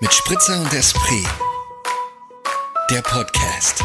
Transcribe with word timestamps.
mit 0.00 0.12
Spritzer 0.12 0.60
und 0.60 0.72
Esprit. 0.72 1.26
Der 2.88 3.02
Podcast. 3.02 3.82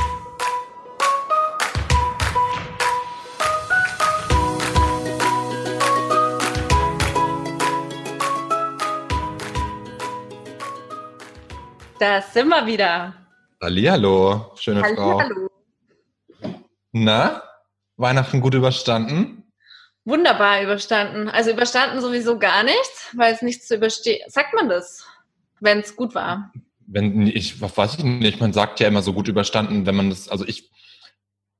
Da 11.99 12.21
sind 12.21 12.50
wir 12.50 12.66
wieder. 12.68 13.16
Hallihallo, 13.61 14.52
schöne 14.55 14.84
Frau. 14.84 15.20
Hallo. 15.20 15.50
Na, 16.91 17.41
Weihnachten 17.98 18.39
gut 18.39 18.54
überstanden? 18.54 19.52
Wunderbar 20.05 20.61
überstanden. 20.61 21.30
Also 21.30 21.52
überstanden 21.52 22.02
sowieso 22.02 22.38
gar 22.38 22.64
nichts, 22.64 23.09
weil 23.16 23.34
es 23.34 23.41
nichts 23.41 23.68
zu 23.68 23.75
überstehen. 23.75 24.21
Sagt 24.30 24.54
man 24.54 24.70
das, 24.70 25.07
wenn 25.64 25.80
es 25.80 25.95
gut 25.95 26.16
war? 26.16 26.52
Wenn 26.85 27.27
ich, 27.27 27.62
weiß 27.62 27.95
ich 27.98 28.03
nicht, 28.03 28.40
man 28.40 28.53
sagt 28.53 28.80
ja 28.80 28.88
immer 28.88 29.02
so 29.02 29.13
gut 29.13 29.27
überstanden, 29.27 29.86
wenn 29.86 29.95
man 29.95 30.09
das, 30.09 30.30
also 30.30 30.45
ich, 30.45 30.70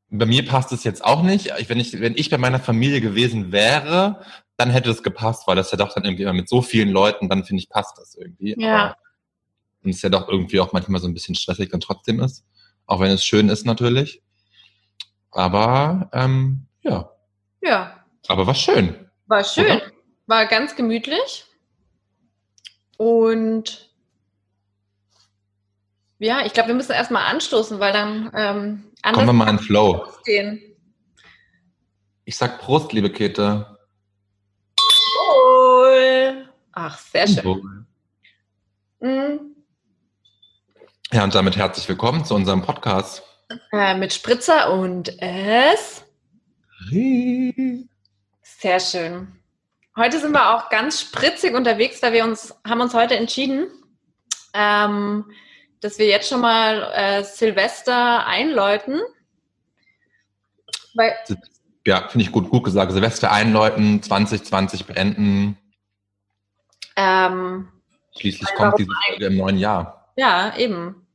bei 0.10 0.26
mir 0.26 0.46
passt 0.46 0.72
es 0.72 0.84
jetzt 0.84 1.04
auch 1.04 1.24
nicht. 1.24 1.54
Ich, 1.58 1.70
wenn 1.70 1.80
ich, 1.80 2.00
wenn 2.00 2.16
ich 2.16 2.30
bei 2.30 2.38
meiner 2.38 2.60
Familie 2.60 3.02
gewesen 3.02 3.52
wäre, 3.52 4.22
dann 4.58 4.70
hätte 4.70 4.92
es 4.92 5.02
gepasst, 5.02 5.48
weil 5.48 5.56
das 5.56 5.72
ja 5.72 5.78
doch 5.78 5.94
dann 5.94 6.04
irgendwie 6.04 6.24
immer 6.24 6.34
mit 6.34 6.50
so 6.50 6.62
vielen 6.62 6.90
Leuten, 6.90 7.30
dann 7.30 7.44
finde 7.44 7.62
ich, 7.62 7.70
passt 7.70 7.98
das 7.98 8.16
irgendwie. 8.16 8.56
Ja. 8.60 8.76
Aber, 8.76 8.98
und 9.84 9.90
es 9.90 10.02
ja 10.02 10.10
doch 10.10 10.30
irgendwie 10.30 10.60
auch 10.60 10.72
manchmal 10.72 11.02
so 11.02 11.08
ein 11.08 11.14
bisschen 11.14 11.36
stressig 11.36 11.70
dann 11.70 11.80
trotzdem 11.80 12.20
ist. 12.20 12.46
Auch 12.86 13.00
wenn 13.00 13.12
es 13.12 13.26
schön 13.26 13.50
ist 13.50 13.66
natürlich. 13.66 14.22
Aber, 15.32 16.10
ähm, 16.14 16.68
ja. 16.82 17.10
Ja, 17.62 18.06
Aber 18.28 18.46
war 18.46 18.56
schön. 18.56 19.10
war 19.26 19.44
schön. 19.44 19.66
Oder? 19.66 19.82
War 20.28 20.46
ganz 20.46 20.76
gemütlich. 20.76 21.46
Und 22.98 23.93
ja, 26.24 26.46
ich 26.46 26.54
glaube, 26.54 26.70
wir 26.70 26.76
müssen 26.76 26.94
erstmal 26.94 27.26
anstoßen, 27.26 27.80
weil 27.80 27.94
dann 27.94 28.32
ähm, 28.34 28.92
Kommen 29.14 29.28
wir 29.28 29.34
mal 29.34 29.50
in 29.50 29.60
Flow. 29.60 30.08
gehen. 30.26 30.62
Ich 32.24 32.38
sag 32.38 32.60
Prost, 32.60 32.94
liebe 32.94 33.12
Käthe. 33.12 33.78
Wohl. 35.18 36.48
Ach, 36.72 36.98
sehr 36.98 37.28
schön. 37.28 37.86
Mhm. 39.02 39.56
Ja, 41.12 41.26
und 41.26 41.36
damit 41.36 41.58
herzlich 41.58 41.88
willkommen 41.90 42.24
zu 42.24 42.34
unserem 42.34 42.62
Podcast. 42.62 43.22
Äh, 43.74 43.96
mit 43.96 44.14
Spritzer 44.14 44.72
und 44.74 45.22
es. 45.22 46.06
Sehr 48.42 48.80
schön. 48.80 49.28
Heute 49.98 50.20
sind 50.20 50.32
wir 50.32 50.56
auch 50.56 50.70
ganz 50.70 51.02
spritzig 51.02 51.54
unterwegs, 51.54 52.00
da 52.00 52.14
wir 52.14 52.24
uns 52.24 52.56
haben 52.66 52.82
uns 52.82 52.94
heute 52.94 53.16
entschieden, 53.16 53.68
ähm, 54.54 55.26
dass 55.84 55.98
wir 55.98 56.08
jetzt 56.08 56.30
schon 56.30 56.42
mal 56.42 56.92
äh, 56.94 57.24
Silvester 57.24 58.26
einläuten. 58.26 59.02
Weil, 60.96 61.14
Ja, 61.86 62.08
finde 62.08 62.26
ich 62.26 62.32
gut, 62.32 62.50
gut 62.50 62.64
gesagt. 62.64 62.92
Silvester 62.92 63.32
einläuten, 63.32 64.02
2020 64.02 64.86
beenden. 64.86 65.58
ähm, 66.96 67.68
Schließlich 68.18 68.50
kommt 68.56 68.78
diese 68.78 68.92
Folge 69.08 69.26
im 69.26 69.38
neuen 69.38 69.58
Jahr. 69.58 70.14
ja, 70.16 70.56
eben. 70.58 71.08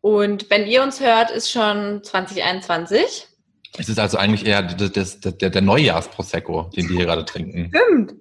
Und 0.00 0.50
wenn 0.50 0.66
ihr 0.66 0.82
uns 0.82 1.00
hört, 1.00 1.30
ist 1.30 1.50
schon 1.50 2.02
2021. 2.02 3.28
Es 3.78 3.88
ist 3.88 3.98
also 3.98 4.18
eigentlich 4.18 4.46
eher 4.46 4.62
das, 4.62 4.92
das, 4.92 5.20
das, 5.20 5.38
der, 5.38 5.50
der 5.50 5.62
Neujahrsprosecco, 5.62 6.70
den 6.76 6.88
die 6.88 6.96
hier 6.96 7.06
gerade 7.06 7.24
trinken. 7.24 7.70
Stimmt. 7.74 8.14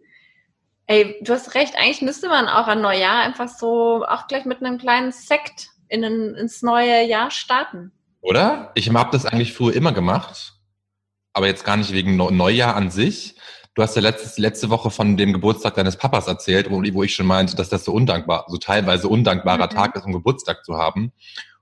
Ey, 0.92 1.16
du 1.22 1.32
hast 1.32 1.56
recht. 1.56 1.76
Eigentlich 1.78 2.02
müsste 2.02 2.28
man 2.28 2.50
auch 2.50 2.68
an 2.68 2.82
Neujahr 2.82 3.22
einfach 3.22 3.48
so 3.48 4.04
auch 4.06 4.28
gleich 4.28 4.44
mit 4.44 4.62
einem 4.62 4.78
kleinen 4.78 5.14
Sekt 5.14 5.70
in 5.88 6.04
ein, 6.04 6.36
ins 6.36 6.64
neue 6.64 7.06
Jahr 7.06 7.32
starten. 7.32 7.94
Oder? 8.20 8.74
Ich 8.76 8.90
habe 8.94 9.10
das 9.14 9.26
eigentlich 9.26 9.54
früher 9.54 9.74
immer 9.74 9.94
gemacht, 9.94 10.52
aber 11.32 11.48
jetzt 11.48 11.64
gar 11.64 11.78
nicht 11.78 11.94
wegen 11.94 12.18
Neu- 12.18 12.32
Neujahr 12.32 12.76
an 12.76 12.92
sich. 12.92 13.36
Du 13.74 13.82
hast 13.82 13.96
ja 13.96 14.02
letztes, 14.02 14.38
letzte 14.38 14.70
Woche 14.70 14.92
von 14.92 15.16
dem 15.16 15.32
Geburtstag 15.32 15.76
deines 15.76 15.96
Papas 15.96 16.28
erzählt, 16.28 16.70
wo, 16.70 16.84
wo 16.94 17.04
ich 17.04 17.16
schon 17.16 17.26
meinte, 17.26 17.56
dass 17.56 17.70
das 17.70 17.86
so 17.86 17.94
undankbar, 17.94 18.44
so 18.50 18.58
teilweise 18.58 19.08
undankbarer 19.08 19.68
Mhm. 19.68 19.70
Tag 19.70 19.96
ist, 19.96 20.04
um 20.06 20.12
Geburtstag 20.12 20.66
zu 20.66 20.76
haben. 20.76 21.14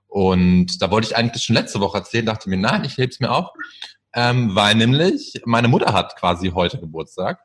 Und 0.08 0.82
da 0.82 0.90
wollte 0.90 1.06
ich 1.06 1.16
eigentlich 1.16 1.34
das 1.34 1.44
schon 1.44 1.54
letzte 1.54 1.78
Woche 1.78 1.98
erzählen, 1.98 2.26
dachte 2.26 2.50
mir, 2.50 2.56
nein, 2.56 2.84
ich 2.84 2.98
heb's 2.98 3.20
mir 3.20 3.30
auf, 3.30 3.50
ähm, 4.12 4.56
weil 4.56 4.74
nämlich 4.74 5.40
meine 5.44 5.68
Mutter 5.68 5.92
hat 5.92 6.16
quasi 6.16 6.48
heute 6.48 6.80
Geburtstag. 6.80 7.38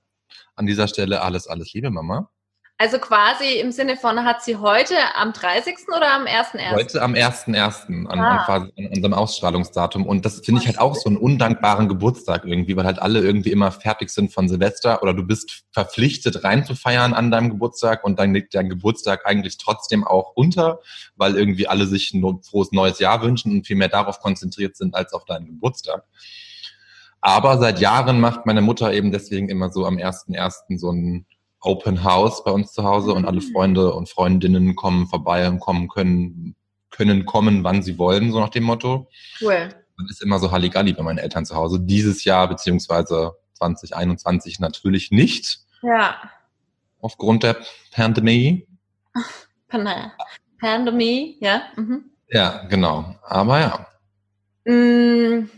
An 0.56 0.66
dieser 0.66 0.88
Stelle 0.88 1.22
alles, 1.22 1.48
alles 1.48 1.74
Liebe, 1.74 1.90
Mama. 1.90 2.30
Also 2.78 3.00
quasi 3.00 3.60
im 3.62 3.72
Sinne 3.72 3.96
von, 3.96 4.26
hat 4.26 4.44
sie 4.44 4.58
heute 4.58 4.96
am 5.16 5.32
30. 5.32 5.76
oder 5.96 6.12
am 6.14 6.26
1.1.? 6.26 6.72
Heute 6.74 7.02
am 7.02 7.14
1.1., 7.14 8.06
an, 8.06 8.20
Ah. 8.20 8.38
an, 8.40 8.46
quasi 8.46 8.72
an 8.78 8.88
unserem 8.88 9.14
Ausstrahlungsdatum. 9.14 10.06
Und 10.06 10.26
das 10.26 10.42
finde 10.42 10.60
ich 10.60 10.68
halt 10.68 10.80
auch 10.80 10.94
so 10.94 11.08
einen 11.08 11.16
undankbaren 11.16 11.88
Geburtstag 11.88 12.44
irgendwie, 12.44 12.76
weil 12.76 12.84
halt 12.84 13.00
alle 13.00 13.22
irgendwie 13.22 13.52
immer 13.52 13.72
fertig 13.72 14.10
sind 14.10 14.34
von 14.34 14.50
Silvester 14.50 15.02
oder 15.04 15.14
du 15.14 15.24
bist 15.24 15.64
verpflichtet 15.72 16.44
reinzufeiern 16.44 17.14
an 17.14 17.32
deinem 17.32 17.50
Geburtstag 17.50 18.04
und 18.04 18.20
dann 18.20 18.34
liegt 18.34 18.54
dein 18.54 18.68
Geburtstag 18.68 19.26
eigentlich 19.26 19.58
trotzdem 19.58 20.04
auch 20.04 20.34
unter, 20.36 20.82
weil 21.16 21.38
irgendwie 21.38 21.70
alle 21.70 21.86
sich 21.86 22.14
ein 22.14 22.42
frohes 22.44 22.74
neues 22.74 23.00
Jahr 23.00 23.22
wünschen 23.22 23.54
und 23.54 23.66
viel 23.66 23.78
mehr 23.78 23.88
darauf 23.88 24.20
konzentriert 24.20 24.76
sind 24.76 24.96
als 24.96 25.14
auf 25.14 25.24
deinen 25.24 25.46
Geburtstag. 25.46 26.04
Aber 27.28 27.58
seit 27.58 27.80
Jahren 27.80 28.20
macht 28.20 28.46
meine 28.46 28.62
Mutter 28.62 28.94
eben 28.94 29.12
deswegen 29.12 29.50
immer 29.50 29.72
so 29.72 29.86
am 29.88 29.98
1.1. 29.98 30.78
so 30.78 30.92
ein 30.92 31.26
Open 31.60 32.04
House 32.04 32.44
bei 32.44 32.52
uns 32.52 32.72
zu 32.72 32.84
Hause 32.84 33.14
und 33.14 33.26
alle 33.26 33.42
Mhm. 33.42 33.52
Freunde 33.52 33.94
und 33.94 34.08
Freundinnen 34.10 34.76
kommen 34.76 35.08
vorbei 35.08 35.48
und 35.50 35.60
kommen 35.60 35.88
können, 35.88 36.56
können 36.92 37.26
kommen, 37.26 37.64
wann 37.64 37.82
sie 37.82 37.98
wollen, 37.98 38.32
so 38.32 38.40
nach 38.40 38.50
dem 38.50 38.64
Motto. 38.64 39.10
Cool. 39.42 39.70
Man 39.98 40.08
ist 40.08 40.22
immer 40.22 40.38
so 40.38 40.52
Halligalli 40.52 40.94
bei 40.94 41.02
meinen 41.02 41.18
Eltern 41.18 41.46
zu 41.48 41.56
Hause. 41.56 41.80
Dieses 41.80 42.26
Jahr 42.26 42.48
beziehungsweise 42.48 43.32
2021 43.54 44.60
natürlich 44.60 45.10
nicht, 45.10 45.62
Ja. 45.82 46.16
aufgrund 47.02 47.42
der 47.42 47.58
Pandemie. 47.92 48.68
Pan 49.68 50.12
Pandemie, 50.60 51.38
ja. 51.42 51.64
Mhm. 51.76 52.06
Ja, 52.30 52.66
genau. 52.70 53.16
Aber 53.24 53.60
ja, 53.60 53.88
Mm, 54.68 55.50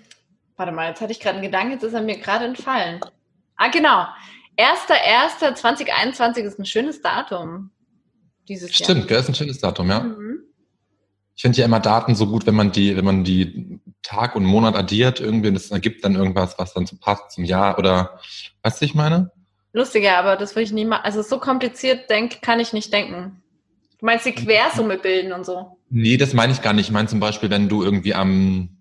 warte 0.58 0.72
mal, 0.72 0.90
jetzt 0.90 1.02
hatte 1.02 1.12
ich 1.12 1.20
gerade 1.20 1.36
einen 1.38 1.46
Gedanken, 1.46 1.74
jetzt 1.74 1.84
ist 1.84 1.94
er 1.94 2.02
mir 2.02 2.18
gerade 2.18 2.46
entfallen. 2.46 3.00
Ah, 3.56 3.70
genau. 3.70 4.06
1.1.2021 4.58 6.40
ist 6.40 6.60
ein 6.60 6.66
schönes 6.66 7.02
Datum. 7.02 7.72
Dieses 8.48 8.76
stimmt, 8.76 9.08
gell, 9.08 9.20
ist 9.20 9.30
ein 9.30 9.36
schönes 9.36 9.60
Datum, 9.60 9.90
ja. 9.90 10.00
Jahr. 10.00 10.04
Mhm. 10.04 10.40
Ich 11.36 11.44
finde 11.44 11.60
ja 11.60 11.66
immer 11.66 11.80
Daten 11.80 12.16
so 12.16 12.26
gut, 12.26 12.48
wenn 12.48 12.56
man 12.56 12.72
die, 12.72 12.98
wenn 12.98 13.06
man 13.06 13.24
die 13.24 13.80
Tag 14.02 14.36
und 14.36 14.44
Monat 14.44 14.76
addiert, 14.76 15.20
irgendwie, 15.20 15.50
und 15.50 15.54
das 15.54 15.70
ergibt 15.70 16.04
dann 16.04 16.16
irgendwas, 16.16 16.58
was 16.58 16.74
dann 16.74 16.88
so 16.88 16.98
passt 16.98 17.32
zum 17.32 17.44
Jahr 17.44 17.78
oder, 17.78 18.20
weißt 18.64 18.82
du, 18.82 18.86
ich 18.86 18.96
meine? 18.96 19.32
Lustiger, 19.72 20.18
aber 20.18 20.36
das 20.36 20.56
würde 20.56 20.64
ich 20.64 20.72
nie 20.72 20.86
machen. 20.86 21.04
Also 21.04 21.22
so 21.22 21.40
kompliziert 21.40 22.10
denk, 22.10 22.42
kann 22.42 22.60
ich 22.60 22.74
nicht 22.74 22.92
denken. 22.92 23.44
Du 24.00 24.06
meinst 24.06 24.26
die 24.26 24.32
Quersumme 24.32 24.98
bilden 24.98 25.32
und 25.34 25.46
so. 25.46 25.78
Nee, 25.90 26.18
das 26.18 26.34
meine 26.34 26.54
ich 26.54 26.64
gar 26.64 26.74
nicht. 26.74 26.88
Ich 26.88 26.92
meine 26.92 27.08
zum 27.08 27.20
Beispiel, 27.20 27.52
wenn 27.52 27.70
du 27.70 27.84
irgendwie 27.84 28.16
am 28.16 28.77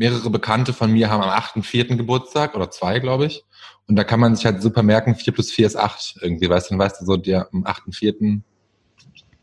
mehrere 0.00 0.30
Bekannte 0.30 0.72
von 0.72 0.90
mir 0.90 1.10
haben 1.10 1.22
am 1.22 1.28
8.4. 1.28 1.96
Geburtstag 1.96 2.54
oder 2.54 2.70
zwei, 2.70 3.00
glaube 3.00 3.26
ich. 3.26 3.44
Und 3.86 3.96
da 3.96 4.02
kann 4.02 4.18
man 4.18 4.34
sich 4.34 4.46
halt 4.46 4.62
super 4.62 4.82
merken, 4.82 5.14
4 5.14 5.34
plus 5.34 5.52
4 5.52 5.66
ist 5.66 5.76
8 5.76 6.16
irgendwie, 6.22 6.48
weißt 6.48 6.70
du, 6.70 6.72
dann 6.72 6.78
weißt 6.78 7.02
du 7.02 7.04
so, 7.04 7.18
der 7.18 7.48
am 7.52 7.64
8.4. 7.64 8.40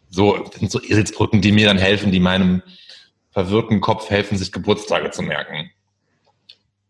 So, 0.09 0.35
das 0.35 0.55
sind 0.55 0.71
so 0.71 0.81
Eselsbrücken, 0.81 1.41
die 1.41 1.51
mir 1.51 1.67
dann 1.67 1.77
helfen, 1.77 2.11
die 2.11 2.19
meinem 2.19 2.63
verwirrten 3.29 3.81
Kopf 3.81 4.09
helfen, 4.09 4.35
sich 4.35 4.51
Geburtstage 4.51 5.11
zu 5.11 5.21
merken. 5.21 5.69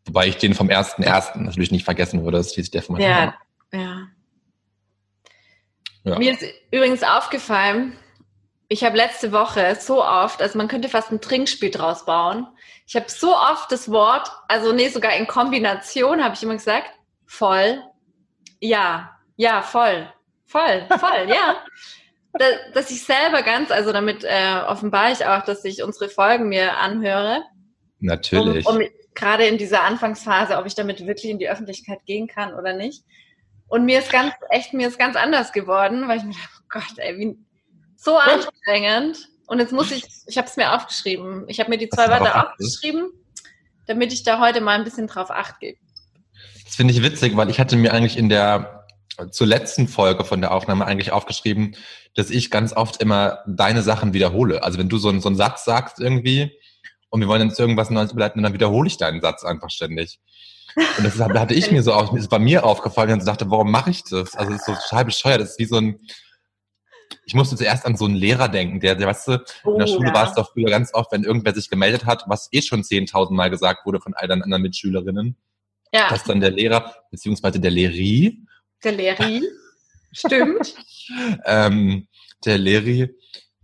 Wobei 0.06 0.28
ich 0.28 0.38
den 0.38 0.54
vom 0.54 0.70
1.1. 0.70 1.38
natürlich 1.38 1.72
nicht 1.72 1.84
vergessen 1.84 2.24
würde, 2.24 2.38
das 2.38 2.56
ist 2.56 2.74
der 2.74 2.84
von 2.84 2.96
meiner 2.96 3.06
Ja, 3.06 3.36
ja. 3.74 4.08
Ja. 6.06 6.20
Mir 6.20 6.32
ist 6.32 6.46
übrigens 6.72 7.04
aufgefallen, 7.04 7.98
ich 8.70 8.84
habe 8.84 8.98
letzte 8.98 9.32
Woche 9.32 9.78
so 9.80 10.04
oft, 10.04 10.42
also 10.42 10.58
man 10.58 10.68
könnte 10.68 10.90
fast 10.90 11.12
ein 11.12 11.22
Trinkspiel 11.22 11.72
draus 11.72 12.06
bauen. 12.06 12.48
Ich 12.86 12.96
habe 12.96 13.10
so 13.10 13.34
oft 13.36 13.72
das 13.72 13.90
Wort, 13.90 14.30
also 14.48 14.74
nee, 14.74 14.90
sogar 14.90 15.16
in 15.16 15.28
Kombination 15.28 16.24
habe 16.24 16.36
ich 16.36 16.44
immer 16.44 16.56
gesagt, 16.56 16.92
voll, 17.26 17.82
ja, 18.60 19.18
ja, 19.38 19.62
voll, 19.62 20.12
voll, 20.46 20.86
voll, 21.00 21.30
ja. 21.30 21.56
Da, 22.34 22.46
dass 22.74 22.92
ich 22.92 23.04
selber 23.04 23.42
ganz, 23.42 23.72
also 23.72 23.92
damit 23.92 24.24
äh, 24.24 24.62
offenbare 24.68 25.12
ich 25.12 25.26
auch, 25.26 25.44
dass 25.44 25.64
ich 25.66 25.82
unsere 25.82 26.10
Folgen 26.10 26.50
mir 26.50 26.78
anhöre. 26.78 27.42
Natürlich. 28.00 28.66
Um, 28.68 28.78
um 28.78 28.88
gerade 29.16 29.46
in 29.48 29.58
dieser 29.58 29.84
Anfangsphase, 29.84 30.58
ob 30.58 30.66
ich 30.68 30.76
damit 30.76 31.06
wirklich 31.08 31.32
in 31.32 31.40
die 31.40 31.50
Öffentlichkeit 31.50 32.06
gehen 32.06 32.28
kann 32.28 32.54
oder 32.54 32.74
nicht. 32.74 33.04
Und 33.68 33.86
mir 33.86 34.00
ist 34.00 34.12
ganz, 34.12 34.34
echt, 34.50 34.74
mir 34.74 34.88
ist 34.88 35.00
ganz 35.00 35.16
anders 35.16 35.52
geworden, 35.52 36.08
weil 36.08 36.20
ich 36.20 36.24
mir 36.24 36.34
dachte, 36.34 36.50
oh 36.60 36.66
Gott, 36.70 36.98
ey, 36.98 37.18
wie, 37.18 37.38
so 37.98 38.18
anstrengend. 38.18 39.30
Und 39.48 39.60
jetzt 39.60 39.72
muss 39.74 39.92
ich, 39.92 40.06
ich 40.28 40.38
habe 40.38 40.48
es 40.48 40.58
mir 40.58 40.74
aufgeschrieben. 40.74 41.46
Ich 41.48 41.60
habe 41.60 41.70
mir 41.70 41.78
die 41.78 41.90
zwei 41.90 42.08
Wörter 42.10 42.50
aufgeschrieben, 42.52 43.10
damit 43.88 44.12
ich 44.14 44.24
da 44.24 44.40
heute 44.40 44.62
mal 44.62 44.78
ein 44.78 44.84
bisschen 44.84 45.08
drauf 45.08 45.32
acht 45.32 45.60
gebe. 45.60 45.78
Das 46.66 46.76
finde 46.76 46.94
ich 46.94 47.02
witzig, 47.02 47.36
weil 47.38 47.50
ich 47.50 47.60
hatte 47.60 47.76
mir 47.76 47.94
eigentlich 47.94 48.18
in 48.18 48.30
der 48.30 48.86
zur 49.32 49.48
letzten 49.48 49.88
Folge 49.88 50.24
von 50.26 50.42
der 50.42 50.52
Aufnahme 50.52 50.86
eigentlich 50.86 51.12
aufgeschrieben, 51.12 51.76
dass 52.14 52.30
ich 52.30 52.52
ganz 52.52 52.74
oft 52.74 53.02
immer 53.02 53.40
deine 53.48 53.82
Sachen 53.82 54.14
wiederhole. 54.14 54.62
Also 54.64 54.78
wenn 54.78 54.90
du 54.90 54.98
so, 55.00 55.10
einen- 55.10 55.22
so 55.22 55.30
einen 55.30 55.36
Satz 55.36 55.66
sagst 55.66 56.00
irgendwie 56.00 56.52
und 57.10 57.22
wir 57.22 57.28
wollen 57.28 57.48
jetzt 57.48 57.60
irgendwas 57.60 57.90
Neues 57.90 58.12
überleiten, 58.12 58.44
dann 58.44 58.54
wiederhole 58.54 58.86
ich 58.88 58.98
deinen 58.98 59.22
Satz 59.22 59.44
einfach 59.44 59.72
ständig. 59.72 60.20
Und 60.76 61.04
das 61.04 61.18
hatte 61.20 61.56
ich 61.56 61.72
mir 61.72 61.82
so 61.82 61.94
auch, 61.94 62.14
ist 62.16 62.30
bei 62.30 62.38
mir 62.38 62.64
aufgefallen 62.64 63.12
und 63.14 63.26
dachte, 63.28 63.50
warum 63.50 63.72
mache 63.72 63.90
ich 63.90 64.04
das? 64.04 64.36
Also 64.36 64.52
es 64.54 64.60
ist 64.60 64.66
so 64.68 64.74
total 64.74 65.06
bescheuert. 65.06 65.42
Das 65.42 65.52
ist 65.52 65.60
wie 65.60 65.66
so 65.66 65.78
ein, 65.78 66.00
ich 67.28 67.34
musste 67.34 67.58
zuerst 67.58 67.86
an 67.86 67.98
so 67.98 68.06
einen 68.06 68.16
Lehrer 68.16 68.48
denken, 68.48 68.80
der, 68.80 68.96
der 68.96 69.06
weißt 69.08 69.28
du, 69.28 69.32
in 69.34 69.78
der 69.78 69.88
Oh, 69.88 69.88
Schule 69.88 70.08
ja. 70.08 70.14
war 70.14 70.30
es 70.30 70.34
doch 70.34 70.54
früher 70.54 70.70
ganz 70.70 70.94
oft, 70.94 71.12
wenn 71.12 71.26
irgendwer 71.26 71.54
sich 71.54 71.70
gemeldet 71.70 72.06
hat, 72.06 72.24
was 72.28 72.48
eh 72.54 72.62
schon 72.62 72.84
10.000 72.84 73.34
Mal 73.34 73.50
gesagt 73.50 73.86
wurde 73.86 74.00
von 74.00 74.14
all 74.14 74.30
deinen 74.30 74.44
anderen 74.44 74.62
Mitschülerinnen, 74.64 75.36
Ja, 75.94 76.08
dass 76.10 76.24
dann 76.24 76.40
der 76.40 76.52
Lehrer, 76.52 76.96
beziehungsweise 77.12 77.60
der 77.60 77.70
Lehri, 77.72 78.40
der 78.82 78.94
Leri. 78.94 79.44
Stimmt. 80.14 80.74
ähm, 81.46 82.08
der 82.46 82.58
Leri, 82.58 83.14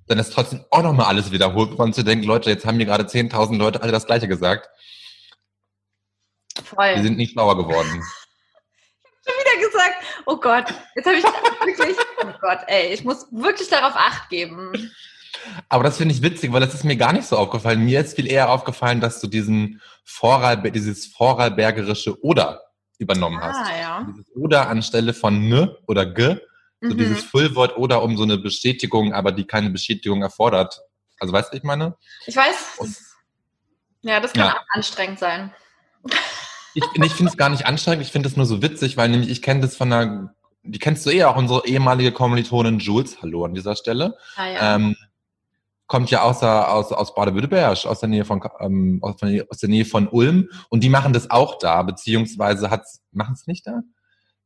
dann 0.08 0.20
ist 0.20 0.34
trotzdem 0.34 0.66
auch 0.70 0.84
nochmal 0.84 1.06
alles 1.06 1.32
wiederholt, 1.32 1.78
man 1.78 1.94
zu 1.94 2.04
denken, 2.04 2.26
Leute, 2.26 2.50
jetzt 2.50 2.66
haben 2.66 2.76
mir 2.76 2.86
gerade 2.86 3.06
10.000 3.06 3.56
Leute 3.58 3.82
alle 3.82 3.94
das 3.94 4.06
Gleiche 4.06 4.28
gesagt. 4.28 4.68
Voll. 6.66 6.96
Die 6.98 7.02
sind 7.02 7.16
nicht 7.16 7.32
schlauer 7.32 7.56
geworden. 7.56 8.04
Gesagt, 9.86 10.06
oh 10.26 10.38
Gott, 10.38 10.66
jetzt 10.96 11.06
habe 11.06 11.18
ich 11.18 11.24
wirklich, 11.24 11.98
oh 12.24 12.28
Gott, 12.42 12.60
ey, 12.68 12.94
ich 12.94 13.04
muss 13.04 13.28
wirklich 13.32 13.70
darauf 13.70 13.94
Acht 13.96 14.30
geben. 14.30 14.92
Aber 15.70 15.84
das 15.84 15.98
finde 15.98 16.14
ich 16.16 16.22
witzig, 16.22 16.52
weil 16.54 16.62
das 16.62 16.74
ist 16.74 16.84
mir 16.84 16.96
gar 16.96 17.12
nicht 17.12 17.26
so 17.28 17.38
aufgefallen. 17.38 17.84
Mir 17.84 18.00
ist 18.02 18.16
viel 18.16 18.28
eher 18.32 18.50
aufgefallen, 18.50 19.02
dass 19.02 19.20
du 19.20 19.28
diesen 19.28 19.82
Vorarlbe 20.06 20.72
dieses 20.72 21.08
vorarlbergerische 21.08 22.22
Oder 22.24 22.62
übernommen 23.00 23.42
hast. 23.42 23.58
Ah, 23.70 23.78
ja. 23.80 24.08
Dieses 24.10 24.30
Oder 24.36 24.70
anstelle 24.70 25.14
von 25.14 25.50
ne 25.50 25.78
oder 25.88 26.06
ge, 26.06 26.40
so 26.82 26.94
Mhm. 26.94 26.98
dieses 26.98 27.24
Füllwort 27.24 27.78
oder 27.78 28.04
um 28.04 28.16
so 28.16 28.24
eine 28.24 28.38
Bestätigung, 28.38 29.14
aber 29.14 29.32
die 29.32 29.46
keine 29.46 29.70
Bestätigung 29.70 30.22
erfordert. 30.22 30.80
Also 31.20 31.34
weißt 31.34 31.52
du, 31.54 31.58
ich 31.58 31.64
meine? 31.64 31.98
Ich 32.26 32.36
weiß, 32.36 32.78
das- 32.80 33.16
ja, 34.02 34.20
das 34.20 34.34
kann 34.34 34.48
Ja. 34.48 34.54
auch 34.58 34.66
anstrengend 34.70 35.20
sein. 35.20 35.54
Ich, 36.74 36.84
ich 36.96 37.14
finde 37.14 37.32
es 37.32 37.38
gar 37.38 37.50
nicht 37.50 37.66
anstrengend, 37.66 38.04
ich 38.06 38.12
finde 38.12 38.28
es 38.30 38.36
nur 38.38 38.46
so 38.46 38.62
witzig, 38.62 38.98
weil 38.98 39.10
nämlich 39.10 39.30
ich 39.30 39.42
kenne 39.42 39.62
das 39.62 39.76
von 39.76 39.92
einer, 39.94 40.34
die 40.64 40.80
kennst 40.80 41.06
du 41.06 41.10
eh 41.12 41.24
auch, 41.26 41.36
unsere 41.36 41.68
ehemalige 41.68 42.12
Kommilitonin 42.12 42.80
Jules, 42.80 43.22
hallo 43.22 43.46
an 43.46 43.54
dieser 43.54 43.76
Stelle, 43.76 44.18
Ah, 44.36 44.48
ja. 44.48 44.76
ähm, 44.76 44.96
kommt 45.88 46.10
ja 46.10 46.22
aus, 46.24 46.40
der- 46.40 46.72
aus, 46.74 46.92
aus 46.92 47.14
Baden-Württemberg, 47.14 47.86
aus 47.86 48.00
der 48.00 48.10
Nähe 48.10 48.26
von 48.26 48.42
ähm, 48.60 49.00
aus, 49.02 49.18
der 49.18 49.30
Nähe- 49.30 49.48
aus 49.50 49.58
der 49.60 49.70
Nähe 49.70 49.86
von 49.86 50.08
Ulm 50.08 50.50
und 50.70 50.84
die 50.84 50.90
machen 50.90 51.14
das 51.14 51.30
auch 51.30 51.60
da, 51.60 51.84
beziehungsweise 51.84 52.70
machen 53.12 53.34
es 53.36 53.46
nicht 53.48 53.68
da? 53.68 53.82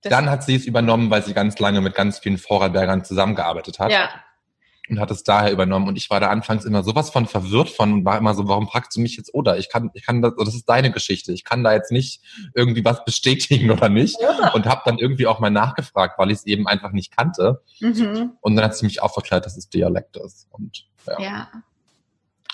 Das- 0.01 0.09
Dann 0.11 0.29
hat 0.29 0.43
sie 0.43 0.55
es 0.55 0.65
übernommen, 0.65 1.09
weil 1.09 1.23
sie 1.23 1.33
ganz 1.33 1.57
lange 1.59 1.79
mit 1.81 1.95
ganz 1.95 2.19
vielen 2.19 2.37
Vorarlbergern 2.37 3.05
zusammengearbeitet 3.05 3.79
hat. 3.79 3.91
ja, 3.91 4.09
und 4.89 4.99
hat 4.99 5.11
es 5.11 5.23
daher 5.23 5.51
übernommen. 5.51 5.87
Und 5.87 5.97
ich 5.97 6.09
war 6.09 6.19
da 6.19 6.29
anfangs 6.29 6.65
immer 6.65 6.83
sowas 6.83 7.09
von 7.09 7.25
verwirrt 7.27 7.69
von 7.69 7.91
und 7.93 8.05
war 8.05 8.17
immer 8.17 8.33
so, 8.33 8.47
warum 8.47 8.67
fragst 8.67 8.95
du 8.95 9.01
mich 9.01 9.17
jetzt 9.17 9.33
oder? 9.33 9.57
Ich 9.57 9.69
kann, 9.69 9.91
ich 9.93 10.05
kann 10.05 10.21
das, 10.21 10.33
das 10.37 10.55
ist 10.55 10.65
deine 10.69 10.91
Geschichte. 10.91 11.31
Ich 11.33 11.43
kann 11.43 11.63
da 11.63 11.73
jetzt 11.73 11.91
nicht 11.91 12.21
irgendwie 12.53 12.85
was 12.85 13.03
bestätigen 13.05 13.69
oder 13.71 13.89
nicht. 13.89 14.17
Und 14.53 14.65
habe 14.65 14.81
dann 14.85 14.97
irgendwie 14.97 15.27
auch 15.27 15.39
mal 15.39 15.49
nachgefragt, 15.49 16.17
weil 16.17 16.31
ich 16.31 16.37
es 16.39 16.45
eben 16.45 16.67
einfach 16.67 16.91
nicht 16.91 17.15
kannte. 17.15 17.61
mhm. 17.79 18.33
Und 18.41 18.55
dann 18.55 18.65
hat 18.65 18.75
sie 18.75 18.85
mich 18.85 19.01
aufgeklärt, 19.01 19.45
dass 19.45 19.57
es 19.57 19.69
Dialekt 19.69 20.17
ist. 20.17 20.47
Und 20.51 20.85
ja. 21.07 21.19
ja. 21.21 21.47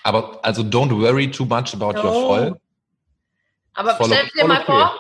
Aber 0.03 0.39
also 0.43 0.63
don't 0.63 0.91
worry 0.99 1.29
too 1.31 1.45
much 1.45 1.73
about 1.73 1.97
your 1.99 2.13
Oh. 2.13 2.27
voll. 2.27 2.59
Aber 3.73 3.95
Voll- 3.95 4.07
stell 4.13 4.27
dir 4.35 4.47
mal 4.47 4.57
okay. 4.61 4.65
vor, 4.65 4.99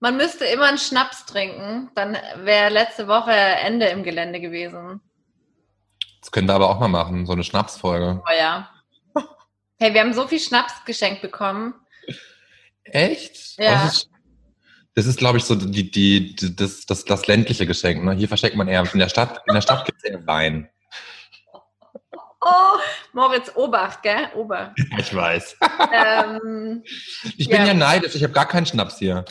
man 0.00 0.16
müsste 0.16 0.44
immer 0.46 0.66
einen 0.66 0.78
Schnaps 0.78 1.26
trinken, 1.26 1.90
dann 1.94 2.16
wäre 2.42 2.70
letzte 2.70 3.08
Woche 3.08 3.32
Ende 3.32 3.86
im 3.86 4.02
Gelände 4.02 4.40
gewesen. 4.40 5.00
Das 6.24 6.30
können 6.32 6.48
wir 6.48 6.54
aber 6.54 6.70
auch 6.70 6.80
mal 6.80 6.88
machen, 6.88 7.26
so 7.26 7.32
eine 7.34 7.44
Schnapsfolge. 7.44 8.22
Oh 8.26 8.32
ja. 8.34 8.70
Hey, 9.78 9.92
wir 9.92 10.00
haben 10.00 10.14
so 10.14 10.26
viel 10.26 10.40
Schnaps 10.40 10.72
geschenkt 10.86 11.20
bekommen. 11.20 11.74
Echt? 12.84 13.58
Ja. 13.58 13.72
Das 13.84 13.92
ist, 13.96 14.10
das 14.94 15.04
ist 15.06 15.18
glaube 15.18 15.36
ich, 15.36 15.44
so 15.44 15.54
die, 15.54 15.90
die, 15.90 16.34
die, 16.34 16.56
das, 16.56 16.86
das, 16.86 17.04
das 17.04 17.26
ländliche 17.26 17.66
Geschenk. 17.66 18.02
Ne? 18.02 18.14
Hier 18.14 18.28
verschenkt 18.28 18.56
man 18.56 18.68
eher, 18.68 18.82
in 18.90 18.98
der 18.98 19.10
Stadt, 19.10 19.42
in 19.46 19.52
der 19.54 19.60
Stadt 19.60 19.84
gibt 19.84 19.98
es 19.98 20.04
eher 20.04 20.26
Wein. 20.26 20.70
Oh, 22.40 22.78
Moritz, 23.12 23.52
Obacht, 23.54 24.02
gell? 24.02 24.28
Obacht. 24.34 24.72
Ich 24.98 25.14
weiß. 25.14 25.56
ähm, 25.92 26.82
Ich 27.36 27.48
bin 27.48 27.58
Ja. 27.58 27.66
ja 27.66 27.74
neidisch, 27.74 28.14
ich 28.14 28.22
habe 28.22 28.32
gar 28.32 28.48
keinen 28.48 28.64
Schnaps 28.66 28.98
hier. 28.98 29.26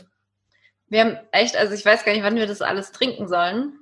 wir 0.90 1.00
haben 1.02 1.18
echt, 1.32 1.56
also 1.58 1.74
ich 1.74 1.84
weiß 1.84 2.06
gar 2.06 2.14
nicht, 2.14 2.24
wann 2.24 2.36
wir 2.36 2.46
das 2.46 2.62
alles 2.62 2.92
trinken 2.92 3.28
sollen. 3.28 3.80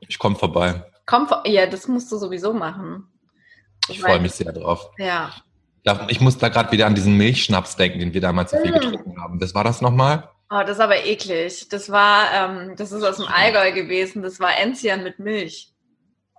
Ich 0.00 0.18
komme 0.20 0.36
vorbei. 0.36 0.84
Komm, 1.10 1.28
ja, 1.44 1.66
das 1.66 1.88
musst 1.88 2.10
du 2.12 2.16
sowieso 2.18 2.52
machen. 2.52 3.08
Ich 3.88 4.00
Weil- 4.02 4.10
freue 4.12 4.20
mich 4.20 4.32
sehr 4.32 4.52
drauf. 4.52 4.90
Ja. 4.96 5.32
Ich 6.08 6.20
muss 6.20 6.38
da 6.38 6.48
gerade 6.50 6.70
wieder 6.70 6.86
an 6.86 6.94
diesen 6.94 7.16
Milchschnaps 7.16 7.74
denken, 7.74 7.98
den 7.98 8.14
wir 8.14 8.20
damals 8.20 8.52
so 8.52 8.58
viel 8.58 8.70
Mm. 8.70 8.74
getrunken 8.74 9.20
haben. 9.20 9.40
Das 9.40 9.54
war 9.54 9.64
das 9.64 9.80
nochmal? 9.80 10.28
Oh, 10.50 10.60
das 10.60 10.72
ist 10.72 10.80
aber 10.80 11.04
eklig. 11.04 11.68
Das 11.68 11.90
war, 11.90 12.32
ähm, 12.32 12.76
das 12.76 12.92
ist 12.92 13.02
aus 13.02 13.16
dem 13.16 13.26
Allgäu 13.26 13.72
gewesen. 13.72 14.22
Das 14.22 14.38
war 14.38 14.56
Enzian 14.56 15.02
mit 15.02 15.18
Milch. 15.18 15.72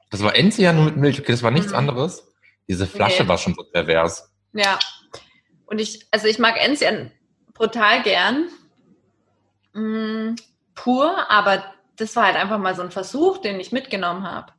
Das 0.09 0.23
war 0.23 0.35
Enzian 0.35 0.75
nur 0.77 0.85
mit 0.85 0.95
Milch. 0.97 1.19
Okay, 1.19 1.31
das 1.33 1.43
war 1.43 1.51
nichts 1.51 1.71
Mhm. 1.71 1.77
anderes. 1.79 2.25
Diese 2.69 2.87
Flasche 2.87 3.23
Nee. 3.23 3.29
war 3.29 3.37
schon 3.37 3.55
so 3.55 3.63
pervers. 3.63 4.31
Ja. 4.53 4.79
Und 5.65 5.79
ich, 5.79 6.05
also 6.11 6.27
ich 6.27 6.39
mag 6.39 6.55
Enzian 6.57 7.11
brutal 7.53 8.03
gern. 8.03 8.47
Mm, 9.73 10.35
pur, 10.75 11.29
aber 11.29 11.63
das 11.97 12.15
war 12.15 12.25
halt 12.25 12.35
einfach 12.35 12.57
mal 12.57 12.75
so 12.75 12.81
ein 12.81 12.91
Versuch, 12.91 13.37
den 13.39 13.59
ich 13.59 13.71
mitgenommen 13.71 14.23
habe. 14.29 14.53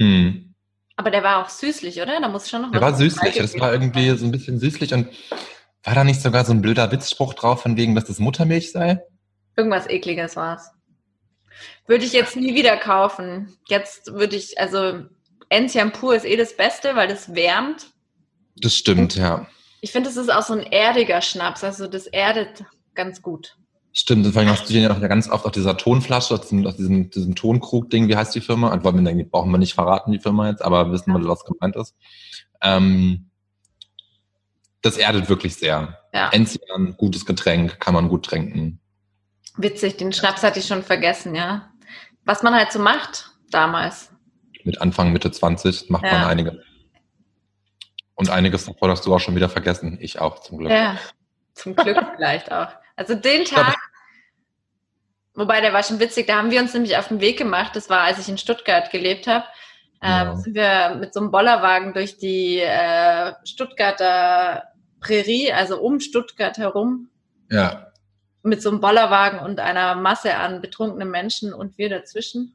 Hm. 0.00 0.54
Aber 0.96 1.10
der 1.10 1.22
war 1.22 1.44
auch 1.44 1.48
süßlich, 1.48 2.00
oder? 2.00 2.20
Da 2.20 2.28
muss 2.28 2.48
schon 2.48 2.62
noch 2.62 2.72
Der 2.72 2.80
war 2.80 2.94
süßlich. 2.94 3.36
Das 3.36 3.58
war 3.60 3.72
irgendwie 3.72 4.10
so 4.16 4.24
ein 4.24 4.32
bisschen 4.32 4.58
süßlich 4.58 4.94
und 4.94 5.08
war 5.84 5.94
da 5.94 6.04
nicht 6.04 6.20
sogar 6.20 6.44
so 6.44 6.52
ein 6.52 6.62
blöder 6.62 6.90
Witzspruch 6.90 7.34
drauf, 7.34 7.62
von 7.62 7.76
wegen, 7.76 7.94
dass 7.94 8.04
das 8.06 8.18
Muttermilch 8.18 8.72
sei? 8.72 9.02
Irgendwas 9.56 9.88
ekliges 9.88 10.36
war's. 10.36 10.72
Würde 11.86 12.04
ich 12.04 12.12
jetzt 12.12 12.36
nie 12.36 12.54
wieder 12.54 12.76
kaufen. 12.76 13.56
Jetzt 13.68 14.12
würde 14.12 14.36
ich, 14.36 14.58
also 14.58 15.04
Enzian 15.48 15.92
pur 15.92 16.16
ist 16.16 16.24
eh 16.24 16.36
das 16.36 16.56
Beste, 16.56 16.96
weil 16.96 17.08
das 17.08 17.34
wärmt. 17.34 17.86
Das 18.56 18.74
stimmt, 18.74 19.16
ja. 19.16 19.46
Ich 19.80 19.92
finde, 19.92 20.10
es 20.10 20.16
ist 20.16 20.32
auch 20.32 20.42
so 20.42 20.54
ein 20.54 20.64
erdiger 20.64 21.20
Schnaps, 21.20 21.62
also 21.62 21.86
das 21.86 22.06
erdet 22.06 22.64
ganz 22.94 23.22
gut. 23.22 23.56
Stimmt, 23.98 24.26
vor 24.26 24.40
allem 24.40 24.50
hast 24.50 24.68
du 24.68 24.74
den 24.74 24.82
ja 24.82 24.90
auch 24.94 25.00
ganz 25.00 25.26
oft 25.30 25.46
auf 25.46 25.52
dieser 25.52 25.74
Tonflasche, 25.74 26.34
aus 26.34 26.42
diesem, 26.42 26.66
aus 26.66 26.76
diesem, 26.76 27.08
diesem 27.08 27.34
Tonkrug-Ding, 27.34 28.08
wie 28.08 28.16
heißt 28.16 28.34
die 28.34 28.42
Firma? 28.42 28.70
Und 28.70 28.84
wollen 28.84 28.96
wir, 28.96 29.02
denken, 29.02 29.30
brauchen 29.30 29.50
wir 29.50 29.56
nicht 29.56 29.72
verraten, 29.72 30.12
die 30.12 30.18
Firma 30.18 30.50
jetzt, 30.50 30.62
aber 30.62 30.92
wissen 30.92 31.14
wir, 31.14 31.26
was 31.26 31.46
gemeint 31.46 31.76
ist. 31.76 31.96
Ähm, 32.60 33.30
das 34.82 34.98
erdet 34.98 35.30
wirklich 35.30 35.56
sehr. 35.56 35.98
Ja. 36.12 36.28
Enzian, 36.28 36.94
gutes 36.98 37.24
Getränk, 37.24 37.80
kann 37.80 37.94
man 37.94 38.10
gut 38.10 38.26
trinken. 38.26 38.80
Witzig, 39.56 39.96
den 39.96 40.12
Schnaps 40.12 40.42
hatte 40.42 40.58
ich 40.58 40.66
schon 40.66 40.82
vergessen, 40.82 41.34
ja. 41.34 41.70
Was 42.26 42.42
man 42.42 42.54
halt 42.54 42.72
so 42.72 42.78
macht 42.78 43.30
damals. 43.50 44.10
Mit 44.64 44.78
Anfang, 44.82 45.10
Mitte 45.10 45.30
20 45.30 45.88
macht 45.88 46.02
man 46.02 46.12
Ja. 46.12 46.26
einige. 46.26 46.60
Und 48.14 48.28
einiges 48.28 48.66
davon 48.66 48.90
hast 48.90 49.06
du 49.06 49.14
auch 49.14 49.20
schon 49.20 49.36
wieder 49.36 49.48
vergessen. 49.48 49.96
Ich 50.02 50.20
auch, 50.20 50.40
zum 50.40 50.58
Glück. 50.58 50.70
Ja, 50.70 50.98
zum 51.54 51.74
Glück 51.74 51.96
vielleicht 52.16 52.52
auch. 52.52 52.68
Also 52.96 53.14
den 53.14 53.44
Tag, 53.44 53.76
wobei 55.36 55.60
der 55.60 55.72
war 55.72 55.82
schon 55.82 56.00
witzig, 56.00 56.26
da 56.26 56.36
haben 56.36 56.50
wir 56.50 56.60
uns 56.60 56.74
nämlich 56.74 56.96
auf 56.96 57.08
den 57.08 57.20
Weg 57.20 57.38
gemacht. 57.38 57.76
Das 57.76 57.88
war, 57.90 58.00
als 58.00 58.18
ich 58.18 58.28
in 58.28 58.38
Stuttgart 58.38 58.90
gelebt 58.90 59.26
habe. 59.26 59.44
Ähm, 60.02 60.10
Ja. 60.10 60.36
Sind 60.36 60.54
wir 60.54 60.96
mit 61.00 61.14
so 61.14 61.20
einem 61.20 61.30
Bollerwagen 61.30 61.92
durch 61.94 62.18
die 62.18 62.58
äh, 62.60 63.32
Stuttgarter 63.44 64.64
Prärie, 65.00 65.52
also 65.52 65.78
um 65.80 66.00
Stuttgart 66.00 66.58
herum, 66.58 67.08
Ja. 67.50 67.92
mit 68.42 68.60
so 68.62 68.70
einem 68.70 68.80
Bollerwagen 68.80 69.38
und 69.40 69.60
einer 69.60 69.94
Masse 69.94 70.34
an 70.36 70.60
betrunkenen 70.60 71.10
Menschen 71.10 71.54
und 71.54 71.78
wir 71.78 71.88
dazwischen. 71.88 72.54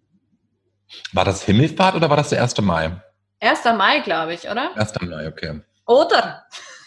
War 1.14 1.26
das 1.26 1.44
Himmelfahrt 1.44 1.96
oder 1.96 2.10
war 2.10 2.18
das 2.18 2.30
der 2.30 2.42
1. 2.42 2.60
Mai? 2.62 2.92
1. 3.40 3.64
Mai, 3.78 4.00
glaube 4.00 4.34
ich, 4.34 4.50
oder? 4.50 4.72
1. 4.76 4.94
Mai, 5.02 5.28
okay. 5.28 5.62
Oder? 5.88 6.46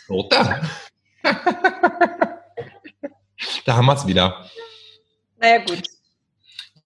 Oder? 0.09 0.61
da 3.67 3.77
haben 3.77 3.87
wir 3.87 3.95
es 3.95 4.07
wieder. 4.07 4.45
Naja, 5.45 5.59
gut. 5.59 5.83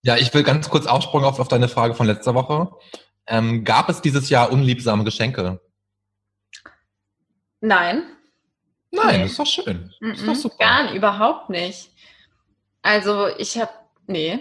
Ja, 0.02 0.16
ich 0.16 0.34
will 0.34 0.42
ganz 0.42 0.68
kurz 0.68 0.86
Aufsprung 0.86 1.22
auf, 1.22 1.38
auf 1.38 1.46
deine 1.46 1.68
Frage 1.68 1.94
von 1.94 2.08
letzter 2.08 2.34
Woche. 2.34 2.72
Ähm, 3.28 3.62
gab 3.62 3.88
es 3.88 4.00
dieses 4.00 4.30
Jahr 4.30 4.50
unliebsame 4.50 5.04
Geschenke? 5.04 5.60
Nein. 7.60 8.02
Nein, 8.90 9.06
Nee. 9.16 9.22
das 9.22 9.30
ist 9.32 9.38
doch 9.38 9.46
schön. 9.46 9.94
Das 10.00 10.10
ist 10.18 10.22
Mhm, 10.22 10.26
doch 10.26 10.34
super. 10.34 10.56
Gar 10.58 10.82
nicht, 10.84 10.94
überhaupt 10.94 11.50
nicht. 11.50 11.90
Also 12.82 13.28
ich 13.36 13.56
habe, 13.58 13.70
nee, 14.08 14.40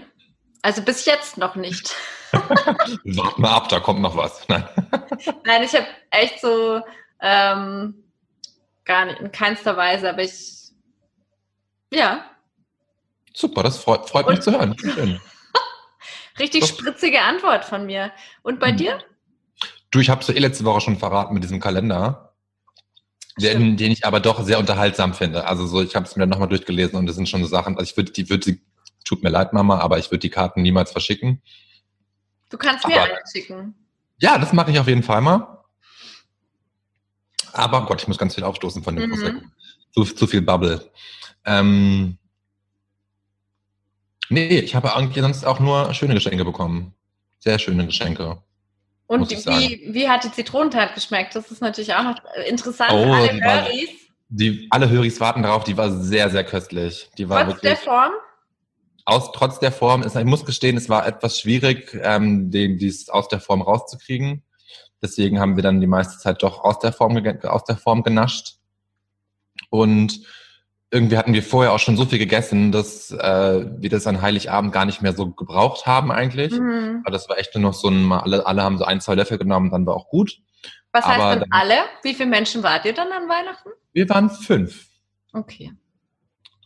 also 0.63 0.81
bis 0.81 1.05
jetzt 1.05 1.37
noch 1.37 1.55
nicht. 1.55 1.93
Wart 2.31 3.37
mal 3.37 3.51
ab, 3.53 3.69
da 3.69 3.79
kommt 3.79 4.01
noch 4.01 4.15
was. 4.15 4.47
Nein. 4.47 4.67
Nein, 5.45 5.61
ich 5.63 5.75
habe 5.75 5.85
echt 6.09 6.39
so 6.41 6.81
ähm, 7.21 8.03
gar 8.83 9.05
nicht, 9.05 9.19
in 9.19 9.31
keinster 9.31 9.77
Weise, 9.77 10.09
aber 10.09 10.23
ich, 10.23 10.71
ja, 11.93 12.25
Super, 13.39 13.61
das 13.61 13.77
freut, 13.77 14.09
freut 14.09 14.27
mich 14.27 14.39
zu 14.39 14.51
hören. 14.51 14.75
Richtig 16.39 16.61
Doch. 16.61 16.67
spritzige 16.69 17.21
Antwort 17.21 17.65
von 17.65 17.85
mir. 17.85 18.11
Und 18.41 18.59
bei 18.59 18.71
Mhm. 18.71 18.77
dir? 18.77 18.99
Du, 19.91 19.99
ich 19.99 20.09
habe 20.09 20.21
es 20.21 20.27
ja 20.27 20.33
eh 20.33 20.39
letzte 20.39 20.65
Woche 20.65 20.81
schon 20.81 20.97
verraten 20.97 21.35
mit 21.35 21.43
diesem 21.43 21.59
Kalender, 21.59 22.33
den, 23.39 23.77
den 23.77 23.91
ich 23.91 24.05
aber 24.07 24.19
doch 24.21 24.43
sehr 24.43 24.57
unterhaltsam 24.57 25.13
finde. 25.13 25.45
Also 25.45 25.67
so, 25.67 25.83
ich 25.83 25.95
habe 25.95 26.07
es 26.07 26.15
mir 26.15 26.25
nochmal 26.25 26.47
durchgelesen 26.49 26.97
und 26.97 27.05
das 27.05 27.15
sind 27.15 27.29
schon 27.29 27.41
so 27.43 27.47
Sachen, 27.47 27.77
also 27.77 27.87
ich 27.87 27.95
würde 27.95 28.11
die, 28.11 28.27
würde 28.27 28.57
tut 29.05 29.21
mir 29.21 29.29
leid, 29.29 29.53
Mama, 29.53 29.77
aber 29.81 29.99
ich 29.99 30.07
würde 30.09 30.19
die 30.21 30.31
Karten 30.31 30.63
niemals 30.63 30.91
verschicken. 30.91 31.43
Du 32.49 32.57
kannst 32.57 32.87
mir 32.87 32.95
Aber- 32.95 33.03
eine 33.03 33.19
schicken. 33.31 33.75
Ja, 34.19 34.39
das 34.39 34.51
mache 34.51 34.71
ich 34.71 34.79
auf 34.79 34.87
jeden 34.87 35.03
Fall 35.03 35.21
mal. 35.21 35.63
Aber 37.53 37.85
Gott, 37.85 38.01
ich 38.01 38.07
muss 38.07 38.17
ganz 38.17 38.33
viel 38.33 38.43
aufstoßen 38.43 38.81
von 38.83 38.95
dem 38.95 39.05
Mhm. 39.05 39.13
Prosecco. 39.13 39.41
Zu, 39.93 40.03
zu 40.05 40.25
viel 40.25 40.41
Bubble. 40.41 40.91
Ähm, 41.45 42.17
nee, 44.29 44.59
ich 44.59 44.75
habe 44.75 44.95
eigentlich 44.95 45.21
sonst 45.23 45.45
auch 45.45 45.59
nur 45.59 45.93
schöne 45.93 46.13
Geschenke 46.13 46.45
bekommen. 46.45 46.93
Sehr 47.39 47.59
schöne 47.59 47.85
Geschenke. 47.85 48.41
Und 49.07 49.29
wie, 49.31 49.87
wie 49.93 50.09
hat 50.09 50.23
die 50.25 50.31
Zitronentat 50.31 50.93
geschmeckt? 50.95 51.35
Das 51.35 51.49
ist 51.51 51.61
natürlich 51.61 51.93
auch 51.93 52.03
noch 52.03 52.17
interessant 52.47 52.91
Oh, 52.91 53.13
alle 53.13 53.29
die 53.33 53.41
war- 53.41 53.65
Höris. 53.67 53.89
Die, 54.29 54.67
alle 54.71 54.89
Höris 54.89 55.21
warten 55.21 55.43
darauf, 55.43 55.63
die 55.63 55.77
war 55.77 55.89
sehr, 55.89 56.29
sehr 56.29 56.43
köstlich. 56.43 57.09
Die 57.17 57.29
war 57.29 57.45
Trotz 57.45 57.61
der 57.61 57.71
wirklich, 57.71 57.85
Form? 57.85 58.11
aus, 59.05 59.31
trotz 59.31 59.59
der 59.59 59.71
Form, 59.71 60.03
ist, 60.03 60.17
ich 60.17 60.25
muss 60.25 60.45
gestehen, 60.45 60.75
es 60.75 60.89
war 60.89 61.07
etwas 61.07 61.39
schwierig, 61.39 61.97
ähm, 62.03 62.51
den, 62.51 62.77
dies 62.77 63.07
aus 63.07 63.29
der 63.29 63.39
Form 63.39 63.61
rauszukriegen. 63.61 64.43
Deswegen 65.01 65.39
haben 65.39 65.55
wir 65.55 65.63
dann 65.63 65.79
die 65.79 65.87
meiste 65.87 66.17
Zeit 66.17 66.43
doch 66.43 66.65
aus 66.65 66.79
der 66.79 66.91
Form, 66.91 67.15
aus 67.43 67.63
der 67.63 67.77
Form 67.77 68.03
genascht. 68.03 68.55
Und 69.69 70.19
irgendwie 70.91 71.17
hatten 71.17 71.33
wir 71.33 71.43
vorher 71.43 71.73
auch 71.73 71.79
schon 71.79 71.97
so 71.97 72.05
viel 72.05 72.19
gegessen, 72.19 72.71
dass 72.71 73.11
äh, 73.11 73.65
wir 73.77 73.89
das 73.89 74.07
an 74.07 74.21
Heiligabend 74.21 74.71
gar 74.71 74.85
nicht 74.85 75.01
mehr 75.01 75.13
so 75.13 75.29
gebraucht 75.31 75.85
haben 75.85 76.11
eigentlich. 76.11 76.53
Mhm. 76.53 77.01
Aber 77.03 77.11
das 77.11 77.27
war 77.27 77.37
echt 77.37 77.53
nur 77.55 77.61
noch 77.61 77.73
so 77.73 77.89
ein, 77.89 78.11
alle, 78.11 78.45
alle 78.45 78.63
haben 78.63 78.77
so 78.77 78.85
ein, 78.85 79.01
zwei 79.01 79.15
Löffel 79.15 79.37
genommen, 79.37 79.71
dann 79.71 79.85
war 79.85 79.95
auch 79.95 80.07
gut. 80.07 80.37
Was 80.93 81.05
heißt 81.05 81.19
Aber 81.19 81.35
denn 81.35 81.49
dann- 81.49 81.59
alle? 81.61 81.75
Wie 82.03 82.13
viele 82.13 82.29
Menschen 82.29 82.63
wart 82.63 82.85
ihr 82.85 82.93
dann 82.93 83.11
an 83.11 83.27
Weihnachten? 83.27 83.69
Wir 83.93 84.07
waren 84.09 84.29
fünf. 84.29 84.87
Okay. 85.33 85.73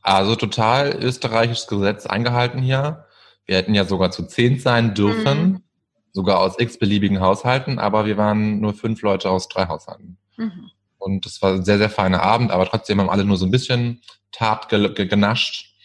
Also 0.04 0.36
total 0.36 0.96
österreichisches 1.04 1.68
Gesetz 1.68 2.06
eingehalten 2.06 2.62
hier. 2.62 3.06
Wir 3.46 3.58
hätten 3.58 3.74
ja 3.74 3.86
sogar 3.86 4.12
zu 4.12 4.24
zehn 4.28 4.60
sein 4.60 4.94
dürfen, 4.94 5.42
Mhm. 5.44 5.64
sogar 6.12 6.40
aus 6.40 6.60
x-beliebigen 6.60 7.20
Haushalten, 7.22 7.80
aber 7.80 8.06
wir 8.06 8.18
waren 8.18 8.60
nur 8.62 8.74
fünf 8.74 9.02
Leute 9.02 9.30
aus 9.30 9.48
drei 9.48 9.68
Haushalten. 9.68 10.18
Mhm. 10.38 10.70
Und 11.02 11.26
das 11.26 11.42
war 11.42 11.54
ein 11.54 11.66
sehr, 11.66 11.80
sehr 11.80 11.90
feiner 11.90 12.22
Abend, 12.22 12.52
aber 12.52 12.66
trotzdem 12.66 13.00
haben 13.00 13.10
alle 13.10 13.26
nur 13.26 13.38
so 13.38 13.46
ein 13.46 13.52
bisschen 13.52 14.02
Tat 14.32 14.70
ge 14.70 14.94
ge 14.94 15.08
genascht. 15.08 15.76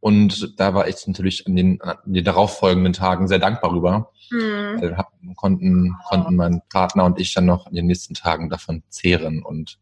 Und 0.00 0.58
da 0.58 0.74
war 0.74 0.88
ich 0.88 1.06
natürlich 1.06 1.46
an 1.46 1.54
den, 1.54 1.80
an 1.82 1.96
den 2.04 2.24
darauffolgenden 2.24 2.92
Tagen 2.92 3.28
sehr 3.28 3.38
dankbar 3.38 3.72
rüber. 3.72 4.12
Mhm. 4.30 4.96
Hab, 4.96 5.12
konnten, 5.36 5.94
konnten 6.08 6.34
mein 6.34 6.62
Partner 6.70 7.04
und 7.04 7.20
ich 7.20 7.34
dann 7.34 7.44
noch 7.44 7.66
in 7.66 7.74
den 7.74 7.86
nächsten 7.86 8.14
Tagen 8.14 8.48
davon 8.48 8.82
zehren 8.88 9.42
und 9.42 9.78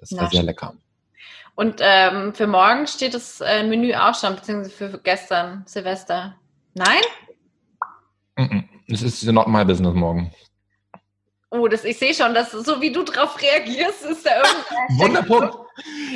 das 0.00 0.12
war 0.12 0.22
Na, 0.22 0.30
sehr 0.30 0.44
lecker. 0.44 0.74
Und 1.56 1.80
ähm, 1.80 2.32
für 2.32 2.46
morgen 2.46 2.86
steht 2.86 3.14
das 3.14 3.40
äh, 3.40 3.64
Menü 3.64 3.92
auch 3.94 4.14
schon, 4.14 4.36
beziehungsweise 4.36 4.70
für 4.70 4.98
gestern, 5.00 5.64
Silvester. 5.66 6.36
Nein? 6.74 7.02
Es 8.86 9.02
ist 9.02 9.24
not 9.24 9.48
my 9.48 9.64
business 9.64 9.94
morgen. 9.94 10.30
Oh, 11.50 11.66
das, 11.66 11.84
ich 11.84 11.98
sehe 11.98 12.12
schon, 12.12 12.34
dass 12.34 12.52
so 12.52 12.80
wie 12.80 12.92
du 12.92 13.02
drauf 13.02 13.40
reagierst, 13.40 14.04
ist 14.04 14.26
da 14.26 14.36
irgendwas. 14.36 14.98
Wunderpunkt. 14.98 15.56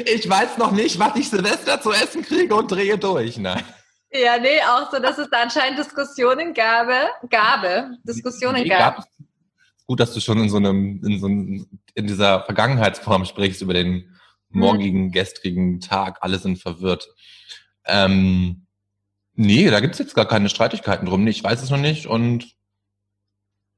Ich 0.04 0.28
weiß 0.28 0.58
noch 0.58 0.72
nicht, 0.72 0.98
was 0.98 1.16
ich 1.16 1.30
Silvester 1.30 1.80
zu 1.80 1.90
essen 1.92 2.22
kriege 2.22 2.54
und 2.54 2.70
drehe 2.70 2.98
durch. 2.98 3.38
Nein. 3.38 3.64
Ja, 4.12 4.36
nee, 4.38 4.60
auch 4.60 4.90
so, 4.90 4.98
dass 4.98 5.16
es 5.16 5.30
da 5.30 5.42
anscheinend 5.42 5.78
Diskussionen 5.78 6.52
gabe, 6.52 7.08
gabe, 7.30 7.96
Diskussionen 8.04 8.62
Nee, 8.62 8.68
gab. 8.68 8.96
gab 8.96 8.98
es. 8.98 9.04
Gut, 9.86 10.00
dass 10.00 10.12
du 10.12 10.20
schon 10.20 10.38
in 10.38 10.50
so 10.50 10.58
einem, 10.58 11.00
in 11.02 11.18
so 11.18 11.26
einem, 11.26 11.66
in 11.94 12.06
dieser 12.06 12.44
Vergangenheitsform 12.44 13.24
sprichst 13.24 13.62
über 13.62 13.72
den 13.72 14.14
morgigen, 14.50 15.12
gestrigen 15.12 15.80
Tag. 15.80 16.18
Alle 16.20 16.38
sind 16.38 16.58
verwirrt. 16.58 17.08
Ähm, 17.86 18.66
nee, 19.34 19.70
da 19.70 19.80
gibt's 19.80 19.98
jetzt 19.98 20.14
gar 20.14 20.28
keine 20.28 20.50
Streitigkeiten 20.50 21.06
drum. 21.06 21.26
Ich 21.26 21.42
weiß 21.42 21.62
es 21.62 21.70
noch 21.70 21.78
nicht 21.78 22.06
und 22.06 22.54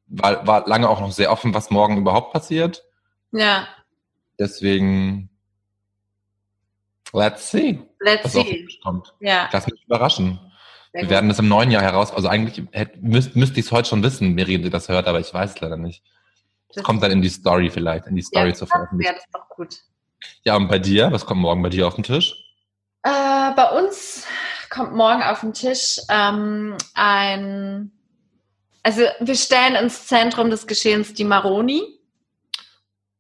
war, 0.07 0.47
war 0.47 0.67
lange 0.69 0.89
auch 0.89 1.01
noch 1.01 1.13
sehr 1.13 1.31
offen, 1.33 1.55
was 1.55 1.71
morgen 1.71 1.97
überhaupt 1.99 2.33
passiert. 2.33 2.85
Ja, 3.33 3.67
Deswegen, 4.39 5.31
let's 7.13 7.51
see, 7.51 7.81
let's 8.01 8.33
see. 8.33 8.67
kommt. 8.83 9.15
Ja, 9.21 9.49
Lass 9.53 9.67
mich 9.67 9.85
überraschen. 9.85 10.41
sehr 10.93 11.03
Wir 11.03 11.03
gut. 11.03 11.11
werden 11.11 11.29
das 11.29 11.39
im 11.39 11.49
neuen 11.49 11.71
Jahr 11.71 11.83
heraus, 11.83 12.13
also 12.13 12.29
eigentlich 12.29 12.67
hätt, 12.73 13.01
müsst, 13.03 13.37
müsste 13.37 13.61
ich 13.61 13.67
es 13.67 13.73
heute 13.73 13.89
schon 13.89 14.03
wissen, 14.03 14.35
Miri, 14.35 14.61
die 14.61 14.71
das 14.71 14.89
hört, 14.89 15.07
aber 15.07 15.21
ich 15.21 15.33
weiß 15.33 15.51
es 15.55 15.61
leider 15.61 15.77
nicht. 15.77 16.03
Das 16.69 16.77
Das- 16.77 16.85
kommt 16.85 17.03
dann 17.03 17.13
in 17.13 17.23
die 17.23 17.29
Story 17.29 17.71
vielleicht, 17.71 18.07
in 18.09 18.17
die 18.17 18.23
Story 18.23 18.49
ja, 18.49 18.55
zur 18.55 18.67
Ja, 18.69 18.75
Veröffentlichung. 18.77 19.15
das 19.15 19.25
ist 19.25 19.35
doch 19.35 19.49
gut. 19.49 19.77
Ja, 20.43 20.57
und 20.57 20.69
bei 20.69 20.79
dir? 20.79 21.13
Was 21.13 21.27
kommt 21.27 21.41
morgen 21.41 21.63
bei 21.63 21.69
dir 21.69 21.87
auf 21.87 21.95
den 21.95 22.03
Tisch? 22.05 22.35
Äh, 23.05 23.53
bei 23.55 23.71
uns 23.79 24.27
kommt 24.71 24.95
morgen 24.95 25.23
auf 25.23 25.41
den 25.41 25.53
Tisch 25.53 26.01
ähm, 26.09 26.77
ein, 26.95 27.93
also 28.85 29.03
wir 29.21 29.35
stellen 29.35 29.75
ins 29.75 30.07
Zentrum 30.07 30.51
des 30.51 30.67
Geschehens 30.69 31.13
die 31.15 31.25
Maroni. 31.25 31.83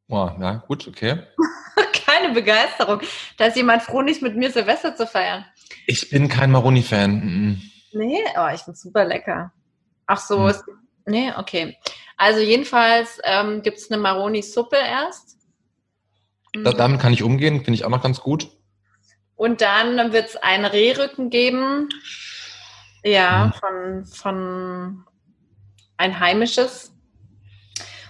Oh, 0.09 0.30
ja, 0.40 0.62
gut, 0.68 0.87
okay. 0.87 1.23
Keine 2.06 2.33
Begeisterung. 2.33 3.00
Da 3.38 3.47
ist 3.47 3.56
jemand 3.56 3.83
froh, 3.83 4.02
nicht 4.02 4.23
mit 4.23 4.37
mir 4.37 4.50
Silvester 4.52 4.94
zu 4.94 5.06
feiern. 5.06 5.44
Ich 5.87 6.11
bin 6.11 6.28
kein 6.28 6.50
Maroni-Fan. 6.52 7.61
Nee, 7.92 8.23
oh, 8.38 8.49
ich 8.54 8.61
finde 8.61 8.78
super 8.78 9.04
lecker. 9.04 9.52
Ach 10.06 10.18
so, 10.21 10.40
Hm. 10.40 10.47
es, 10.47 10.62
nee, 11.06 11.33
okay. 11.37 11.76
Also 12.16 12.40
jedenfalls 12.40 13.18
ähm, 13.25 13.62
gibt 13.62 13.78
es 13.78 13.90
eine 13.90 14.00
Maroni-Suppe 14.00 14.76
erst. 14.76 15.38
Da, 16.62 16.73
damit 16.73 17.00
kann 17.00 17.12
ich 17.12 17.23
umgehen, 17.25 17.64
finde 17.64 17.75
ich 17.75 17.85
auch 17.85 17.90
noch 17.90 18.02
ganz 18.02 18.21
gut. 18.21 18.49
Und 19.35 19.61
dann 19.62 20.12
wird 20.12 20.28
es 20.28 20.37
einen 20.37 20.64
Rehrücken 20.66 21.30
geben. 21.30 21.88
Ja, 23.02 23.47
Mhm. 23.47 23.52
von, 23.52 24.06
von 24.06 25.04
ein 25.97 26.19
heimisches. 26.21 26.93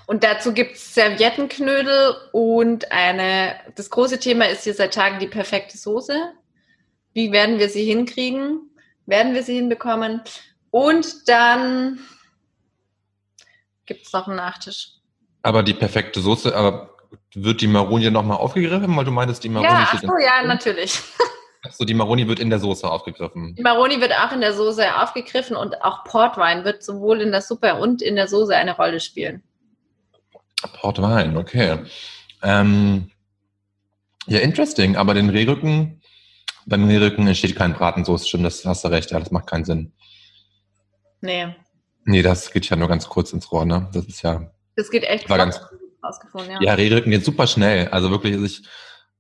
Und 0.07 0.23
dazu 0.23 0.53
gibt 0.53 0.77
es 0.77 0.95
Serviettenknödel 0.95 2.15
und 2.33 2.93
eine, 2.93 3.57
das 3.75 3.89
große 3.89 4.19
Thema 4.19 4.47
ist 4.47 4.65
hier 4.65 4.75
seit 4.75 4.95
Tagen 4.95 5.19
die 5.19 5.27
perfekte 5.27 5.79
Soße. 5.79 6.33
Wie 7.15 7.33
werden 7.33 7.59
wir 7.59 7.71
sie 7.71 7.85
hinkriegen? 7.85 8.71
Werden 9.07 9.35
wir 9.35 9.43
sie 9.43 9.55
hinbekommen? 9.55 10.21
Und 10.71 11.29
dann 11.29 12.01
gibt 13.87 14.07
es 14.07 14.13
noch 14.13 14.27
einen 14.27 14.37
Nachtisch. 14.37 14.89
Aber 15.43 15.63
die 15.63 15.75
perfekte 15.75 16.21
Soße, 16.21 16.55
aber 16.55 16.97
wird 17.35 17.61
die 17.61 17.67
Maroni 17.67 18.11
nochmal 18.11 18.39
aufgegriffen? 18.39 18.97
Weil 18.97 19.05
du 19.05 19.11
meintest, 19.11 19.45
die 19.45 19.49
Maroni 19.49 19.73
ja, 19.73 19.89
ach 19.91 20.01
so, 20.01 20.19
ja, 20.19 20.43
natürlich. 20.45 21.01
Ach 21.67 21.73
so, 21.73 21.85
die 21.85 21.95
Maroni 21.95 22.29
wird 22.29 22.41
in 22.41 22.51
der 22.51 22.59
Soße 22.59 22.89
aufgegriffen. 22.91 23.55
Die 23.55 23.63
Maroni 23.63 24.01
wird 24.01 24.13
auch 24.13 24.33
in 24.33 24.41
der 24.41 24.53
Soße 24.53 25.01
aufgegriffen 25.01 25.57
und 25.57 25.83
auch 25.83 26.05
Portwein 26.05 26.65
wird 26.65 26.83
sowohl 26.83 27.21
in 27.21 27.33
der 27.33 27.41
Suppe 27.43 27.77
und 27.77 28.03
in 28.03 28.17
der 28.17 28.29
Soße 28.29 28.55
eine 28.55 28.77
Rolle 28.77 29.01
spielen. 29.01 29.43
Portwein, 30.81 31.37
okay. 31.37 31.79
Ähm, 32.43 33.11
ja, 34.27 34.41
interesting. 34.41 34.97
Aber 34.97 35.15
den 35.15 35.31
Rehrücken, 35.31 36.03
beim 36.67 36.87
Rehrücken 36.87 37.27
entsteht 37.27 37.57
kein 37.57 37.75
Bratensoße. 37.75 38.27
Stimmt, 38.29 38.45
das 38.47 38.65
hast 38.65 38.85
du 38.85 38.89
recht. 38.89 39.11
Ja, 39.11 39.19
das 39.19 39.31
macht 39.31 39.47
keinen 39.47 39.65
Sinn. 39.65 39.93
Nee, 41.21 41.55
Nee, 42.07 42.21
das 42.21 42.53
geht 42.53 42.69
ja 42.69 42.77
nur 42.77 42.89
ganz 42.89 43.09
kurz 43.09 43.33
ins 43.33 43.51
Rohr, 43.51 43.65
ne? 43.65 43.89
Das 43.95 44.05
ist 44.05 44.21
ja, 44.21 44.51
das 44.77 44.91
geht 44.91 45.05
echt 45.05 45.31
War 45.31 45.39
ganz- 45.39 45.59
rausgefunden, 46.05 46.51
ja. 46.53 46.59
ja, 46.61 46.75
Rehrücken 46.75 47.11
geht 47.11 47.25
super 47.25 47.47
schnell. 47.47 47.89
Also 47.89 48.11
wirklich, 48.11 48.35
also 48.35 48.45
ich, 48.45 48.63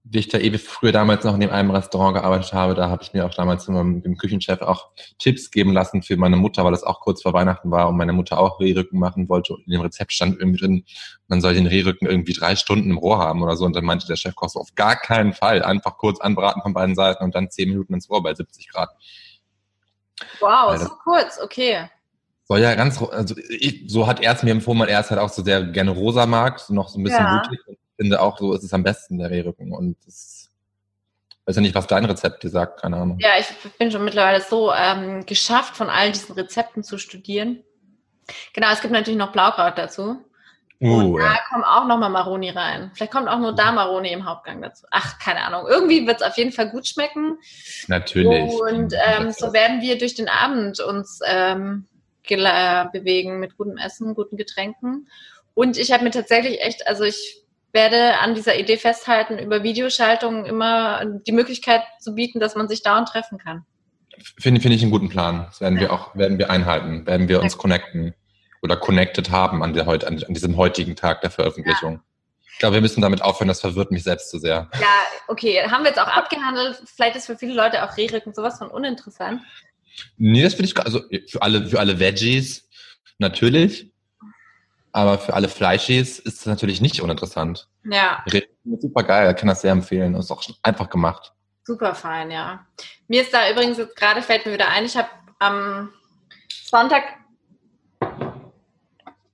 wie 0.07 0.19
ich 0.19 0.29
da 0.29 0.37
ewig 0.39 0.61
früher 0.61 0.93
damals 0.93 1.25
noch 1.25 1.33
in 1.33 1.41
dem 1.41 1.51
einem 1.51 1.71
Restaurant 1.71 2.15
gearbeitet 2.15 2.53
habe, 2.53 2.75
da 2.75 2.91
habe 2.91 3.03
ich 3.03 3.15
mir 3.15 3.25
auch 3.25 3.35
damals 3.35 3.67
mit 3.69 4.05
dem 4.05 4.19
Küchenchef 4.19 4.61
auch 4.61 4.91
Tipps 5.19 5.51
geben 5.51 5.73
lassen 5.73 6.03
für 6.03 6.19
meine 6.19 6.37
Mutter, 6.37 6.63
weil 6.63 6.73
das 6.73 6.85
auch 6.85 7.01
kurz 7.01 7.23
vor 7.23 7.33
Weihnachten 7.33 7.71
war 7.71 7.89
und 7.89 7.97
meine 7.97 8.13
Mutter 8.13 8.39
auch 8.39 8.61
Rehrücken 8.61 8.99
machen 8.99 9.31
wollte. 9.31 9.55
Und 9.55 9.65
in 9.65 9.73
dem 9.73 9.81
Rezept 9.81 10.13
stand 10.13 10.39
irgendwie 10.39 10.61
drin, 10.61 10.85
man 11.29 11.41
soll 11.41 11.55
den 11.55 11.67
Rehrücken 11.67 12.07
irgendwie 12.07 12.35
drei 12.35 12.55
Stunden 12.55 12.91
im 12.91 12.99
Rohr 12.99 13.19
haben 13.19 13.43
oder 13.43 13.57
so. 13.57 13.65
Und 13.65 13.75
dann 13.75 13.87
meinte 13.87 14.07
der 14.07 14.17
Chefkoch 14.17 14.51
so, 14.51 14.61
auf 14.61 14.75
gar 14.75 14.95
keinen 14.97 15.33
Fall. 15.33 15.63
Einfach 15.63 15.97
kurz 15.97 16.21
anbraten 16.21 16.61
von 16.61 16.75
beiden 16.75 16.95
Seiten 16.95 17.25
und 17.25 17.35
dann 17.35 17.51
zehn 17.51 17.71
Minuten 17.71 17.95
ins 17.95 18.11
Rohr 18.11 18.23
bei 18.23 18.35
70 18.35 18.69
Grad. 18.69 18.91
Wow, 20.39 20.79
so 20.79 20.91
kurz, 21.03 21.41
okay. 21.43 21.89
Soll 22.47 22.61
ja 22.61 22.75
ganz, 22.75 23.01
also 23.01 23.35
ich, 23.49 23.85
so 23.87 24.07
hat 24.07 24.21
er 24.21 24.35
es 24.35 24.43
mir 24.43 24.51
empfohlen, 24.51 24.81
weil 24.81 24.91
er 24.91 25.01
es 25.01 25.11
halt 25.11 25.19
auch 25.19 25.31
so 25.31 25.43
sehr 25.43 25.65
gerne 25.65 25.93
rosa 25.93 26.27
mag, 26.27 26.61
so 26.61 26.75
noch 26.75 26.91
so 26.91 27.01
ein 27.01 27.05
bisschen 27.05 27.25
Ja. 27.25 27.41
blutig. 27.43 27.79
Finde 27.97 28.21
auch, 28.21 28.39
so 28.39 28.53
ist 28.55 28.65
es 28.65 28.73
am 28.73 28.83
besten, 28.83 29.19
der 29.19 29.31
Rehrücken. 29.31 29.73
Und 29.73 29.97
das 30.05 30.51
weiß 31.47 31.57
ja 31.57 31.63
nicht, 31.63 31.75
was 31.75 31.87
dein 31.87 32.05
Rezept 32.05 32.43
dir 32.43 32.51
sagt, 32.51 32.81
keine 32.81 32.97
Ahnung. 32.97 33.19
Ja, 33.21 33.31
ich 33.39 33.47
bin 33.79 33.91
schon 33.91 34.05
mittlerweile 34.05 34.41
so 34.41 34.73
ähm, 34.73 35.27
geschafft, 35.27 35.77
von 35.77 35.91
all 35.91 36.11
diesen 36.13 36.35
Rezepten 36.35 36.83
zu 36.83 36.99
studieren. 36.99 37.63
Genau, 38.53 38.69
es 38.73 38.81
gibt 38.81 38.93
natürlich 38.93 39.19
noch 39.19 39.33
Blaukraut 39.33 39.77
dazu. 39.77 40.25
Uh, 40.81 41.15
und 41.15 41.21
da 41.21 41.35
ja. 41.35 41.39
kommt 41.51 41.65
auch 41.65 41.87
nochmal 41.87 42.11
Maroni 42.11 42.51
rein. 42.51 42.91
Vielleicht 42.95 43.13
kommt 43.13 43.29
auch 43.29 43.39
nur 43.39 43.55
da 43.55 43.73
Maroni 43.73 44.11
im 44.11 44.27
Hauptgang 44.27 44.61
dazu. 44.61 44.87
Ach, 44.91 45.19
keine 45.19 45.43
Ahnung. 45.43 45.67
Irgendwie 45.69 46.07
wird 46.07 46.21
es 46.21 46.27
auf 46.27 46.37
jeden 46.37 46.53
Fall 46.53 46.71
gut 46.71 46.87
schmecken. 46.87 47.39
Natürlich. 47.87 48.53
Und 48.53 48.93
ähm, 49.07 49.31
so 49.31 49.53
werden 49.53 49.81
wir 49.81 49.99
durch 49.99 50.15
den 50.15 50.29
Abend 50.29 50.81
uns 50.81 51.21
ähm, 51.27 51.87
bewegen 52.27 53.39
mit 53.39 53.57
gutem 53.57 53.77
Essen, 53.77 54.15
guten 54.15 54.37
Getränken. 54.37 55.09
Und 55.55 55.79
ich 55.79 55.93
habe 55.93 56.05
mir 56.05 56.11
tatsächlich 56.11 56.61
echt, 56.61 56.87
also 56.89 57.05
ich 57.05 57.44
werde 57.75 58.19
an 58.21 58.35
dieser 58.35 58.59
Idee 58.59 58.77
festhalten, 58.77 59.39
über 59.39 59.63
Videoschaltungen 59.63 60.47
immer 60.47 61.05
die 61.05 61.33
Möglichkeit 61.33 61.83
zu 62.01 62.15
bieten, 62.15 62.41
dass 62.41 62.55
man 62.55 62.69
sich 62.69 62.83
dauernd 62.83 63.09
treffen 63.09 63.39
kann. 63.39 63.67
Finde 64.39 64.61
finde 64.61 64.77
ich 64.77 64.83
einen 64.83 64.93
guten 64.93 65.09
Plan. 65.09 65.47
Das 65.49 65.61
werden 65.61 65.81
wir 65.81 65.93
auch, 65.93 66.15
werden 66.15 66.39
wir 66.39 66.51
einhalten, 66.51 67.05
werden 67.05 67.29
wir 67.29 67.43
uns 67.43 67.59
connecten 67.59 68.15
oder 68.63 68.77
connected 68.77 69.31
haben 69.31 69.63
an, 69.63 69.75
der, 69.75 69.89
an, 69.89 70.03
an 70.05 70.35
diesem 70.35 70.57
heutigen 70.57 70.95
Tag 70.95 71.21
der 71.21 71.31
Veröffentlichung. 71.31 72.01
Ich 72.53 72.61
glaube, 72.61 72.75
wir 72.75 72.81
müssen 72.81 73.01
damit 73.01 73.21
aufhören, 73.21 73.49
das 73.49 73.61
verwirrt 73.61 73.91
mich 73.91 74.05
selbst 74.05 74.31
zu 74.31 74.39
sehr. 74.39 74.71
Ja, 74.81 75.01
okay, 75.27 75.61
haben 75.69 75.83
wir 75.83 75.91
jetzt 75.91 76.01
auch 76.01 76.07
abgehandelt. 76.07 76.81
Vielleicht 76.87 77.17
ist 77.17 77.27
für 77.27 77.37
viele 77.37 77.55
Leute 77.55 77.83
auch 77.83 77.97
Rehrücken 77.97 78.33
sowas 78.33 78.59
von 78.59 78.69
uninteressant. 78.69 79.43
Nee, 80.17 80.43
das 80.45 80.55
finde 80.55 80.71
ich, 80.71 80.79
also 80.79 81.03
für 81.27 81.43
alle, 81.43 81.67
für 81.67 81.81
alle 81.81 81.99
Veggies 81.99 82.69
natürlich, 83.19 83.93
aber 84.95 85.19
für 85.19 85.35
alle 85.35 85.49
Fleischies 85.49 86.21
ist 86.21 86.39
es 86.41 86.47
natürlich 86.47 86.81
nicht 86.81 87.03
uninteressant. 87.03 87.69
Ja, 87.85 88.25
Super 88.81 89.03
geil, 89.03 89.31
ich 89.31 89.37
kann 89.37 89.49
das 89.49 89.61
sehr 89.61 89.73
empfehlen. 89.73 90.15
Ist 90.15 90.31
auch 90.31 90.43
schon 90.43 90.55
einfach 90.63 90.89
gemacht. 90.89 91.33
super 91.65 91.95
fein, 91.95 92.31
ja. 92.31 92.65
Mir 93.09 93.23
ist 93.23 93.35
da 93.35 93.51
übrigens 93.51 93.77
jetzt 93.77 93.97
gerade, 93.97 94.23
fällt 94.23 94.47
mir 94.47 94.53
wieder 94.53 94.69
ein, 94.69 94.85
ich 94.85 94.97
habe 94.97 95.09
am 95.41 95.91
Sonntag, 96.49 97.03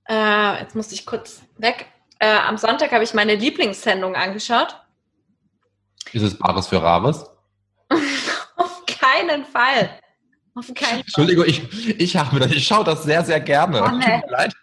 äh, 0.09 0.59
jetzt 0.61 0.75
musste 0.75 0.95
ich 0.95 1.05
kurz 1.05 1.43
weg, 1.57 1.85
äh, 2.19 2.37
am 2.37 2.57
Sonntag 2.57 2.91
habe 2.91 3.03
ich 3.03 3.13
meine 3.13 3.35
Lieblingssendung 3.35 4.15
angeschaut. 4.15 4.75
Ist 6.11 6.23
es 6.23 6.37
Bares 6.37 6.67
für 6.67 6.81
Rares? 6.81 7.25
Auf 8.55 8.83
keinen 8.87 9.45
Fall. 9.45 9.91
Auf 10.55 10.67
keinen 10.73 10.75
Fall. 10.75 10.99
Entschuldigung, 11.01 11.45
ich, 11.45 11.99
ich 11.99 12.17
habe 12.17 12.39
das, 12.39 12.51
ich 12.51 12.65
schaue 12.65 12.83
das 12.83 13.03
sehr, 13.03 13.23
sehr 13.23 13.39
gerne. 13.39 13.83
Oh, 13.83 13.87
Tut 13.87 13.99
nee. 13.99 14.17
mir 14.17 14.31
leid. 14.31 14.53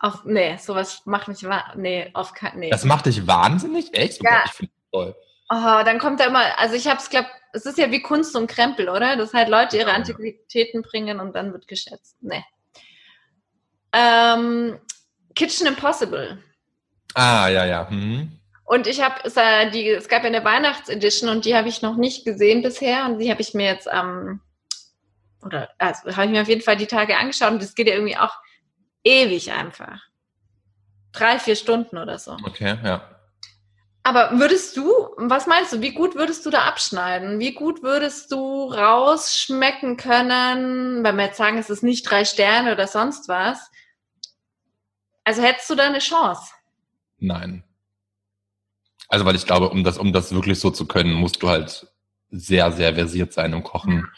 Auf, 0.00 0.24
nee, 0.24 0.56
sowas 0.56 1.02
macht 1.04 1.28
mich. 1.28 1.46
Nee, 1.76 2.10
auf 2.14 2.32
keinen 2.32 2.60
nee. 2.60 2.70
Das 2.70 2.84
macht 2.84 3.06
dich 3.06 3.26
wahnsinnig? 3.26 3.92
Echt? 3.92 4.22
Ja. 4.22 4.42
Ich 4.46 4.52
finde 4.52 4.72
das 4.72 4.90
toll. 4.90 5.16
Oh, 5.50 5.82
dann 5.84 5.98
kommt 5.98 6.20
da 6.20 6.24
immer, 6.24 6.58
also 6.58 6.74
ich 6.74 6.86
habe 6.86 6.98
es, 6.98 7.10
glaube 7.10 7.28
es 7.52 7.66
ist 7.66 7.78
ja 7.78 7.90
wie 7.90 8.00
Kunst 8.00 8.36
und 8.36 8.46
Krempel, 8.46 8.88
oder? 8.88 9.16
Dass 9.16 9.34
halt 9.34 9.48
Leute 9.48 9.76
ihre. 9.76 9.92
Antiquitäten 9.92 10.82
bringen 10.82 11.20
und 11.20 11.34
dann 11.34 11.52
wird 11.52 11.66
geschätzt. 11.68 12.16
Nee. 12.20 12.44
Ähm, 13.92 14.78
Kitchen 15.34 15.66
Impossible. 15.66 16.42
Ah, 17.14 17.48
ja, 17.48 17.64
ja. 17.64 17.88
Hm. 17.88 18.38
Und 18.64 18.86
ich 18.86 19.02
habe, 19.02 19.16
es, 19.24 19.36
äh, 19.36 19.70
die, 19.70 19.88
es 19.88 20.08
gab 20.08 20.22
ja 20.22 20.28
eine 20.28 20.44
Weihnachtsedition 20.44 21.28
und 21.28 21.44
die 21.44 21.56
habe 21.56 21.68
ich 21.68 21.82
noch 21.82 21.96
nicht 21.96 22.24
gesehen 22.24 22.62
bisher 22.62 23.04
und 23.06 23.18
die 23.18 23.30
habe 23.30 23.40
ich 23.40 23.52
mir 23.52 23.66
jetzt 23.66 23.90
am, 23.90 24.40
oder 25.42 25.68
also 25.78 26.16
habe 26.16 26.26
ich 26.26 26.30
mir 26.30 26.42
auf 26.42 26.48
jeden 26.48 26.62
Fall 26.62 26.76
die 26.76 26.86
Tage 26.86 27.16
angeschaut 27.16 27.50
und 27.50 27.62
das 27.62 27.74
geht 27.74 27.88
ja 27.88 27.94
irgendwie 27.94 28.16
auch 28.16 28.36
ewig 29.04 29.52
einfach. 29.52 30.02
Drei, 31.12 31.38
vier 31.38 31.56
Stunden 31.56 31.98
oder 31.98 32.18
so. 32.18 32.36
Okay, 32.44 32.78
ja. 32.84 33.02
Aber 34.02 34.38
würdest 34.38 34.76
du, 34.76 34.90
was 35.16 35.46
meinst 35.46 35.72
du, 35.72 35.82
wie 35.82 35.92
gut 35.92 36.14
würdest 36.14 36.46
du 36.46 36.50
da 36.50 36.62
abschneiden? 36.62 37.38
Wie 37.38 37.52
gut 37.52 37.82
würdest 37.82 38.32
du 38.32 38.72
rausschmecken 38.72 39.96
können, 39.96 41.04
wenn 41.04 41.16
wir 41.16 41.26
jetzt 41.26 41.36
sagen, 41.36 41.58
es 41.58 41.68
ist 41.68 41.82
nicht 41.82 42.10
drei 42.10 42.24
Sterne 42.24 42.72
oder 42.72 42.86
sonst 42.86 43.28
was? 43.28 43.70
Also 45.24 45.42
hättest 45.42 45.68
du 45.68 45.74
da 45.74 45.86
eine 45.86 45.98
Chance? 45.98 46.52
Nein. 47.18 47.62
Also, 49.08 49.24
weil 49.26 49.34
ich 49.34 49.44
glaube, 49.44 49.68
um 49.68 49.84
das, 49.84 49.98
um 49.98 50.12
das 50.12 50.32
wirklich 50.32 50.60
so 50.60 50.70
zu 50.70 50.86
können, 50.86 51.12
musst 51.12 51.42
du 51.42 51.48
halt 51.48 51.88
sehr, 52.30 52.72
sehr 52.72 52.94
versiert 52.94 53.32
sein 53.32 53.52
im 53.52 53.62
Kochen. 53.62 54.08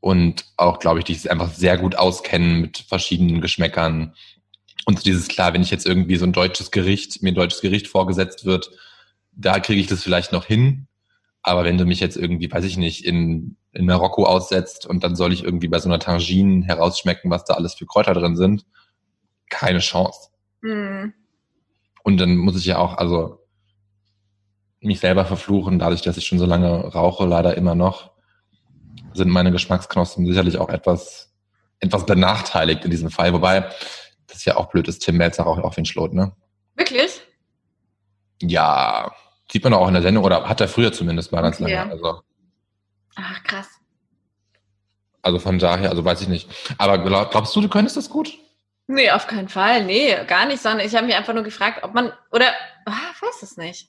Und 0.00 0.44
auch, 0.56 0.78
glaube 0.78 1.00
ich, 1.00 1.04
dich 1.06 1.30
einfach 1.30 1.52
sehr 1.52 1.78
gut 1.78 1.96
auskennen 1.96 2.60
mit 2.60 2.78
verschiedenen 2.78 3.40
Geschmäckern. 3.40 4.14
Und 4.84 5.04
dieses, 5.04 5.28
klar, 5.28 5.52
wenn 5.52 5.62
ich 5.62 5.70
jetzt 5.70 5.86
irgendwie 5.86 6.16
so 6.16 6.24
ein 6.24 6.32
deutsches 6.32 6.70
Gericht, 6.70 7.22
mir 7.22 7.32
ein 7.32 7.34
deutsches 7.34 7.60
Gericht 7.60 7.88
vorgesetzt 7.88 8.44
wird, 8.44 8.70
da 9.32 9.58
kriege 9.60 9.80
ich 9.80 9.86
das 9.86 10.02
vielleicht 10.02 10.32
noch 10.32 10.44
hin. 10.44 10.86
Aber 11.42 11.64
wenn 11.64 11.78
du 11.78 11.84
mich 11.84 12.00
jetzt 12.00 12.16
irgendwie, 12.16 12.50
weiß 12.50 12.64
ich 12.64 12.76
nicht, 12.76 13.04
in, 13.04 13.56
in 13.72 13.86
Marokko 13.86 14.24
aussetzt 14.24 14.86
und 14.86 15.04
dann 15.04 15.16
soll 15.16 15.32
ich 15.32 15.44
irgendwie 15.44 15.68
bei 15.68 15.78
so 15.78 15.88
einer 15.88 15.98
Tangine 15.98 16.64
herausschmecken, 16.66 17.30
was 17.30 17.44
da 17.44 17.54
alles 17.54 17.74
für 17.74 17.86
Kräuter 17.86 18.14
drin 18.14 18.36
sind, 18.36 18.64
keine 19.48 19.78
Chance. 19.78 20.30
Hm. 20.62 21.14
Und 22.02 22.18
dann 22.18 22.36
muss 22.36 22.56
ich 22.56 22.64
ja 22.64 22.78
auch, 22.78 22.98
also 22.98 23.40
mich 24.80 25.00
selber 25.00 25.24
verfluchen, 25.24 25.78
dadurch, 25.78 26.02
dass 26.02 26.16
ich 26.16 26.26
schon 26.26 26.38
so 26.38 26.46
lange 26.46 26.68
rauche, 26.92 27.26
leider 27.26 27.56
immer 27.56 27.74
noch, 27.74 28.12
sind 29.16 29.30
meine 29.30 29.52
Geschmacksknospen 29.52 30.26
sicherlich 30.26 30.58
auch 30.58 30.68
etwas, 30.68 31.32
etwas 31.80 32.06
benachteiligt 32.06 32.84
in 32.84 32.90
diesem 32.90 33.10
Fall. 33.10 33.32
Wobei, 33.32 33.68
das 34.26 34.44
ja 34.44 34.56
auch 34.56 34.66
blöd 34.66 34.88
ist, 34.88 35.00
Tim 35.00 35.16
Melzer 35.16 35.46
auch 35.46 35.76
wie 35.76 35.80
ein 35.80 35.86
Schlot, 35.86 36.12
ne? 36.14 36.32
Wirklich? 36.74 37.22
Ja, 38.42 39.12
sieht 39.50 39.64
man 39.64 39.74
auch 39.74 39.88
in 39.88 39.94
der 39.94 40.02
Sendung, 40.02 40.24
oder 40.24 40.48
hat 40.48 40.60
er 40.60 40.68
früher 40.68 40.92
zumindest 40.92 41.32
mal 41.32 41.42
ganz 41.42 41.60
Okay. 41.60 41.72
lange. 41.74 41.90
Also, 41.92 42.20
Ach, 43.16 43.42
krass. 43.44 43.68
also 45.22 45.38
von 45.38 45.58
daher, 45.58 45.90
also 45.90 46.04
weiß 46.04 46.20
ich 46.22 46.28
nicht. 46.28 46.48
Aber 46.78 46.98
glaub, 46.98 47.30
glaubst 47.30 47.54
du, 47.56 47.60
du 47.60 47.68
könntest 47.68 47.96
das 47.96 48.10
gut? 48.10 48.36
Nee, 48.88 49.10
auf 49.10 49.26
keinen 49.26 49.48
Fall. 49.48 49.84
Nee, 49.84 50.14
gar 50.26 50.46
nicht, 50.46 50.62
sondern 50.62 50.86
ich 50.86 50.94
habe 50.94 51.06
mich 51.06 51.16
einfach 51.16 51.34
nur 51.34 51.42
gefragt, 51.42 51.82
ob 51.82 51.94
man, 51.94 52.12
oder, 52.30 52.46
ah, 52.84 52.92
weiß 53.20 53.42
es 53.42 53.56
nicht. 53.56 53.88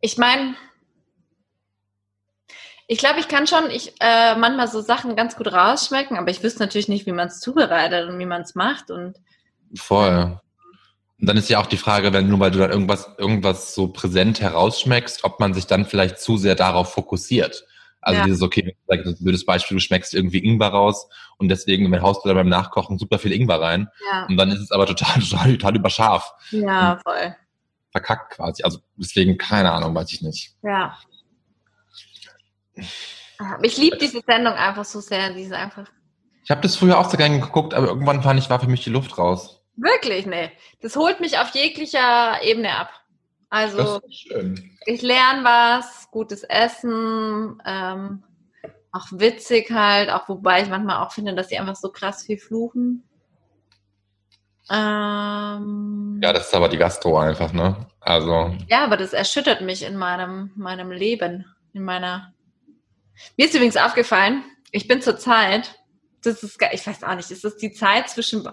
Ich 0.00 0.18
meine, 0.18 0.54
ich 2.86 2.98
glaube, 2.98 3.20
ich 3.20 3.28
kann 3.28 3.46
schon 3.46 3.70
ich, 3.70 3.94
äh, 4.00 4.36
manchmal 4.36 4.68
so 4.68 4.80
Sachen 4.80 5.16
ganz 5.16 5.36
gut 5.36 5.52
rausschmecken, 5.52 6.16
aber 6.16 6.30
ich 6.30 6.42
wüsste 6.42 6.60
natürlich 6.60 6.88
nicht, 6.88 7.06
wie 7.06 7.12
man 7.12 7.28
es 7.28 7.40
zubereitet 7.40 8.08
und 8.08 8.18
wie 8.18 8.26
man 8.26 8.42
es 8.42 8.54
macht. 8.54 8.90
Und 8.90 9.18
Voll. 9.74 10.38
Und 11.18 11.26
dann 11.28 11.36
ist 11.36 11.48
ja 11.48 11.58
auch 11.58 11.66
die 11.66 11.78
Frage, 11.78 12.12
wenn 12.12 12.28
nur 12.28 12.38
weil 12.40 12.50
du 12.50 12.58
dann 12.58 12.70
irgendwas, 12.70 13.08
irgendwas 13.18 13.74
so 13.74 13.88
präsent 13.88 14.40
herausschmeckst, 14.40 15.24
ob 15.24 15.40
man 15.40 15.54
sich 15.54 15.66
dann 15.66 15.86
vielleicht 15.86 16.20
zu 16.20 16.36
sehr 16.36 16.54
darauf 16.54 16.92
fokussiert. 16.92 17.64
Also 18.02 18.18
Ja. 18.20 18.24
dieses, 18.26 18.42
okay, 18.42 18.76
ein 18.88 19.16
blödes 19.18 19.44
Beispiel, 19.44 19.78
du 19.78 19.80
schmeckst 19.80 20.14
irgendwie 20.14 20.44
Ingwer 20.44 20.68
raus 20.68 21.08
und 21.38 21.48
deswegen 21.48 21.90
wenn 21.90 22.02
haust 22.02 22.24
du 22.24 22.28
dann 22.28 22.36
beim 22.36 22.48
Nachkochen 22.48 22.98
super 22.98 23.18
viel 23.18 23.32
Ingwer 23.32 23.60
rein 23.60 23.88
ja, 24.12 24.26
und 24.26 24.36
dann 24.36 24.50
ist 24.52 24.60
es 24.60 24.70
aber 24.70 24.86
total, 24.86 25.14
total, 25.20 25.52
total 25.52 25.76
überscharf. 25.76 26.32
ja, 26.50 26.98
voll. 27.02 27.34
Verkackt 27.90 28.34
quasi. 28.34 28.62
Also 28.62 28.78
deswegen, 28.96 29.38
keine 29.38 29.72
Ahnung, 29.72 29.94
weiß 29.94 30.12
ich 30.12 30.20
nicht. 30.22 30.54
Ja. 30.62 30.96
Ich 33.62 33.76
liebe 33.76 33.96
diese 33.96 34.22
Sendung 34.26 34.54
einfach 34.54 34.84
so 34.84 35.00
sehr. 35.00 35.32
Diese 35.32 35.56
einfach. 35.56 35.86
Ich 36.44 36.50
habe 36.50 36.60
das 36.60 36.76
früher 36.76 36.98
auch 36.98 37.10
so 37.10 37.16
gerne 37.16 37.40
geguckt, 37.40 37.74
aber 37.74 37.88
irgendwann 37.88 38.22
fand 38.22 38.38
ich, 38.38 38.48
war 38.48 38.60
für 38.60 38.68
mich 38.68 38.84
die 38.84 38.90
Luft 38.90 39.18
raus. 39.18 39.62
Wirklich, 39.76 40.26
nee. 40.26 40.50
Das 40.80 40.96
holt 40.96 41.20
mich 41.20 41.38
auf 41.38 41.50
jeglicher 41.50 42.42
Ebene 42.42 42.76
ab. 42.76 42.90
Also. 43.50 44.00
Ich 44.86 45.02
lerne 45.02 45.44
was, 45.44 46.10
gutes 46.10 46.44
Essen, 46.44 47.60
ähm, 47.66 48.22
auch 48.92 49.06
witzig 49.10 49.70
halt, 49.70 50.10
auch 50.10 50.28
wobei 50.28 50.62
ich 50.62 50.68
manchmal 50.68 51.04
auch 51.04 51.12
finde, 51.12 51.34
dass 51.34 51.48
die 51.48 51.58
einfach 51.58 51.76
so 51.76 51.90
krass 51.90 52.24
viel 52.24 52.38
fluchen. 52.38 53.02
Ähm, 54.70 56.20
Ja, 56.22 56.32
das 56.32 56.46
ist 56.48 56.54
aber 56.54 56.68
die 56.68 56.76
Gastro 56.76 57.18
einfach, 57.18 57.52
ne? 57.52 57.86
Also, 58.00 58.54
ja, 58.68 58.84
aber 58.84 58.96
das 58.96 59.12
erschüttert 59.12 59.60
mich 59.60 59.84
in 59.84 59.96
meinem, 59.96 60.52
meinem 60.56 60.90
Leben, 60.90 61.44
in 61.72 61.82
meiner. 61.84 62.32
Mir 63.36 63.46
ist 63.46 63.54
übrigens 63.54 63.76
aufgefallen, 63.76 64.44
ich 64.70 64.88
bin 64.88 65.02
zur 65.02 65.18
Zeit, 65.18 65.78
das 66.22 66.42
ist, 66.42 66.60
ich 66.72 66.86
weiß 66.86 67.04
auch 67.04 67.14
nicht, 67.14 67.30
ist 67.30 67.44
das 67.44 67.56
die 67.56 67.72
Zeit 67.72 68.08
zwischen, 68.08 68.48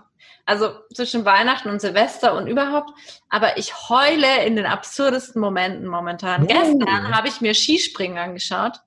also 0.46 0.74
zwischen 0.94 1.26
Weihnachten 1.26 1.70
und 1.70 1.82
Silvester 1.82 2.36
und 2.36 2.48
überhaupt, 2.48 2.92
aber 3.30 3.58
ich 3.58 3.90
heule 3.90 4.46
in 4.46 4.56
den 4.56 4.66
absurdesten 4.66 5.42
Momenten 5.42 5.88
momentan. 5.88 6.44
Oh. 6.44 6.48
Gestern 6.48 7.16
habe 7.16 7.28
ich 7.28 7.42
mir 7.42 7.54
Skispringen 7.54 8.18
angeschaut 8.18 8.80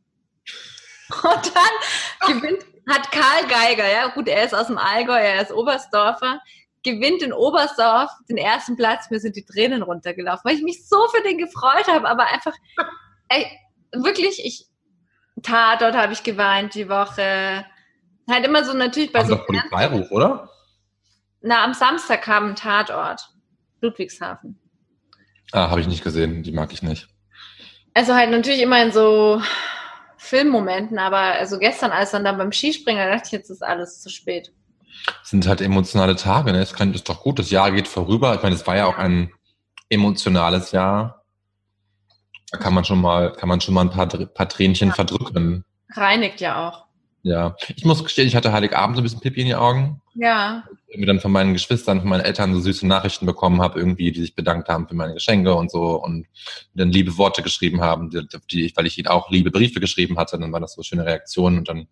und 1.22 1.52
dann 1.54 2.34
gewinnt, 2.34 2.64
hat 2.88 3.10
Karl 3.10 3.46
Geiger, 3.48 3.90
ja 3.90 4.08
gut, 4.08 4.28
er 4.28 4.44
ist 4.44 4.54
aus 4.54 4.68
dem 4.68 4.78
Allgäu, 4.78 5.18
er 5.18 5.42
ist 5.42 5.52
Oberstdorfer, 5.52 6.40
gewinnt 6.84 7.22
in 7.22 7.32
Oberstdorf 7.32 8.10
den 8.28 8.36
ersten 8.36 8.76
Platz, 8.76 9.10
mir 9.10 9.18
sind 9.18 9.36
die 9.36 9.44
Tränen 9.44 9.82
runtergelaufen, 9.82 10.42
weil 10.44 10.56
ich 10.56 10.62
mich 10.62 10.88
so 10.88 11.08
für 11.08 11.22
den 11.22 11.38
gefreut 11.38 11.88
habe, 11.88 12.08
aber 12.08 12.26
einfach, 12.26 12.54
ey, 13.28 13.46
wirklich, 13.92 14.44
ich, 14.44 14.66
Tatort 15.42 15.94
habe 15.94 16.12
ich 16.12 16.22
geweint 16.22 16.74
die 16.74 16.88
Woche. 16.88 17.64
Halt 18.28 18.44
immer 18.44 18.64
so 18.64 18.72
natürlich 18.72 19.12
bei 19.12 19.20
haben 19.20 19.28
so, 19.28 19.36
doch 19.36 19.46
Polizeiruf, 19.46 20.10
oder? 20.10 20.50
na, 21.46 21.64
am 21.64 21.74
Samstag 21.74 22.22
kam 22.22 22.50
ein 22.50 22.56
Tatort, 22.56 23.28
Ludwigshafen. 23.80 24.58
Ah, 25.52 25.70
habe 25.70 25.80
ich 25.80 25.86
nicht 25.86 26.02
gesehen, 26.02 26.42
die 26.42 26.52
mag 26.52 26.72
ich 26.72 26.82
nicht. 26.82 27.08
Also 27.94 28.14
halt 28.14 28.30
natürlich 28.30 28.60
immer 28.60 28.82
in 28.82 28.92
so 28.92 29.40
Filmmomenten, 30.16 30.98
aber 30.98 31.18
also 31.18 31.58
gestern, 31.58 31.92
als 31.92 32.10
dann 32.10 32.24
da 32.24 32.32
beim 32.32 32.52
Skispringen, 32.52 33.06
da 33.06 33.14
dachte 33.14 33.26
ich, 33.26 33.32
jetzt 33.32 33.50
ist 33.50 33.62
alles 33.62 34.02
zu 34.02 34.10
spät. 34.10 34.52
Das 35.20 35.30
sind 35.30 35.46
halt 35.46 35.60
emotionale 35.60 36.16
Tage, 36.16 36.52
ne? 36.52 36.58
Es 36.58 36.72
ist 36.72 37.08
doch 37.08 37.22
gut, 37.22 37.38
das 37.38 37.50
Jahr 37.50 37.70
geht 37.70 37.86
vorüber. 37.86 38.34
Ich 38.34 38.42
meine, 38.42 38.56
es 38.56 38.66
war 38.66 38.76
ja 38.76 38.86
auch 38.86 38.98
ein 38.98 39.32
emotionales 39.88 40.72
Jahr. 40.72 41.24
Da 42.50 42.58
kann 42.58 42.74
man 42.74 42.84
schon 42.84 43.00
mal, 43.00 43.32
kann 43.32 43.48
man 43.48 43.60
schon 43.60 43.74
mal 43.74 43.82
ein 43.82 43.90
paar, 43.90 44.06
paar 44.08 44.48
Tränchen 44.48 44.88
Ja. 44.88 44.94
verdrücken. 44.94 45.64
Reinigt 45.94 46.40
ja 46.40 46.68
auch. 46.68 46.86
Ja. 47.22 47.56
Ich 47.74 47.84
muss 47.84 48.04
gestehen, 48.04 48.28
ich 48.28 48.36
hatte 48.36 48.52
Heiligabend 48.52 48.96
so 48.96 49.00
ein 49.00 49.02
bisschen 49.02 49.20
Pipi 49.20 49.40
in 49.40 49.48
die 49.48 49.56
Augen. 49.56 50.00
Ja. 50.14 50.62
Irgendwie 50.86 51.06
dann 51.06 51.18
von 51.18 51.32
meinen 51.32 51.54
Geschwistern, 51.54 51.98
von 52.00 52.08
meinen 52.08 52.20
Eltern 52.20 52.54
so 52.54 52.60
süße 52.60 52.86
Nachrichten 52.86 53.26
bekommen 53.26 53.60
habe, 53.60 53.80
irgendwie, 53.80 54.12
die 54.12 54.20
sich 54.20 54.36
bedankt 54.36 54.68
haben 54.68 54.86
für 54.86 54.94
meine 54.94 55.14
Geschenke 55.14 55.52
und 55.54 55.70
so 55.70 56.00
und 56.02 56.26
dann 56.74 56.90
liebe 56.92 57.18
Worte 57.18 57.42
geschrieben 57.42 57.80
haben, 57.80 58.10
die, 58.50 58.64
ich, 58.64 58.76
weil 58.76 58.86
ich 58.86 58.96
ihnen 58.96 59.08
auch 59.08 59.28
liebe 59.28 59.50
Briefe 59.50 59.80
geschrieben 59.80 60.18
hatte, 60.18 60.38
dann 60.38 60.52
waren 60.52 60.62
das 60.62 60.74
so 60.74 60.82
schöne 60.84 61.04
Reaktionen 61.04 61.58
und 61.58 61.68
dann 61.68 61.88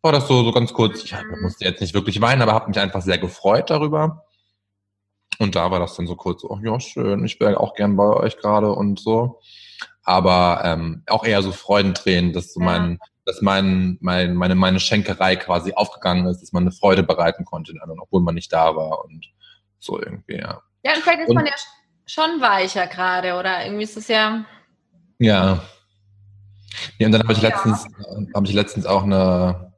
war 0.00 0.12
das 0.12 0.26
so, 0.26 0.42
so 0.42 0.52
ganz 0.52 0.72
kurz. 0.72 1.04
Ich 1.04 1.14
musste 1.42 1.66
jetzt 1.66 1.80
nicht 1.82 1.92
wirklich 1.92 2.20
weinen, 2.22 2.40
aber 2.40 2.54
habe 2.54 2.68
mich 2.68 2.78
einfach 2.78 3.02
sehr 3.02 3.18
gefreut 3.18 3.68
darüber. 3.68 4.24
Und 5.38 5.54
da 5.54 5.70
war 5.70 5.80
das 5.80 5.96
dann 5.96 6.06
so 6.06 6.16
kurz, 6.16 6.44
oh 6.44 6.58
ja, 6.62 6.80
schön, 6.80 7.24
ich 7.26 7.38
wäre 7.40 7.60
auch 7.60 7.74
gern 7.74 7.94
bei 7.96 8.08
euch 8.08 8.38
gerade 8.38 8.72
und 8.72 8.98
so. 8.98 9.40
Aber 10.06 10.62
ähm, 10.64 11.02
auch 11.08 11.24
eher 11.24 11.42
so 11.42 11.50
Freudentränen, 11.50 12.32
dass 12.32 12.54
so 12.54 12.60
mein, 12.60 13.00
dass 13.24 13.42
mein, 13.42 13.98
mein, 14.00 14.36
meine, 14.36 14.54
meine 14.54 14.78
Schenkerei 14.78 15.34
quasi 15.34 15.72
aufgegangen 15.74 16.26
ist, 16.26 16.40
dass 16.40 16.52
man 16.52 16.62
eine 16.62 16.70
Freude 16.70 17.02
bereiten 17.02 17.44
konnte 17.44 17.72
den 17.72 17.82
anderen, 17.82 18.00
obwohl 18.00 18.22
man 18.22 18.36
nicht 18.36 18.52
da 18.52 18.76
war 18.76 19.04
und 19.04 19.26
so 19.80 20.00
irgendwie, 20.00 20.36
ja. 20.36 20.62
Ja, 20.84 20.94
und 20.94 21.02
vielleicht 21.02 21.22
ist 21.22 21.30
Und- 21.30 21.34
man 21.34 21.46
ja 21.46 21.52
schon 22.06 22.40
weicher 22.40 22.86
gerade, 22.86 23.34
oder 23.34 23.64
irgendwie 23.64 23.82
ist 23.82 23.96
es 23.96 24.06
ja. 24.06 24.44
Ja. 25.18 25.60
ja 26.98 27.06
und 27.06 27.12
dann 27.12 27.22
habe 27.24 27.32
ich 27.32 27.42
Ja. 27.42 27.48
letztens, 27.48 27.84
äh, 27.86 28.26
habe 28.32 28.46
ich 28.46 28.52
letztens 28.52 28.86
auch 28.86 29.02
eine, 29.02 29.72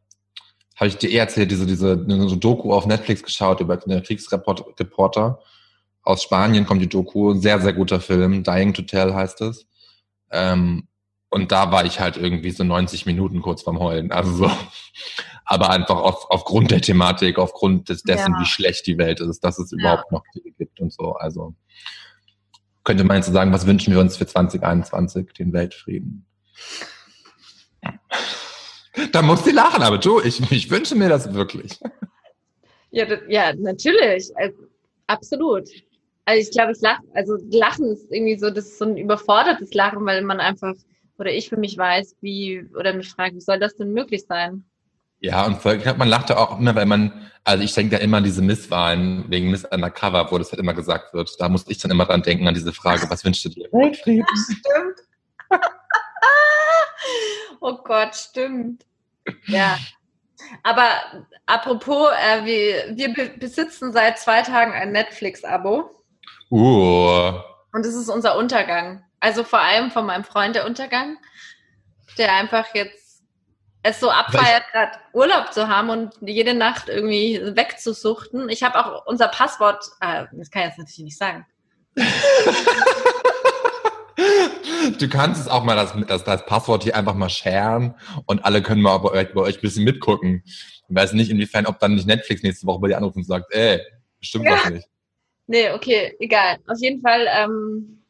habe 0.76 0.88
ich 0.88 0.98
dir 0.98 1.10
eh 1.10 1.16
erzählt, 1.16 1.50
diese, 1.50 1.64
diese 1.64 1.92
eine 1.92 2.28
so 2.28 2.36
Doku 2.36 2.74
auf 2.74 2.84
Netflix 2.84 3.22
geschaut 3.22 3.60
über 3.60 3.82
einen 3.82 4.02
Kriegsreporter 4.02 5.38
aus 6.02 6.22
Spanien 6.22 6.66
kommt 6.66 6.82
die 6.82 6.88
Doku, 6.88 7.34
sehr, 7.34 7.60
sehr 7.60 7.72
guter 7.72 8.00
Film, 8.00 8.42
Dying 8.42 8.74
to 8.74 8.82
Tell 8.82 9.14
heißt 9.14 9.40
es. 9.40 9.66
Ähm, 10.30 10.88
und 11.30 11.52
da 11.52 11.70
war 11.70 11.84
ich 11.84 12.00
halt 12.00 12.16
irgendwie 12.16 12.50
so 12.50 12.64
90 12.64 13.04
Minuten 13.06 13.42
kurz 13.42 13.62
vorm 13.62 13.78
Heulen. 13.78 14.12
Also 14.12 14.32
so, 14.32 14.50
aber 15.44 15.70
einfach 15.70 15.96
auf, 15.98 16.30
aufgrund 16.30 16.70
der 16.70 16.80
Thematik, 16.80 17.38
aufgrund 17.38 17.88
des, 17.88 18.02
dessen, 18.02 18.32
Ja. 18.34 18.40
wie 18.40 18.46
schlecht 18.46 18.86
die 18.86 18.98
Welt 18.98 19.20
ist, 19.20 19.40
dass 19.40 19.58
es 19.58 19.72
überhaupt 19.72 20.10
noch 20.10 20.22
Kriege 20.32 20.52
gibt 20.52 20.80
und 20.80 20.92
so. 20.92 21.12
Also 21.12 21.54
könnte 22.84 23.04
man 23.04 23.16
jetzt 23.16 23.26
so 23.26 23.32
sagen, 23.32 23.52
was 23.52 23.66
wünschen 23.66 23.92
wir 23.92 24.00
uns 24.00 24.16
für 24.16 24.26
2021? 24.26 25.32
Den 25.34 25.52
Weltfrieden. 25.52 26.26
Da 29.12 29.22
muss 29.22 29.44
sie 29.44 29.52
lachen, 29.52 29.82
aber 29.82 29.98
du, 29.98 30.20
ich, 30.20 30.40
ich 30.50 30.70
wünsche 30.70 30.94
mir 30.94 31.08
das 31.08 31.32
wirklich. 31.34 31.78
Ja, 32.90 33.04
das, 33.04 33.20
ja 33.28 33.52
natürlich. 33.54 34.30
Also, 34.34 34.56
absolut. 35.06 35.68
Also 36.28 36.42
ich 36.42 36.50
glaube, 36.50 36.72
ich 36.72 36.80
lache, 36.82 37.00
also 37.14 37.38
Lachen 37.50 37.90
ist 37.90 38.12
irgendwie 38.12 38.38
so, 38.38 38.50
das 38.50 38.66
ist 38.66 38.78
so 38.78 38.84
ein 38.84 38.98
überfordertes 38.98 39.72
Lachen, 39.72 40.04
weil 40.04 40.20
man 40.20 40.40
einfach, 40.40 40.74
oder 41.16 41.32
ich 41.32 41.48
für 41.48 41.56
mich 41.56 41.78
weiß, 41.78 42.16
wie, 42.20 42.68
oder 42.78 42.92
mich 42.92 43.08
frage, 43.08 43.36
wie 43.36 43.40
soll 43.40 43.58
das 43.58 43.76
denn 43.76 43.94
möglich 43.94 44.26
sein? 44.28 44.62
Ja, 45.20 45.46
und 45.46 45.64
ich 45.64 45.82
glaub, 45.82 45.96
man 45.96 46.08
lacht 46.08 46.28
ja 46.28 46.36
auch 46.36 46.60
immer, 46.60 46.74
weil 46.74 46.84
man, 46.84 47.30
also 47.44 47.64
ich 47.64 47.72
denke 47.72 47.96
ja 47.96 48.02
immer 48.02 48.18
an 48.18 48.24
diese 48.24 48.42
Misswahlen 48.42 49.24
wegen 49.28 49.50
Miss 49.50 49.64
Undercover, 49.64 50.30
wo 50.30 50.36
das 50.36 50.52
halt 50.52 50.60
immer 50.60 50.74
gesagt 50.74 51.14
wird. 51.14 51.34
Da 51.38 51.48
musste 51.48 51.72
ich 51.72 51.78
dann 51.78 51.90
immer 51.90 52.04
dran 52.04 52.20
denken, 52.20 52.46
an 52.46 52.52
diese 52.52 52.74
Frage, 52.74 53.08
was 53.08 53.24
wünschst 53.24 53.46
du 53.46 53.48
dir? 53.48 53.68
Weltfrieden. 53.72 54.26
Stimmt. 54.44 55.62
oh 57.60 57.78
Gott, 57.84 58.14
stimmt. 58.14 58.84
Ja. 59.46 59.78
Aber 60.62 60.90
apropos, 61.46 62.10
äh, 62.22 62.44
wir, 62.44 62.98
wir 62.98 63.14
be 63.14 63.30
besitzen 63.38 63.92
seit 63.94 64.18
zwei 64.18 64.42
Tagen 64.42 64.72
ein 64.72 64.92
Netflix-Abo 64.92 65.94
Uh, 66.50 67.32
und 67.72 67.84
es 67.84 67.94
ist 67.94 68.08
unser 68.08 68.36
Untergang. 68.36 69.04
Also 69.20 69.44
vor 69.44 69.60
allem 69.60 69.90
von 69.90 70.06
meinem 70.06 70.24
Freund 70.24 70.54
der 70.56 70.66
Untergang, 70.66 71.18
der 72.16 72.34
einfach 72.34 72.74
jetzt 72.74 73.22
es 73.82 74.00
so 74.00 74.10
abfeiert, 74.10 74.64
gerade 74.72 74.92
Urlaub 75.12 75.52
zu 75.52 75.68
haben 75.68 75.90
und 75.90 76.14
jede 76.20 76.54
Nacht 76.54 76.88
irgendwie 76.88 77.40
wegzusuchten. 77.54 78.48
Ich 78.48 78.62
habe 78.62 78.78
auch 78.78 79.06
unser 79.06 79.28
Passwort, 79.28 79.84
äh, 80.00 80.24
das 80.32 80.50
kann 80.50 80.62
ich 80.62 80.68
jetzt 80.68 80.78
natürlich 80.78 80.98
nicht 80.98 81.18
sagen. 81.18 81.46
du 84.98 85.08
kannst 85.08 85.40
es 85.40 85.48
auch 85.48 85.64
mal 85.64 85.76
das, 85.76 85.94
das, 86.06 86.24
das 86.24 86.46
Passwort 86.46 86.82
hier 86.84 86.96
einfach 86.96 87.14
mal 87.14 87.28
sharen 87.28 87.94
und 88.26 88.44
alle 88.44 88.62
können 88.62 88.82
mal 88.82 88.98
bei 88.98 89.10
euch, 89.10 89.32
bei 89.32 89.40
euch 89.40 89.58
ein 89.58 89.62
bisschen 89.62 89.84
mitgucken. 89.84 90.42
Ich 90.44 90.84
weiß 90.88 91.12
nicht, 91.12 91.30
inwiefern, 91.30 91.66
ob 91.66 91.78
dann 91.78 91.94
nicht 91.94 92.06
Netflix 92.06 92.42
nächste 92.42 92.66
Woche 92.66 92.80
bei 92.80 92.88
dir 92.88 92.96
anruft 92.96 93.16
und 93.16 93.26
sagt, 93.26 93.52
ey, 93.52 93.80
bestimmt 94.18 94.46
Ja. 94.46 94.52
was 94.52 94.70
nicht. 94.70 94.88
Nee, 95.48 95.70
okay, 95.70 96.14
egal. 96.20 96.58
Auf 96.68 96.78
jeden 96.78 97.00
Fall 97.00 97.26
ähm, 97.26 98.04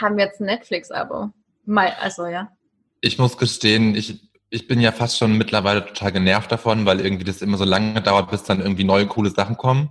haben 0.00 0.16
wir 0.16 0.24
jetzt 0.24 0.40
ein 0.40 0.46
Netflix-Abo. 0.46 1.30
Also 1.66 2.26
ja. 2.26 2.48
Ich 3.00 3.18
muss 3.18 3.36
gestehen, 3.36 3.96
ich, 3.96 4.30
ich 4.50 4.68
bin 4.68 4.80
ja 4.80 4.92
fast 4.92 5.18
schon 5.18 5.36
mittlerweile 5.36 5.84
total 5.84 6.12
genervt 6.12 6.52
davon, 6.52 6.86
weil 6.86 7.00
irgendwie 7.00 7.24
das 7.24 7.42
immer 7.42 7.58
so 7.58 7.64
lange 7.64 8.00
dauert, 8.00 8.30
bis 8.30 8.44
dann 8.44 8.60
irgendwie 8.60 8.84
neue 8.84 9.06
coole 9.06 9.30
Sachen 9.30 9.56
kommen 9.56 9.90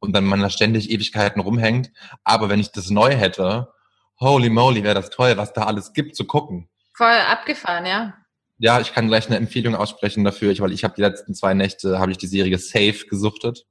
und 0.00 0.14
dann 0.14 0.24
man 0.24 0.40
da 0.40 0.50
ständig 0.50 0.90
Ewigkeiten 0.90 1.40
rumhängt. 1.40 1.92
Aber 2.24 2.48
wenn 2.48 2.60
ich 2.60 2.72
das 2.72 2.90
neu 2.90 3.14
hätte, 3.14 3.72
holy 4.18 4.50
moly, 4.50 4.82
wäre 4.82 4.96
das 4.96 5.10
toll, 5.10 5.36
was 5.36 5.52
da 5.52 5.62
alles 5.62 5.92
gibt 5.92 6.16
zu 6.16 6.24
gucken. 6.24 6.68
Voll 6.92 7.06
abgefahren, 7.06 7.86
ja. 7.86 8.14
Ja, 8.58 8.80
ich 8.80 8.92
kann 8.92 9.06
gleich 9.06 9.26
eine 9.26 9.36
Empfehlung 9.36 9.76
aussprechen 9.76 10.24
dafür, 10.24 10.50
ich, 10.50 10.60
weil 10.60 10.72
ich 10.72 10.82
habe 10.82 10.94
die 10.94 11.02
letzten 11.02 11.34
zwei 11.34 11.54
Nächte, 11.54 12.00
habe 12.00 12.10
ich 12.10 12.18
die 12.18 12.26
Serie 12.26 12.58
Safe 12.58 13.06
gesuchtet. 13.08 13.64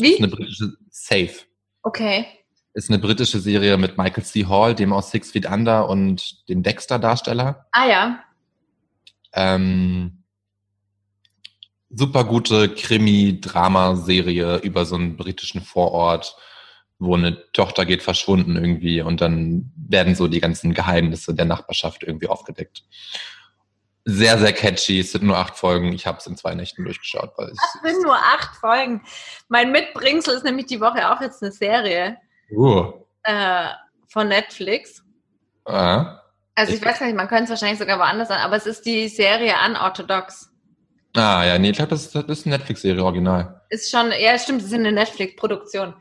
Ist 0.00 0.18
eine 0.18 0.30
Wie? 0.30 0.36
britische 0.36 0.72
Safe. 0.90 1.34
Okay. 1.82 2.26
Ist 2.72 2.90
eine 2.90 2.98
britische 2.98 3.38
Serie 3.38 3.76
mit 3.76 3.96
Michael 3.96 4.24
C. 4.24 4.46
Hall, 4.46 4.74
dem 4.74 4.92
aus 4.92 5.10
Six 5.10 5.30
Feet 5.30 5.46
Under 5.46 5.88
und 5.88 6.48
dem 6.48 6.62
Dexter-Darsteller. 6.62 7.66
Ah 7.70 7.86
ja. 7.86 8.24
Ähm, 9.32 10.24
super 11.90 12.24
gute 12.24 12.68
Krimi-Drama-Serie 12.74 14.58
über 14.58 14.84
so 14.86 14.96
einen 14.96 15.16
britischen 15.16 15.60
Vorort, 15.60 16.36
wo 16.98 17.14
eine 17.14 17.50
Tochter 17.52 17.84
geht 17.84 18.02
verschwunden 18.02 18.56
irgendwie 18.56 19.02
und 19.02 19.20
dann 19.20 19.72
werden 19.76 20.14
so 20.14 20.26
die 20.26 20.40
ganzen 20.40 20.74
Geheimnisse 20.74 21.34
der 21.34 21.44
Nachbarschaft 21.44 22.02
irgendwie 22.02 22.28
aufgedeckt. 22.28 22.84
Sehr, 24.06 24.38
sehr 24.38 24.52
catchy. 24.52 25.00
Es 25.00 25.12
sind 25.12 25.24
nur 25.24 25.36
acht 25.38 25.56
Folgen. 25.56 25.92
Ich 25.92 26.06
habe 26.06 26.18
es 26.18 26.26
in 26.26 26.36
zwei 26.36 26.54
Nächten 26.54 26.84
durchgeschaut. 26.84 27.32
Weil 27.36 27.48
Das 27.48 27.58
ich, 27.84 27.90
sind 27.90 28.02
nur 28.02 28.16
acht 28.16 28.54
Folgen. 28.56 29.02
Mein 29.48 29.72
Mitbringsel 29.72 30.34
ist 30.36 30.44
nämlich 30.44 30.66
die 30.66 30.80
Woche 30.80 31.10
auch 31.10 31.20
jetzt 31.22 31.42
eine 31.42 31.52
Serie 31.52 32.18
uh, 32.50 32.92
äh, 33.22 33.68
von 34.08 34.28
Netflix. 34.28 35.02
ah, 35.64 36.20
Also 36.54 36.72
ich 36.74 36.80
Ich- 36.80 36.84
weiß 36.86 36.98
gar 36.98 37.06
nicht, 37.06 37.16
man 37.16 37.28
könnte 37.28 37.44
es 37.44 37.50
wahrscheinlich 37.50 37.78
sogar 37.78 37.98
woanders 37.98 38.30
an, 38.30 38.40
aber 38.40 38.56
es 38.56 38.66
ist 38.66 38.84
die 38.84 39.08
Serie 39.08 39.54
Unorthodox. 39.66 40.50
ah, 41.16 41.42
ja, 41.44 41.58
nee, 41.58 41.70
ich 41.70 41.76
glaube, 41.76 41.90
das, 41.90 42.04
ist- 42.06 42.14
das 42.14 42.24
ist 42.40 42.46
eine 42.46 42.56
Netflix-Serie 42.58 43.02
original. 43.02 43.62
Ist 43.70 43.90
schon, 43.90 44.12
ja, 44.20 44.38
stimmt, 44.38 44.60
es 44.60 44.66
ist 44.68 44.74
eine 44.74 44.92
Netflix-Produktion. 44.92 45.94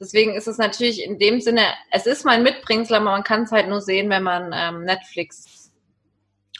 Deswegen 0.00 0.34
ist 0.34 0.48
es 0.48 0.56
natürlich 0.56 1.04
in 1.04 1.18
dem 1.18 1.42
Sinne, 1.42 1.66
es 1.90 2.06
ist 2.06 2.24
mein 2.24 2.42
Mitbringsel, 2.42 2.96
aber 2.96 3.04
man 3.04 3.22
kann 3.22 3.42
es 3.42 3.52
halt 3.52 3.68
nur 3.68 3.82
sehen, 3.82 4.08
wenn 4.08 4.22
man 4.22 4.50
ähm, 4.54 4.84
Netflix 4.84 5.59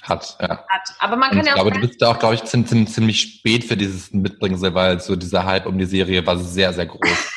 Hat, 0.03 0.37
ja. 0.41 0.65
hat. 0.67 0.95
Aber 0.99 1.17
man 1.17 1.31
kann 1.31 1.45
ja 1.45 1.53
auch 1.53 1.57
glaube, 1.57 1.73
du 1.73 1.81
bist 1.81 2.01
da 2.01 2.13
auch, 2.13 2.19
glaube 2.19 2.35
ich, 2.35 2.45
ziemlich, 2.45 2.89
ziemlich, 2.89 3.21
spät 3.21 3.65
für 3.65 3.77
dieses 3.77 4.13
Mitbringsel, 4.13 4.75
weil 4.75 4.99
so 5.01 5.15
dieser 5.15 5.45
Hype 5.45 5.67
um 5.67 5.79
die 5.79 5.85
Serie 5.85 6.27
war 6.27 6.39
sehr, 6.39 6.73
sehr 6.73 6.87
groß. 6.87 7.33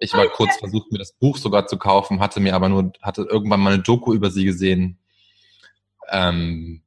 Ich 0.00 0.12
war 0.14 0.26
kurz 0.28 0.56
versucht, 0.56 0.92
mir 0.92 0.98
das 0.98 1.12
Buch 1.12 1.36
sogar 1.36 1.66
zu 1.66 1.76
kaufen, 1.76 2.20
hatte 2.20 2.40
mir 2.40 2.54
aber 2.54 2.68
nur, 2.68 2.92
hatte 3.02 3.22
irgendwann 3.22 3.60
mal 3.60 3.74
eine 3.74 3.82
Doku 3.82 4.12
über 4.12 4.30
sie 4.30 4.44
gesehen. 4.44 4.98
Ähm, 6.10 6.82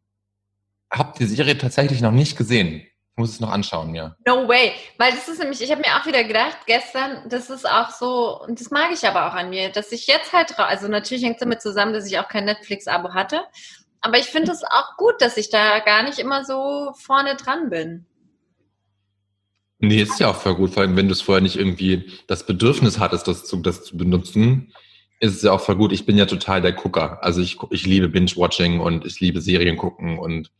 hab 0.89 1.15
die 1.17 1.25
Serie 1.25 1.57
tatsächlich 1.57 2.01
noch 2.01 2.11
nicht 2.11 2.37
gesehen. 2.37 2.81
Ich 2.81 3.17
muss 3.17 3.31
es 3.31 3.39
noch 3.39 3.51
anschauen, 3.51 3.95
ja. 3.95 4.15
No 4.25 4.47
way. 4.47 4.73
Weil 4.97 5.11
das 5.11 5.27
ist 5.27 5.39
nämlich, 5.39 5.61
ich 5.61 5.71
habe 5.71 5.81
mir 5.81 5.99
auch 5.99 6.05
wieder 6.05 6.23
gedacht, 6.23 6.57
gestern, 6.67 7.27
das 7.29 7.49
ist 7.49 7.67
auch 7.67 7.89
so, 7.89 8.41
und 8.41 8.59
das 8.59 8.69
mag 8.69 8.91
ich 8.93 9.07
aber 9.07 9.27
auch 9.27 9.33
an 9.33 9.49
mir, 9.49 9.69
dass 9.69 9.91
ich 9.91 10.05
jetzt 10.07 10.33
halt, 10.33 10.57
also 10.59 10.87
natürlich 10.87 11.23
hängt 11.23 11.37
es 11.37 11.39
damit 11.39 11.61
zusammen, 11.61 11.93
dass 11.93 12.05
ich 12.05 12.19
auch 12.19 12.27
kein 12.27 12.45
Netflix-Abo 12.45 13.13
hatte. 13.13 13.41
Aber 14.07 14.19
ich 14.19 14.27
finde 14.27 14.53
es 14.53 14.63
auch 14.63 14.95
gut, 14.95 15.15
dass 15.19 15.35
ich 15.35 15.49
da 15.49 15.79
gar 15.79 16.01
nicht 16.01 16.17
immer 16.17 16.45
so 16.45 16.93
vorne 16.95 17.35
dran 17.35 17.69
bin. 17.69 18.05
Nee, 19.79 20.01
ist 20.01 20.21
ja 20.21 20.29
auch 20.29 20.37
voll 20.37 20.55
gut, 20.55 20.73
vor 20.73 20.81
allem 20.83 20.95
wenn 20.95 21.09
du 21.09 21.11
es 21.11 21.21
vorher 21.21 21.41
nicht 21.41 21.57
irgendwie 21.57 22.09
das 22.25 22.45
Bedürfnis 22.45 22.99
hattest, 22.99 23.27
das 23.27 23.43
zu, 23.43 23.57
das 23.57 23.83
zu 23.83 23.97
benutzen, 23.97 24.71
ist 25.19 25.35
es 25.35 25.41
ja 25.41 25.51
auch 25.51 25.59
voll 25.59 25.75
gut. 25.75 25.91
Ich 25.91 26.05
bin 26.05 26.17
ja 26.17 26.25
total 26.25 26.61
der 26.61 26.71
Gucker. 26.71 27.21
Also 27.21 27.41
ich, 27.41 27.57
ich 27.69 27.85
liebe 27.85 28.07
Binge-Watching 28.07 28.79
und 28.79 29.05
ich 29.05 29.19
liebe 29.19 29.41
Serien 29.41 29.75
gucken 29.75 30.19
und 30.19 30.51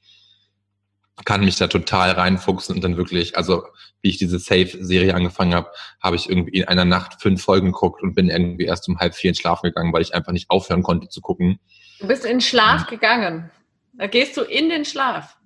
kann 1.24 1.46
mich 1.46 1.56
da 1.56 1.68
total 1.68 2.12
reinfuchsen 2.12 2.76
und 2.76 2.84
dann 2.84 2.98
wirklich, 2.98 3.38
also 3.38 3.64
wie 4.02 4.10
ich 4.10 4.18
diese 4.18 4.40
Safe-Serie 4.40 5.16
angefangen 5.16 5.56
habe, 5.56 5.72
habe 6.04 6.18
ich 6.18 6.30
irgendwie 6.30 6.58
in 6.58 6.66
einer 6.66 6.84
Nacht 6.84 7.22
fünf 7.22 7.42
Folgen 7.42 7.68
geguckt 7.68 8.04
und 8.04 8.14
bin 8.14 8.30
irgendwie 8.30 8.66
erst 8.66 8.90
um 8.90 9.00
halb 9.00 9.16
vier 9.16 9.30
ins 9.30 9.40
Schlafen 9.40 9.68
gegangen, 9.68 9.94
weil 9.94 10.02
ich 10.02 10.14
einfach 10.14 10.34
nicht 10.34 10.50
aufhören 10.50 10.84
konnte 10.84 11.08
zu 11.08 11.22
gucken. 11.22 11.62
Du 12.00 12.08
bist 12.08 12.26
in 12.26 12.32
den 12.32 12.42
Schlaf 12.42 12.88
gegangen. 12.88 13.50
Da 13.94 14.08
gehst 14.08 14.38
du 14.38 14.42
in 14.44 14.70
den 14.70 14.86
Schlaf. 14.86 15.38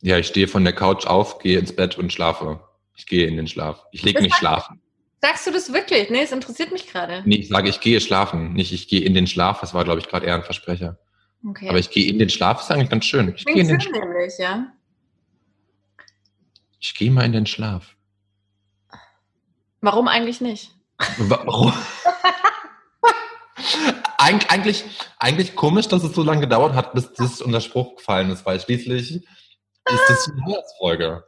Ja, 0.00 0.18
ich 0.18 0.26
stehe 0.26 0.48
von 0.48 0.64
der 0.64 0.74
Couch 0.74 1.06
auf, 1.06 1.38
gehe 1.38 1.58
ins 1.58 1.74
Bett 1.74 1.96
und 1.98 2.12
schlafe. 2.12 2.60
Ich 2.96 3.06
gehe 3.06 3.26
in 3.26 3.36
den 3.36 3.48
Schlaf. 3.48 3.84
Ich 3.90 4.02
lege 4.02 4.20
mich 4.22 4.32
heißt- 4.34 4.38
schlafen. 4.38 4.80
Sagst 5.20 5.46
du 5.46 5.50
das 5.50 5.72
wirklich? 5.72 6.10
Nee, 6.10 6.20
es 6.22 6.32
interessiert 6.32 6.70
mich 6.70 6.86
gerade. 6.86 7.22
Nee, 7.24 7.36
ich 7.36 7.48
sage, 7.48 7.70
ich 7.70 7.80
gehe 7.80 7.98
schlafen, 8.02 8.52
nicht 8.52 8.72
ich 8.72 8.88
gehe 8.88 9.00
in 9.00 9.14
den 9.14 9.26
Schlaf. 9.26 9.60
Das 9.60 9.72
war, 9.72 9.82
glaube 9.84 10.00
ich, 10.00 10.08
gerade 10.08 10.26
eher 10.26 10.34
ein 10.34 10.42
Versprecher. 10.42 10.98
Okay. 11.46 11.68
Aber 11.70 11.78
ich 11.78 11.90
gehe 11.90 12.06
in 12.10 12.18
den 12.18 12.28
Schlaf, 12.28 12.60
ist 12.60 12.70
eigentlich 12.70 12.90
ganz 12.90 13.06
schön. 13.06 13.32
Ich 13.34 13.44
gehe 13.46 13.62
in 13.62 13.68
den 13.68 13.80
Schlaf. 13.80 13.98
nämlich, 13.98 14.34
ja. 14.38 14.66
Ich 16.78 16.94
gehe 16.94 17.10
mal 17.10 17.24
in 17.24 17.32
den 17.32 17.46
Schlaf. 17.46 17.96
Warum 19.80 20.08
eigentlich 20.08 20.42
nicht? 20.42 20.72
Warum? 21.18 21.72
Eig 24.24 24.50
eigentlich, 24.50 24.84
eigentlich 25.18 25.54
komisch, 25.54 25.86
dass 25.88 26.02
es 26.02 26.14
so 26.14 26.22
lange 26.22 26.40
gedauert 26.40 26.74
hat, 26.74 26.94
bis 26.94 27.12
das 27.12 27.42
unter 27.42 27.60
Spruch 27.60 27.96
gefallen 27.96 28.30
ist, 28.30 28.46
weil 28.46 28.58
schließlich 28.58 29.16
ist 29.16 30.08
das 30.08 30.30
eine 30.30 30.54
Herzfolge. 30.54 31.24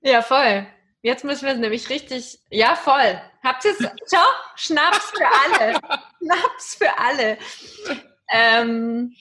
Ja, 0.00 0.22
voll. 0.22 0.66
Jetzt 1.02 1.24
müssen 1.24 1.44
wir 1.44 1.52
es 1.52 1.58
nämlich 1.58 1.90
richtig. 1.90 2.38
Ja, 2.48 2.76
voll. 2.76 3.20
Habt 3.42 3.64
ihr 3.66 3.72
es? 3.72 3.78
Schau, 4.10 4.24
Schnaps 4.56 5.10
für 5.10 5.26
alle. 5.26 5.80
Schnaps 6.18 6.74
für 6.76 6.98
alle. 6.98 7.38
Ähm, 8.30 9.14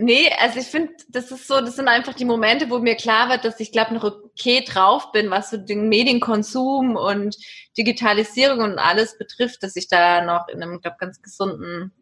nee, 0.00 0.30
also 0.38 0.58
ich 0.58 0.66
finde, 0.66 0.92
das 1.08 1.30
ist 1.30 1.46
so, 1.46 1.60
das 1.60 1.76
sind 1.76 1.88
einfach 1.88 2.14
die 2.14 2.24
Momente, 2.24 2.70
wo 2.70 2.78
mir 2.78 2.96
klar 2.96 3.28
wird, 3.28 3.44
dass 3.44 3.60
ich 3.60 3.72
glaube 3.72 3.94
noch 3.94 4.04
okay 4.04 4.64
drauf 4.66 5.12
bin, 5.12 5.30
was 5.30 5.50
so 5.50 5.56
den 5.56 5.88
Medienkonsum 5.88 6.96
und 6.96 7.36
Digitalisierung 7.76 8.60
und 8.60 8.78
alles 8.78 9.16
betrifft, 9.18 9.62
dass 9.62 9.76
ich 9.76 9.88
da 9.88 10.24
noch 10.24 10.48
in 10.48 10.62
einem, 10.62 10.80
glaube 10.80 10.96
ganz 10.98 11.20
gesunden 11.22 11.92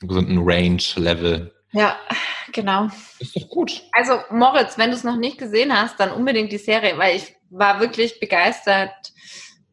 gesunden 0.00 0.38
Range-Level. 0.42 1.54
Ja, 1.72 1.96
genau. 2.52 2.88
Ist 3.18 3.36
doch 3.36 3.48
gut. 3.48 3.82
Also 3.92 4.18
Moritz, 4.30 4.78
wenn 4.78 4.90
du 4.90 4.96
es 4.96 5.04
noch 5.04 5.16
nicht 5.16 5.38
gesehen 5.38 5.72
hast, 5.72 5.98
dann 5.98 6.10
unbedingt 6.10 6.52
die 6.52 6.58
Serie, 6.58 6.98
weil 6.98 7.16
ich 7.16 7.34
war 7.50 7.80
wirklich 7.80 8.20
begeistert, 8.20 8.92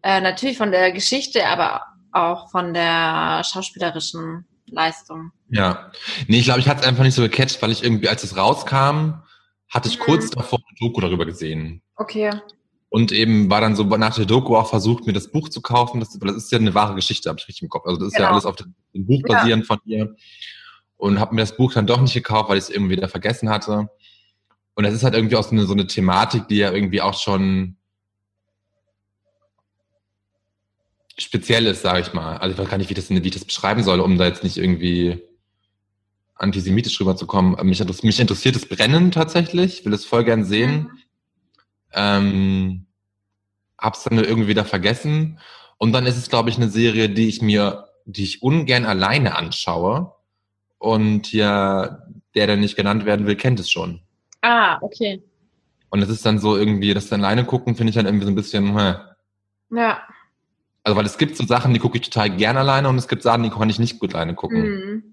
äh, 0.02 0.22
natürlich 0.22 0.58
von 0.58 0.72
der 0.72 0.92
Geschichte, 0.92 1.46
aber 1.46 1.84
auch 2.12 2.50
von 2.52 2.74
der 2.74 3.44
schauspielerischen 3.44 4.46
Leistung. 4.68 5.32
Ja. 5.54 5.92
Nee, 6.28 6.40
ich 6.40 6.46
glaube, 6.46 6.60
ich 6.60 6.68
hatte 6.68 6.82
es 6.82 6.88
einfach 6.88 7.04
nicht 7.04 7.14
so 7.14 7.22
gecatcht, 7.22 7.62
weil 7.62 7.72
ich 7.72 7.84
irgendwie, 7.84 8.10
als 8.10 8.24
es 8.24 8.36
rauskam, 8.36 9.22
hatte 9.70 9.88
ich 9.88 10.00
Mhm. 10.00 10.04
kurz 10.04 10.30
davor 10.32 10.60
eine 10.60 10.78
Doku 10.80 11.00
darüber 11.00 11.26
gesehen. 11.26 11.82
Okay. 11.96 12.32
Und 12.90 13.12
eben 13.12 13.50
war 13.50 13.62
dann 13.62 13.76
so 13.76 13.84
nach 13.84 14.16
der 14.16 14.26
Doku 14.26 14.56
auch 14.56 14.70
versucht, 14.70 15.06
mir 15.06 15.14
das 15.14 15.32
Buch 15.32 15.50
zu 15.50 15.62
kaufen. 15.62 16.00
Das, 16.00 16.18
das 16.18 16.36
ist 16.36 16.52
ja 16.52 16.58
eine 16.58 16.74
wahre 16.74 16.96
Geschichte, 16.96 17.30
habe 17.30 17.40
ich 17.40 17.48
richtig 17.48 17.64
im 17.64 17.70
Kopf. 17.70 17.86
Also 17.86 18.00
das 18.00 18.10
ist 18.10 18.14
ja 18.14 18.20
Genau. 18.26 18.32
alles 18.34 18.46
auf 18.46 18.56
dem, 18.56 18.74
Buch 18.94 19.22
Ja. 19.28 19.36
basierend 19.36 19.66
von 19.68 19.80
ihr. 19.86 20.16
Und 20.98 21.20
habe 21.20 21.36
mir 21.36 21.42
das 21.42 21.56
Buch 21.56 21.74
dann 21.74 21.88
doch 21.88 22.02
nicht 22.02 22.14
gekauft, 22.14 22.50
weil 22.50 22.58
ich 22.58 22.66
es 22.66 22.70
irgendwie 22.70 22.94
wieder 22.98 23.10
vergessen 23.10 23.50
hatte. 23.50 23.90
Und 24.76 24.84
das 24.84 24.94
ist 24.94 25.04
halt 25.04 25.14
irgendwie 25.14 25.36
auch 25.36 25.44
so 25.44 25.52
eine, 25.52 25.66
so 25.66 25.74
eine 25.74 25.86
Thematik, 25.88 26.48
die 26.48 26.58
ja 26.58 26.72
irgendwie 26.72 27.02
auch 27.02 27.14
schon 27.20 27.78
speziell 31.18 31.68
ist, 31.68 31.82
sage 31.84 32.02
ich 32.02 32.14
mal. 32.14 32.38
Also 32.38 32.54
ich 32.54 32.60
weiß 32.60 32.70
gar 32.70 32.78
nicht, 32.78 32.90
wie, 32.90 32.96
das, 32.96 33.10
wie 33.10 33.18
ich 33.20 33.32
das 33.34 33.46
beschreiben 33.46 33.84
soll, 33.84 34.00
um 34.00 34.18
da 34.18 34.26
jetzt 34.26 34.44
nicht 34.44 34.58
irgendwie 34.58 35.22
antisemitisch 36.36 37.00
rüberzukommen. 37.00 37.56
Mich, 37.68 37.82
interess- 37.82 38.06
mich 38.06 38.20
interessiert 38.20 38.56
es 38.56 38.68
brennend 38.68 39.14
tatsächlich. 39.14 39.80
Ich 39.80 39.86
will 39.86 39.94
es 39.94 40.06
voll 40.06 40.24
gern 40.24 40.46
sehen. 40.46 40.92
Ähm, 41.94 42.86
hab's 43.78 44.04
dann 44.04 44.18
irgendwie 44.18 44.48
wieder 44.48 44.66
vergessen. 44.66 45.40
Und 45.78 45.92
dann 45.94 46.06
ist 46.06 46.18
es, 46.18 46.30
glaube 46.30 46.50
ich, 46.50 46.58
eine 46.58 46.70
Serie, 46.70 47.10
die 47.10 47.28
ich 47.28 47.42
mir, 47.42 47.88
die 48.06 48.24
ich 48.24 48.42
ungern 48.42 48.86
alleine 48.86 49.36
anschaue. 49.36 50.14
Und 50.78 51.32
ja, 51.32 52.00
der, 52.36 52.48
der 52.48 52.58
nicht 52.58 52.76
genannt 52.76 53.06
werden 53.06 53.26
will, 53.28 53.36
kennt 53.36 53.60
es 53.60 53.70
schon. 53.70 54.02
Ah, 54.42 54.78
okay. 54.82 55.24
Und 55.90 56.02
es 56.02 56.10
ist 56.10 56.26
dann 56.26 56.40
so 56.40 56.58
irgendwie, 56.58 56.94
das 56.94 57.14
alleine 57.14 57.46
gucken, 57.46 57.76
finde 57.76 57.92
ich 57.92 57.96
dann 57.96 58.06
irgendwie 58.06 58.26
so 58.26 58.32
ein 58.32 58.36
bisschen, 58.36 58.78
hä. 58.78 58.96
Ja. 59.70 60.02
Also, 60.84 60.98
weil 60.98 61.06
es 61.06 61.18
gibt 61.18 61.38
so 61.38 61.46
Sachen, 61.46 61.74
die 61.74 61.80
gucke 61.80 61.98
ich 61.98 62.10
total 62.10 62.30
gern 62.36 62.58
alleine 62.58 62.90
und 62.90 62.98
es 62.98 63.08
gibt 63.08 63.24
Sachen, 63.24 63.44
die 63.44 63.50
kann 63.50 63.70
ich 63.70 63.80
nicht 63.80 64.00
gut 64.00 64.14
alleine 64.14 64.36
gucken. 64.36 64.62
Mhm. 64.64 65.13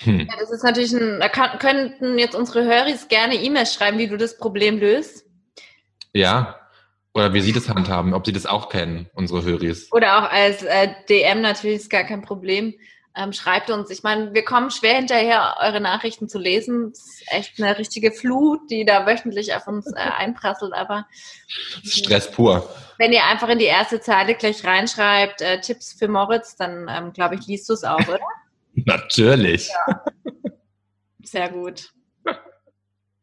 Hm. 0.00 0.20
Ja, 0.20 0.36
das 0.38 0.50
ist 0.50 0.64
natürlich 0.64 0.92
ein, 0.92 1.20
da 1.20 1.28
kann, 1.28 1.58
könnten 1.58 2.18
jetzt 2.18 2.34
unsere 2.34 2.64
Höris 2.64 3.08
gerne 3.08 3.34
E-Mails 3.34 3.74
schreiben, 3.74 3.98
wie 3.98 4.08
du 4.08 4.16
das 4.16 4.38
Problem 4.38 4.78
löst. 4.78 5.24
Ja. 6.12 6.60
Oder 7.14 7.32
wie 7.32 7.40
sie 7.40 7.52
das 7.52 7.68
handhaben, 7.68 8.12
ob 8.12 8.26
sie 8.26 8.32
das 8.32 8.44
auch 8.44 8.68
kennen, 8.68 9.08
unsere 9.14 9.44
Höris. 9.44 9.92
Oder 9.92 10.18
auch 10.18 10.30
als 10.30 10.64
äh, 10.64 10.88
DM 11.08 11.42
natürlich 11.42 11.76
ist 11.76 11.90
gar 11.90 12.02
kein 12.02 12.22
Problem. 12.22 12.74
Ähm, 13.16 13.32
schreibt 13.32 13.70
uns. 13.70 13.90
Ich 13.90 14.02
meine, 14.02 14.34
wir 14.34 14.44
kommen 14.44 14.72
schwer 14.72 14.94
hinterher, 14.94 15.58
eure 15.60 15.80
Nachrichten 15.80 16.28
zu 16.28 16.40
lesen. 16.40 16.90
Es 16.92 16.98
ist 16.98 17.24
echt 17.28 17.62
eine 17.62 17.78
richtige 17.78 18.10
Flut, 18.10 18.68
die 18.68 18.84
da 18.84 19.06
wöchentlich 19.06 19.54
auf 19.54 19.68
uns 19.68 19.86
äh, 19.86 19.94
einprasselt. 20.18 20.72
Aber 20.72 21.06
Stress 21.84 22.28
pur. 22.28 22.68
wenn 22.98 23.12
ihr 23.12 23.24
einfach 23.24 23.48
in 23.48 23.60
die 23.60 23.66
erste 23.66 24.00
Zeile 24.00 24.34
gleich 24.34 24.64
reinschreibt, 24.64 25.40
äh, 25.40 25.60
Tipps 25.60 25.92
für 25.92 26.08
Moritz, 26.08 26.56
dann 26.56 26.88
ähm, 26.90 27.12
glaube 27.12 27.36
ich, 27.36 27.46
liest 27.46 27.68
du 27.68 27.74
es 27.74 27.84
auch, 27.84 28.00
oder? 28.08 28.18
Natürlich. 28.74 29.70
Sehr 31.22 31.50
gut. 31.50 31.90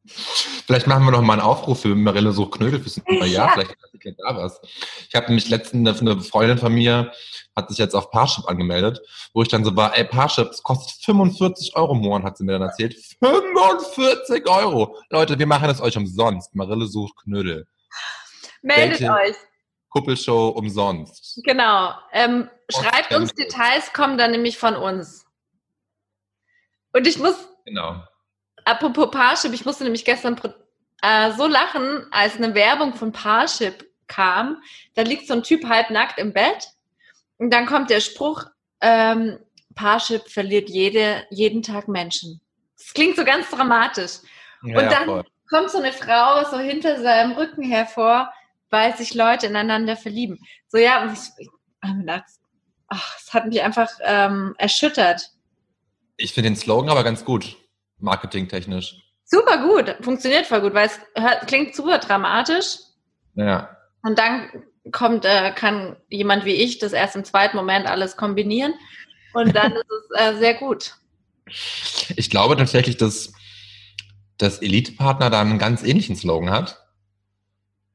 Vielleicht 0.06 0.88
machen 0.88 1.06
wir 1.06 1.12
noch 1.12 1.22
mal 1.22 1.34
einen 1.34 1.42
Aufruf 1.42 1.82
für 1.82 1.96
Marille 1.96 2.32
Such 2.32 2.52
Knödel 2.52 2.82
fürs 2.82 3.00
neue 3.08 3.28
Jahr. 3.28 3.48
Ja. 3.48 3.52
Vielleicht 3.54 3.76
kennt 4.02 4.20
da 4.20 4.36
was. 4.36 4.60
Ich 5.08 5.16
habe 5.16 5.28
nämlich 5.28 5.48
letztens 5.50 6.02
eine 6.02 6.20
Freundin 6.22 6.58
von 6.58 6.74
mir 6.74 7.12
hat 7.56 7.70
sich 7.70 7.78
jetzt 7.78 7.94
auf 7.96 8.10
Parship 8.12 8.48
angemeldet, 8.48 9.02
wo 9.34 9.42
ich 9.42 9.50
dann 9.50 9.64
so 9.66 9.76
war, 9.76 9.96
ey, 9.98 10.06
Parship, 10.06 10.48
das 10.48 10.64
kostet 10.64 11.04
45 11.04 11.76
Euro 11.76 11.94
im 11.94 12.00
Monat, 12.00 12.24
hat 12.24 12.38
sie 12.38 12.46
mir 12.46 12.54
dann 12.54 12.62
erzählt. 12.62 12.96
45 13.20 14.50
Euro! 14.50 14.98
Leute, 15.10 15.38
wir 15.38 15.46
machen 15.46 15.70
es 15.70 15.82
euch 15.82 15.98
umsonst. 15.98 16.56
Marille 16.56 16.88
sucht 16.88 17.16
Knödel. 17.24 17.68
Meldet 18.62 19.02
Welche- 19.02 19.14
euch. 19.14 19.36
Kuppelshow 19.90 20.50
umsonst. 20.50 21.42
Genau. 21.44 21.92
Ähm, 22.14 22.50
schreibt 22.70 23.14
uns. 23.14 23.34
Details, 23.34 23.92
kommen 23.92 24.18
dann 24.18 24.32
nämlich 24.32 24.58
von 24.58 24.78
uns. 24.78 25.26
Und 26.94 27.08
ich 27.08 27.18
muss, 27.18 27.36
Genau. 27.66 28.04
apropos 28.66 29.12
Parship, 29.12 29.54
ich 29.54 29.66
musste 29.66 29.84
nämlich 29.84 30.06
gestern 30.06 30.40
äh, 31.02 31.32
so 31.34 31.48
lachen, 31.48 32.06
als 32.12 32.36
eine 32.38 32.54
Werbung 32.54 32.94
von 32.94 33.12
Parship 33.12 33.90
kam. 34.08 34.62
Da 34.96 35.04
liegt 35.04 35.28
so 35.28 35.34
ein 35.34 35.44
Typ 35.44 35.66
halbnackt 35.68 36.20
im 36.20 36.34
Bett 36.34 36.68
und 37.38 37.52
dann 37.52 37.66
kommt 37.66 37.90
der 37.90 38.02
Spruch, 38.02 38.46
ähm, 38.82 39.40
Parship 39.76 40.30
verliert 40.30 40.70
jede, 40.70 41.24
jeden 41.30 41.62
Tag 41.64 41.88
Menschen. 41.88 42.42
Das 42.78 42.94
klingt 42.94 43.16
so 43.16 43.24
ganz 43.24 43.50
dramatisch. 43.50 44.20
Ja, 44.64 44.80
Und 44.80 44.92
dann 44.92 45.06
voll. 45.06 45.24
kommt 45.50 45.70
so 45.72 45.78
eine 45.78 45.94
Frau 45.94 46.44
so 46.50 46.60
hinter 46.60 47.02
seinem 47.02 47.32
Rücken 47.34 47.64
hervor, 47.64 48.32
weil 48.70 48.96
sich 48.98 49.14
Leute 49.14 49.48
ineinander 49.48 49.96
verlieben. 49.96 50.40
So, 50.68 50.78
ja, 50.78 51.04
und 51.04 51.14
ich, 51.14 51.20
ich 51.38 51.50
ach, 52.88 53.18
es 53.20 53.34
hat 53.34 53.48
mich 53.48 53.62
einfach 53.62 53.90
ähm, 54.02 54.56
erschüttert. 54.58 55.30
Ich 56.22 56.34
finde 56.34 56.52
den 56.52 56.56
Slogan 56.56 56.90
aber 56.90 57.04
ganz 57.04 57.26
gut, 57.26 57.58
marketingtechnisch. 57.98 58.96
Super 59.26 59.58
gut, 59.58 59.96
funktioniert 60.02 60.46
voll 60.46 60.62
gut, 60.62 60.74
weil 60.74 60.88
es 60.88 61.00
hört, 61.16 61.48
klingt 61.48 61.76
super 61.76 61.98
dramatisch. 61.98 62.78
Ja. 63.36 63.76
Und 64.04 64.20
dann 64.20 64.50
kommt, 64.92 65.26
äh, 65.26 65.52
kann 65.56 65.96
jemand 66.10 66.46
wie 66.46 66.54
ich 66.54 66.78
das 66.78 66.94
erst 66.94 67.16
im 67.16 67.24
zweiten 67.24 67.58
Moment 67.58 67.88
alles 67.88 68.18
kombinieren. 68.18 68.74
Und 69.34 69.56
dann 69.56 69.72
ist 69.72 69.86
es 69.90 70.20
äh, 70.20 70.38
sehr 70.38 70.54
gut. 70.56 70.96
Ich 72.16 72.30
glaube 72.30 72.56
tatsächlich, 72.56 72.98
dass 72.98 73.34
das 74.38 74.62
Elite-Partner 74.62 75.30
da 75.30 75.42
einen 75.42 75.60
ganz 75.60 75.84
ähnlichen 75.84 76.16
Slogan 76.16 76.52
hat. 76.52 76.81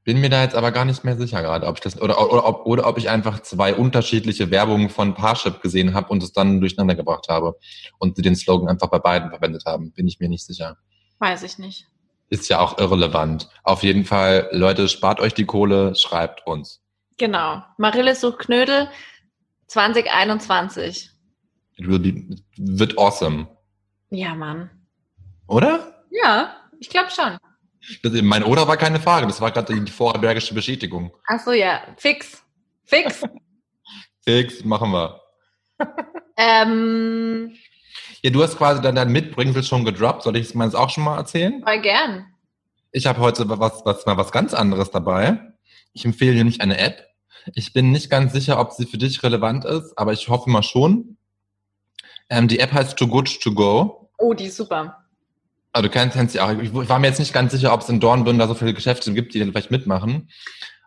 Bin 0.06 0.20
mir 0.20 0.30
da 0.30 0.44
jetzt 0.44 0.54
aber 0.54 0.70
gar 0.70 0.84
nicht 0.84 1.02
mehr 1.02 1.16
sicher 1.16 1.42
gerade, 1.42 1.66
ob 1.66 1.78
ich 1.78 1.80
das 1.80 2.00
oder, 2.00 2.32
oder, 2.32 2.46
ob, 2.46 2.64
oder 2.64 2.86
ob 2.86 2.96
ich 2.96 3.10
einfach 3.10 3.40
zwei 3.40 3.74
unterschiedliche 3.74 4.52
Werbungen 4.52 4.88
von 4.88 5.14
Parship 5.14 5.60
gesehen 5.60 5.94
habe 5.94 6.10
und 6.10 6.22
es 6.22 6.32
dann 6.32 6.60
durcheinander 6.60 6.94
gebracht 6.94 7.26
habe 7.28 7.58
und 7.98 8.14
sie 8.14 8.22
den 8.22 8.36
Slogan 8.36 8.68
einfach 8.68 8.86
bei 8.86 9.00
beiden 9.00 9.30
verwendet 9.30 9.64
haben. 9.66 9.90
Bin 9.90 10.06
ich 10.06 10.20
mir 10.20 10.28
nicht 10.28 10.46
sicher. 10.46 10.76
Weiß 11.18 11.42
ich 11.42 11.58
nicht. 11.58 11.88
Ist 12.28 12.48
ja 12.48 12.60
auch 12.60 12.78
irrelevant. 12.78 13.48
Auf 13.64 13.82
jeden 13.82 14.04
Fall, 14.04 14.48
Leute, 14.52 14.88
spart 14.88 15.18
euch 15.18 15.34
die 15.34 15.44
Kohle, 15.44 15.96
schreibt 15.96 16.46
uns. 16.46 16.80
Genau. 17.18 17.64
Marille 17.76 18.14
sucht 18.14 18.38
Knödel 18.38 18.88
2021. 19.66 21.10
It 21.78 21.88
will 21.88 21.98
be, 21.98 22.36
wird 22.56 22.96
awesome. 22.96 23.48
Ja, 24.10 24.36
Mann. 24.36 24.70
Oder? 25.48 26.04
Ja, 26.12 26.54
ich 26.78 26.90
glaube 26.90 27.10
schon. 27.10 27.38
Das, 28.02 28.12
mein 28.22 28.42
Oder 28.42 28.66
war 28.66 28.76
keine 28.76 29.00
Frage, 29.00 29.26
das 29.26 29.40
war 29.40 29.50
gerade 29.50 29.78
die 29.80 29.90
vorarlbergische 29.90 30.54
Bestätigung. 30.54 31.12
Ach 31.26 31.40
so, 31.40 31.52
ja. 31.52 31.82
Fix. 31.96 32.42
Fix. 32.84 33.22
Fix, 34.24 34.64
machen 34.64 34.90
wir. 34.90 35.20
ähm, 36.36 37.52
Ja, 38.22 38.30
du 38.30 38.42
hast 38.42 38.56
quasi 38.58 38.82
dann 38.82 38.96
dein 38.96 39.12
Mitbringsel 39.12 39.62
schon 39.62 39.84
gedroppt. 39.84 40.22
Soll 40.22 40.36
ich 40.36 40.46
es 40.48 40.54
mal 40.54 40.74
auch 40.74 40.90
schon 40.90 41.04
mal 41.04 41.16
erzählen? 41.16 41.62
voll 41.62 41.80
gern. 41.80 42.26
Ich 42.92 43.06
habe 43.06 43.20
heute 43.20 43.48
was, 43.48 43.84
was, 43.84 44.06
mal 44.06 44.16
was 44.16 44.32
ganz 44.32 44.54
anderes 44.54 44.90
dabei. 44.90 45.38
Ich 45.92 46.04
empfehle 46.04 46.34
nämlich 46.34 46.60
eine 46.60 46.78
App. 46.78 47.06
Ich 47.54 47.72
bin 47.72 47.92
nicht 47.92 48.10
ganz 48.10 48.32
sicher, 48.32 48.58
ob 48.58 48.72
sie 48.72 48.86
für 48.86 48.98
dich 48.98 49.22
relevant 49.22 49.64
ist, 49.64 49.96
aber 49.96 50.12
ich 50.12 50.28
hoffe 50.28 50.50
mal 50.50 50.62
schon. 50.62 51.16
Ähm, 52.28 52.48
die 52.48 52.58
App 52.58 52.72
heißt 52.72 52.98
Too 52.98 53.06
Good 53.06 53.40
To 53.42 53.52
Go. 53.52 54.10
Oh, 54.18 54.34
die 54.34 54.46
ist 54.46 54.56
super. 54.56 55.05
Also 55.76 55.88
du 55.88 55.92
kennst, 55.92 56.16
kennst 56.16 56.32
sie 56.32 56.40
auch. 56.40 56.58
Ich 56.58 56.72
war 56.72 56.98
mir 56.98 57.08
jetzt 57.08 57.18
nicht 57.18 57.34
ganz 57.34 57.52
sicher, 57.52 57.74
ob 57.74 57.82
es 57.82 57.90
in 57.90 58.00
Dornbirn 58.00 58.38
da 58.38 58.48
so 58.48 58.54
viele 58.54 58.72
Geschäfte 58.72 59.12
gibt, 59.12 59.34
die 59.34 59.40
dann 59.40 59.50
vielleicht 59.50 59.70
mitmachen. 59.70 60.30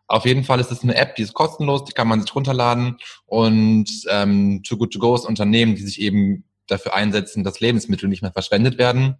Auf 0.08 0.26
jeden 0.26 0.44
Fall 0.44 0.60
ist 0.60 0.72
es 0.72 0.82
eine 0.82 0.96
App, 0.96 1.16
die 1.16 1.22
ist 1.22 1.36
kostenlos, 1.36 1.86
die 1.86 1.92
kann 1.92 2.08
man 2.08 2.20
sich 2.24 2.34
runterladen. 2.34 2.98
Und 3.28 3.88
ähm, 4.10 4.64
Too 4.64 4.78
Good 4.78 4.94
To 4.94 4.98
Go 4.98 5.14
ist 5.14 5.26
Unternehmen, 5.26 5.76
die 5.76 5.84
sich 5.84 6.02
eben 6.02 6.44
dafür 6.66 6.96
einsetzen, 6.96 7.44
dass 7.44 7.60
Lebensmittel 7.60 8.10
nicht 8.10 8.24
mehr 8.24 8.32
verschwendet 8.32 8.80
werden 8.80 9.18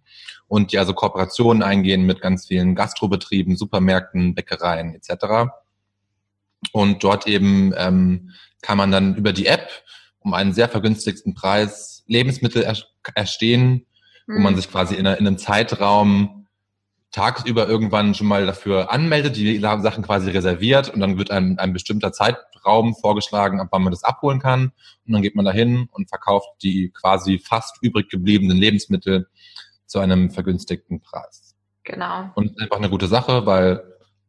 und 0.48 0.72
die 0.72 0.78
also 0.78 0.92
Kooperationen 0.92 1.62
eingehen 1.62 2.02
mit 2.02 2.20
ganz 2.20 2.48
vielen 2.48 2.74
Gastrobetrieben, 2.74 3.56
Supermärkten, 3.56 4.34
Bäckereien 4.34 4.96
etc. 4.96 5.52
Und 6.72 7.04
dort 7.04 7.28
eben 7.28 7.72
ähm, 7.76 8.30
kann 8.60 8.76
man 8.76 8.90
dann 8.90 9.14
über 9.14 9.32
die 9.32 9.46
App 9.46 9.70
um 10.18 10.34
einen 10.34 10.52
sehr 10.52 10.68
vergünstigten 10.68 11.34
Preis 11.34 12.02
Lebensmittel 12.08 12.64
er 12.64 12.76
erstehen, 13.14 13.86
mhm. 14.30 14.36
wo 14.36 14.40
man 14.40 14.54
hm. 14.54 14.60
sich 14.60 14.70
quasi 14.70 14.94
in, 14.94 15.06
in 15.06 15.06
einem 15.06 15.38
Zeitraum 15.38 16.46
tagsüber 17.10 17.68
irgendwann 17.68 18.14
schon 18.14 18.28
mal 18.28 18.46
dafür 18.46 18.92
anmeldet, 18.92 19.36
die 19.36 19.58
Sachen 19.58 20.04
quasi 20.04 20.30
reserviert 20.30 20.90
und 20.90 21.00
dann 21.00 21.18
wird 21.18 21.30
ein, 21.30 21.58
ein 21.58 21.72
bestimmter 21.72 22.12
Zeitraum 22.12 22.94
vorgeschlagen, 22.94 23.60
ab 23.60 23.68
wann 23.72 23.82
man 23.82 23.90
das 23.90 24.04
abholen 24.04 24.38
kann. 24.38 24.72
Und 25.06 25.12
dann 25.12 25.22
geht 25.22 25.34
man 25.34 25.44
dahin 25.44 25.88
und 25.90 26.08
verkauft 26.08 26.48
die 26.62 26.92
quasi 26.92 27.38
fast 27.38 27.78
übrig 27.82 28.08
gebliebenen 28.08 28.56
Lebensmittel 28.56 29.28
zu 29.86 29.98
einem 29.98 30.30
vergünstigten 30.30 31.00
Preis. 31.00 31.56
Genau. 31.82 32.30
Und 32.34 32.60
einfach 32.60 32.76
eine 32.76 32.90
gute 32.90 33.08
Sache, 33.08 33.44
weil 33.44 33.82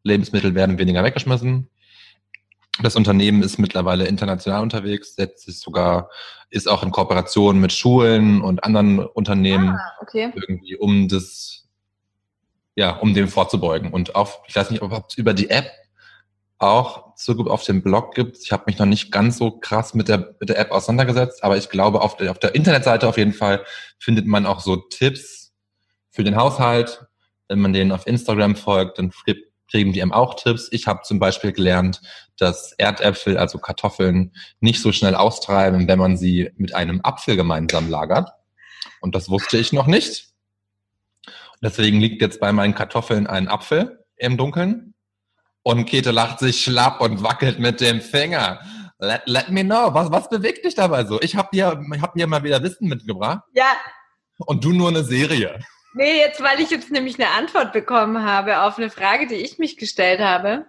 Lebensmittel 0.03 0.55
werden 0.55 0.79
weniger 0.79 1.03
weggeschmissen. 1.03 1.69
Das 2.81 2.95
Unternehmen 2.95 3.43
ist 3.43 3.59
mittlerweile 3.59 4.05
international 4.07 4.61
unterwegs, 4.61 5.15
setzt 5.15 5.45
sich 5.45 5.59
sogar, 5.59 6.09
ist 6.49 6.69
auch 6.69 6.83
in 6.83 6.91
Kooperation 6.91 7.59
mit 7.59 7.73
Schulen 7.73 8.41
und 8.41 8.63
anderen 8.63 8.99
Unternehmen 8.99 9.69
ah, 9.69 9.91
okay. 10.01 10.31
irgendwie, 10.35 10.77
um 10.77 11.07
das 11.07 11.61
ja, 12.75 12.91
um 12.91 13.13
dem 13.13 13.27
vorzubeugen. 13.27 13.91
Und 13.91 14.15
auf, 14.15 14.41
ich 14.47 14.55
weiß 14.55 14.71
nicht, 14.71 14.81
ob 14.81 14.91
es 15.07 15.15
über 15.15 15.33
die 15.33 15.49
App 15.49 15.69
auch 16.57 17.15
Zugriff 17.15 17.47
auf 17.47 17.63
den 17.63 17.81
Blog 17.81 18.13
gibt. 18.13 18.37
Ich 18.37 18.51
habe 18.51 18.63
mich 18.67 18.77
noch 18.77 18.85
nicht 18.85 19.11
ganz 19.11 19.37
so 19.37 19.51
krass 19.51 19.93
mit 19.93 20.07
der, 20.07 20.35
mit 20.39 20.49
der 20.49 20.59
App 20.59 20.71
auseinandergesetzt, 20.71 21.43
aber 21.43 21.57
ich 21.57 21.69
glaube, 21.69 22.01
auf 22.01 22.17
der, 22.17 22.31
auf 22.31 22.39
der 22.39 22.55
Internetseite 22.55 23.07
auf 23.07 23.17
jeden 23.17 23.33
Fall 23.33 23.65
findet 23.97 24.27
man 24.27 24.45
auch 24.45 24.59
so 24.59 24.75
Tipps 24.75 25.53
für 26.11 26.23
den 26.23 26.35
Haushalt. 26.35 27.05
Wenn 27.47 27.59
man 27.59 27.73
denen 27.73 27.91
auf 27.91 28.07
Instagram 28.07 28.55
folgt, 28.55 28.99
dann 28.99 29.11
kriegen 29.71 29.93
die 29.93 30.01
einem 30.01 30.11
auch 30.11 30.35
Tipps. 30.35 30.67
Ich 30.71 30.85
habe 30.85 31.01
zum 31.03 31.19
Beispiel 31.19 31.53
gelernt, 31.53 32.01
dass 32.37 32.73
Erdäpfel, 32.73 33.37
also 33.37 33.57
Kartoffeln, 33.57 34.33
nicht 34.59 34.81
so 34.81 34.91
schnell 34.91 35.15
austreiben, 35.15 35.87
wenn 35.87 35.97
man 35.99 36.17
sie 36.17 36.51
mit 36.57 36.75
einem 36.75 37.01
Apfel 37.03 37.35
gemeinsam 37.35 37.89
lagert. 37.89 38.29
Und 38.99 39.15
das 39.15 39.29
wusste 39.29 39.57
ich 39.57 39.73
noch 39.73 39.87
nicht. 39.87 40.29
Deswegen 41.63 41.99
liegt 41.99 42.21
jetzt 42.21 42.39
bei 42.39 42.51
meinen 42.51 42.75
Kartoffeln 42.75 43.27
ein 43.27 43.47
Apfel 43.47 44.03
im 44.17 44.37
Dunkeln. 44.37 44.93
Und 45.63 45.85
Käthe 45.85 46.11
lacht 46.11 46.39
sich 46.39 46.63
schlapp 46.63 47.01
und 47.01 47.23
wackelt 47.23 47.59
mit 47.59 47.81
dem 47.81 48.01
Finger. 48.01 48.61
Let, 48.97 49.21
let 49.25 49.49
me 49.49 49.63
know, 49.63 49.93
was, 49.93 50.11
was 50.11 50.29
bewegt 50.29 50.65
dich 50.65 50.75
dabei 50.75 51.05
so? 51.05 51.21
Ich 51.21 51.35
habe 51.35 51.49
dir, 51.53 51.79
hab 52.01 52.15
dir 52.15 52.27
mal 52.27 52.43
wieder 52.43 52.61
Wissen 52.63 52.87
mitgebracht. 52.87 53.43
Ja. 53.53 53.73
Und 54.39 54.63
du 54.63 54.73
nur 54.73 54.89
eine 54.89 55.03
Serie. 55.03 55.59
Nee, 55.93 56.19
jetzt, 56.19 56.41
weil 56.41 56.59
ich 56.59 56.69
jetzt 56.69 56.91
nämlich 56.91 57.15
eine 57.15 57.29
Antwort 57.31 57.73
bekommen 57.73 58.25
habe 58.25 58.61
auf 58.61 58.77
eine 58.77 58.89
Frage, 58.89 59.27
die 59.27 59.35
ich 59.35 59.57
mich 59.57 59.77
gestellt 59.77 60.21
habe. 60.21 60.65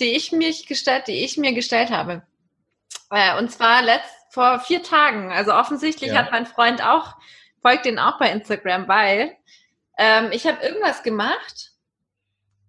Die 0.00 0.16
ich 0.16 0.32
mich 0.32 0.66
gestellt, 0.66 1.06
die 1.06 1.24
ich 1.24 1.36
mir 1.36 1.52
gestellt 1.52 1.90
habe. 1.90 2.22
Äh, 3.10 3.38
und 3.38 3.52
zwar 3.52 3.82
letzt, 3.82 4.10
vor 4.30 4.58
vier 4.58 4.82
Tagen. 4.82 5.30
Also 5.30 5.54
offensichtlich 5.54 6.10
ja. 6.10 6.18
hat 6.18 6.32
mein 6.32 6.46
Freund 6.46 6.84
auch, 6.84 7.14
folgt 7.62 7.84
den 7.84 8.00
auch 8.00 8.18
bei 8.18 8.30
Instagram, 8.30 8.88
weil 8.88 9.36
ähm, 9.96 10.30
ich 10.32 10.46
habe 10.46 10.60
irgendwas 10.60 11.04
gemacht 11.04 11.70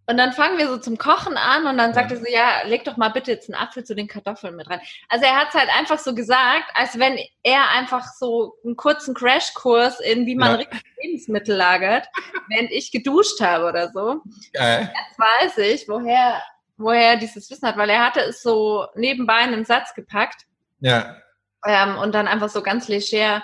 und 0.07 0.17
dann 0.17 0.33
fangen 0.33 0.57
wir 0.57 0.67
so 0.67 0.77
zum 0.77 0.97
Kochen 0.97 1.35
an 1.35 1.65
und 1.65 1.77
dann 1.77 1.93
sagt 1.93 2.11
er 2.11 2.17
so, 2.17 2.25
ja, 2.27 2.61
leg 2.65 2.83
doch 2.83 2.95
mal 2.97 3.09
bitte 3.09 3.31
jetzt 3.31 3.49
einen 3.49 3.59
Apfel 3.59 3.83
zu 3.83 3.95
den 3.95 4.07
Kartoffeln 4.07 4.55
mit 4.55 4.69
rein. 4.69 4.79
Also 5.09 5.25
er 5.25 5.35
hat 5.35 5.49
es 5.49 5.55
halt 5.55 5.69
einfach 5.75 5.97
so 5.97 6.13
gesagt, 6.13 6.65
als 6.75 6.99
wenn 6.99 7.17
er 7.41 7.69
einfach 7.71 8.05
so 8.13 8.53
einen 8.63 8.75
kurzen 8.75 9.15
Crashkurs 9.15 9.99
in 9.99 10.27
wie 10.27 10.35
man 10.35 10.51
ja. 10.51 10.55
richtig 10.57 10.83
Lebensmittel 11.01 11.55
lagert, 11.55 12.07
während 12.49 12.71
ich 12.71 12.91
geduscht 12.91 13.41
habe 13.41 13.65
oder 13.65 13.91
so. 13.91 14.21
Geil. 14.53 14.93
Jetzt 14.93 15.19
weiß 15.19 15.57
ich, 15.57 15.89
woher, 15.89 16.41
woher 16.77 17.11
er 17.11 17.17
dieses 17.17 17.49
Wissen 17.49 17.67
hat, 17.67 17.77
weil 17.77 17.89
er 17.89 18.05
hatte 18.05 18.21
es 18.21 18.43
so 18.43 18.85
nebenbei 18.95 19.41
in 19.43 19.53
einen 19.53 19.65
Satz 19.65 19.93
gepackt. 19.95 20.43
Ja. 20.81 21.17
Ähm, 21.65 21.97
und 21.97 22.13
dann 22.13 22.27
einfach 22.27 22.49
so 22.49 22.61
ganz 22.61 22.87
leger 22.87 23.43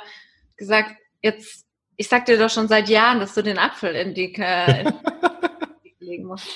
gesagt, 0.57 0.91
jetzt 1.23 1.65
ich 2.01 2.07
sag 2.07 2.25
dir 2.25 2.39
doch 2.39 2.49
schon 2.49 2.67
seit 2.67 2.89
Jahren, 2.89 3.19
dass 3.19 3.35
du 3.35 3.43
den 3.43 3.59
Apfel 3.59 3.95
in 3.95 4.15
die, 4.15 4.33
in 4.33 4.33
die 4.33 5.30
legen 6.11 6.25
musst. 6.25 6.47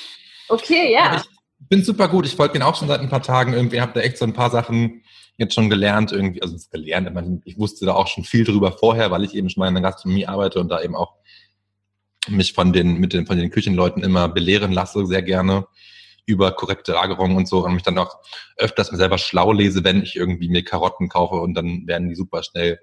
Okay, 0.49 0.93
ja. 0.93 1.23
Ich 1.59 1.67
bin 1.69 1.83
super 1.83 2.07
gut. 2.07 2.25
Ich 2.25 2.35
folge 2.35 2.53
den 2.53 2.61
auch 2.61 2.75
schon 2.75 2.87
seit 2.87 2.99
ein 2.99 3.09
paar 3.09 3.23
Tagen. 3.23 3.53
Irgendwie 3.53 3.81
habe 3.81 3.93
da 3.93 4.01
echt 4.01 4.17
so 4.17 4.25
ein 4.25 4.33
paar 4.33 4.51
Sachen 4.51 5.03
jetzt 5.37 5.53
schon 5.53 5.69
gelernt. 5.69 6.11
Irgendwie, 6.11 6.41
also 6.41 6.55
gelernt. 6.71 7.09
Ich 7.45 7.57
wusste 7.57 7.85
da 7.85 7.93
auch 7.93 8.07
schon 8.07 8.23
viel 8.23 8.43
drüber 8.43 8.71
vorher, 8.71 9.11
weil 9.11 9.23
ich 9.23 9.33
eben 9.33 9.49
schon 9.49 9.61
mal 9.61 9.67
in 9.67 9.73
der 9.73 9.83
Gastronomie 9.83 10.27
arbeite 10.27 10.59
und 10.59 10.69
da 10.69 10.81
eben 10.81 10.95
auch 10.95 11.15
mich 12.27 12.53
von 12.53 12.73
den, 12.73 12.99
mit 12.99 13.13
den, 13.13 13.25
von 13.25 13.37
den 13.37 13.51
Küchenleuten 13.51 14.03
immer 14.03 14.27
belehren 14.27 14.71
lasse, 14.71 15.05
sehr 15.05 15.21
gerne 15.21 15.67
über 16.25 16.51
korrekte 16.51 16.93
Lagerung 16.93 17.35
und 17.35 17.47
so 17.47 17.63
und 17.63 17.73
mich 17.73 17.83
dann 17.83 17.97
auch 17.97 18.17
öfters 18.57 18.91
mir 18.91 18.97
selber 18.97 19.17
schlau 19.17 19.51
lese, 19.51 19.83
wenn 19.83 20.01
ich 20.01 20.15
irgendwie 20.15 20.49
mir 20.49 20.63
Karotten 20.63 21.07
kaufe 21.07 21.35
und 21.35 21.53
dann 21.53 21.85
werden 21.85 22.09
die 22.09 22.15
super 22.15 22.41
schnell 22.43 22.79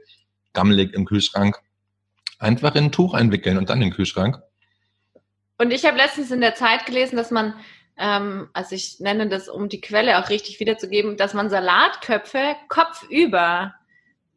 gammelig 0.52 0.94
im 0.94 1.04
Kühlschrank. 1.04 1.58
Einfach 2.38 2.74
in 2.74 2.84
ein 2.84 2.92
Tuch 2.92 3.14
einwickeln 3.14 3.58
und 3.58 3.68
dann 3.68 3.82
in 3.82 3.88
den 3.88 3.94
Kühlschrank. 3.94 4.40
Und 5.58 5.70
ich 5.72 5.84
habe 5.84 5.96
letztens 5.96 6.30
in 6.30 6.40
der 6.40 6.54
Zeit 6.54 6.86
gelesen, 6.86 7.16
dass 7.16 7.30
man, 7.30 7.54
ähm, 7.96 8.48
also 8.52 8.74
ich 8.74 9.00
nenne 9.00 9.28
das, 9.28 9.48
um 9.48 9.68
die 9.68 9.80
Quelle 9.80 10.18
auch 10.18 10.28
richtig 10.28 10.60
wiederzugeben, 10.60 11.16
dass 11.16 11.34
man 11.34 11.50
Salatköpfe 11.50 12.56
kopfüber, 12.68 13.74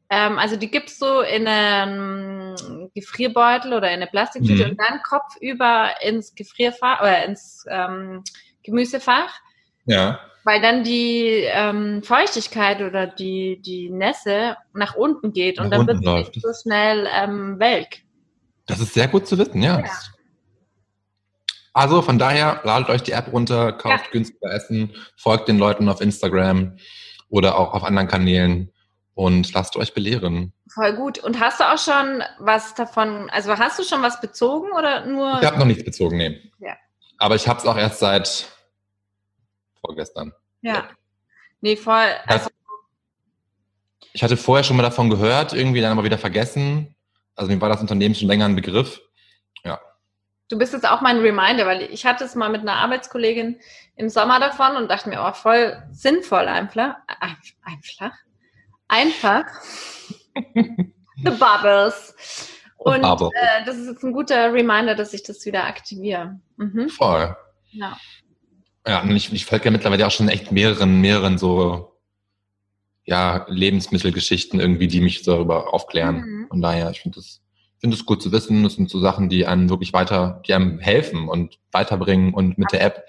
ähm, 0.10 0.38
also 0.38 0.56
die 0.56 0.69
gibst 0.69 1.01
du 1.01 1.21
in 1.21 1.47
einen 1.47 2.91
Gefrierbeutel 2.93 3.73
oder 3.73 3.88
in 3.88 3.95
eine 3.95 4.08
Plastiktüte 4.08 4.65
mhm. 4.65 4.71
und 4.71 4.80
dann 4.80 5.01
kopfüber 5.01 5.89
ins 6.01 6.36
Gefrierfach 6.36 7.01
oder 7.01 7.25
ins 7.25 7.65
ähm, 7.69 8.23
Gemüsefach. 8.63 9.34
Ja 9.86 10.19
weil 10.45 10.62
dann 10.62 10.84
die 10.84 11.43
ähm, 11.43 12.04
Feuchtigkeit 12.04 12.82
oder 12.82 13.08
die, 13.08 13.60
die 13.62 13.89
Nässe 13.89 14.56
nach 14.73 14.95
unten 14.95 15.34
geht 15.34 15.58
nach 15.58 15.65
und 15.65 15.71
dann 15.71 15.88
wird 15.88 15.97
es 15.97 16.34
nicht 16.34 16.41
so 16.41 16.49
schnell 16.54 17.08
ähm, 17.12 17.60
welk. 17.60 18.04
Das 18.67 18.80
ist 18.80 18.93
sehr 18.93 19.08
gut 19.08 19.28
zu 19.28 19.38
wissen, 19.39 19.62
ja. 19.62 19.80
ja. 19.80 19.86
Also 21.75 22.01
von 22.01 22.17
daher, 22.17 22.61
ladet 22.63 22.88
euch 22.88 23.03
die 23.03 23.11
App 23.11 23.33
runter, 23.33 23.73
kauft 23.73 24.05
ja. 24.05 24.11
günstiger 24.13 24.49
Essen, 24.49 24.95
folgt 25.17 25.49
den 25.49 25.57
Leuten 25.57 25.89
auf 25.89 25.99
Instagram 25.99 26.77
oder 27.27 27.57
auch 27.59 27.73
auf 27.73 27.83
anderen 27.83 28.07
Kanälen 28.07 28.71
und 29.13 29.51
lasst 29.53 29.75
euch 29.75 29.93
belehren. 29.93 30.53
Voll 30.73 30.95
gut. 30.95 31.19
Und 31.19 31.38
hast 31.41 31.59
du 31.59 31.65
auch 31.65 31.77
schon 31.77 32.23
was 32.39 32.75
davon, 32.75 33.29
also 33.29 33.57
hast 33.57 33.77
du 33.77 33.83
schon 33.83 34.01
was 34.01 34.21
bezogen 34.21 34.71
oder 34.71 35.05
nur? 35.05 35.38
Ich 35.41 35.45
habe 35.45 35.59
noch 35.59 35.65
nichts 35.65 35.83
bezogen, 35.83 36.15
nee. 36.15 36.49
Ja. 36.59 36.77
Aber 37.17 37.35
ich 37.35 37.45
habe 37.45 37.59
es 37.59 37.65
auch 37.65 37.75
erst 37.75 37.99
seit 37.99 38.47
vorgestern. 39.81 40.31
Ja. 40.61 40.88
Nee, 41.59 41.75
voll. 41.75 42.07
Also, 42.25 42.49
ich 44.13 44.23
hatte 44.23 44.38
vorher 44.38 44.63
schon 44.63 44.77
mal 44.77 44.83
davon 44.83 45.09
gehört, 45.09 45.51
irgendwie 45.51 45.81
dann 45.81 45.91
aber 45.91 46.05
wieder 46.05 46.17
vergessen. 46.17 46.95
Also 47.35 47.51
mir 47.51 47.59
war 47.59 47.67
das 47.67 47.81
Unternehmen 47.81 48.15
schon 48.15 48.29
länger 48.29 48.45
ein 48.45 48.55
Begriff. 48.55 49.01
Du 50.47 50.58
bist 50.58 50.73
jetzt 50.73 50.88
auch 50.88 51.01
mein 51.01 51.17
Reminder, 51.17 51.65
weil 51.65 51.81
ich 51.81 52.05
hatte 52.05 52.23
es 52.23 52.36
mal 52.36 52.49
mit 52.49 52.62
einer 52.62 52.75
Arbeitskollegin 52.75 53.60
im 53.95 54.10
Sommer 54.10 54.39
davon 54.39 54.75
und 54.75 54.89
dachte 54.89 55.10
mir, 55.10 55.21
oh, 55.21 55.34
voll 55.34 55.81
sinnvoll 55.91 56.47
einfach. 56.47 56.95
Einfach. 57.63 58.12
Einfach. 58.88 59.45
The 60.43 61.31
Bubbles. 61.31 62.51
Und 62.77 63.03
äh, 63.03 63.65
das 63.65 63.77
ist 63.77 63.88
jetzt 63.88 64.03
ein 64.03 64.13
guter 64.13 64.53
Reminder, 64.53 64.93
dass 64.93 65.13
ich 65.13 65.23
das 65.23 65.43
wieder 65.45 65.63
aktiviere. 65.63 66.39
Mhm. 66.58 66.89
Voll. 66.89 67.36
Ja. 67.71 67.97
Ja, 68.88 69.01
und 69.01 69.15
ich, 69.15 69.34
ich 69.34 69.45
folge 69.45 69.65
ja 69.65 69.71
mittlerweile 69.71 70.05
auch 70.05 70.12
schon 70.12 70.29
echt 70.29 70.51
mehreren, 70.51 71.01
mehreren 71.01 71.39
so 71.39 71.97
ja, 73.03 73.45
Lebensmittelgeschichten 73.49 74.60
irgendwie, 74.60 74.88
die 74.88 75.01
mich 75.01 75.23
darüber 75.23 75.73
aufklären. 75.73 76.17
Mhm. 76.17 76.47
Von 76.49 76.62
daher, 76.62 76.91
ich 76.91 77.01
finde 77.01 77.19
das, 77.19 77.41
finde 77.85 77.97
es 77.97 78.05
gut 78.07 78.19
zu 78.19 78.31
wissen. 78.31 78.63
Das 78.63 78.73
sind 78.73 78.89
so 78.89 78.99
Sachen, 78.99 79.29
die 79.29 79.45
einem 79.45 79.69
wirklich 79.69 79.93
weiter, 79.93 80.41
die 80.47 80.55
einem 80.55 80.79
helfen 80.79 81.29
und 81.29 81.59
weiterbringen 81.71 82.33
und 82.33 82.57
mit 82.57 82.73
Absolut. 82.73 82.73
der 82.73 82.81
App 82.81 83.05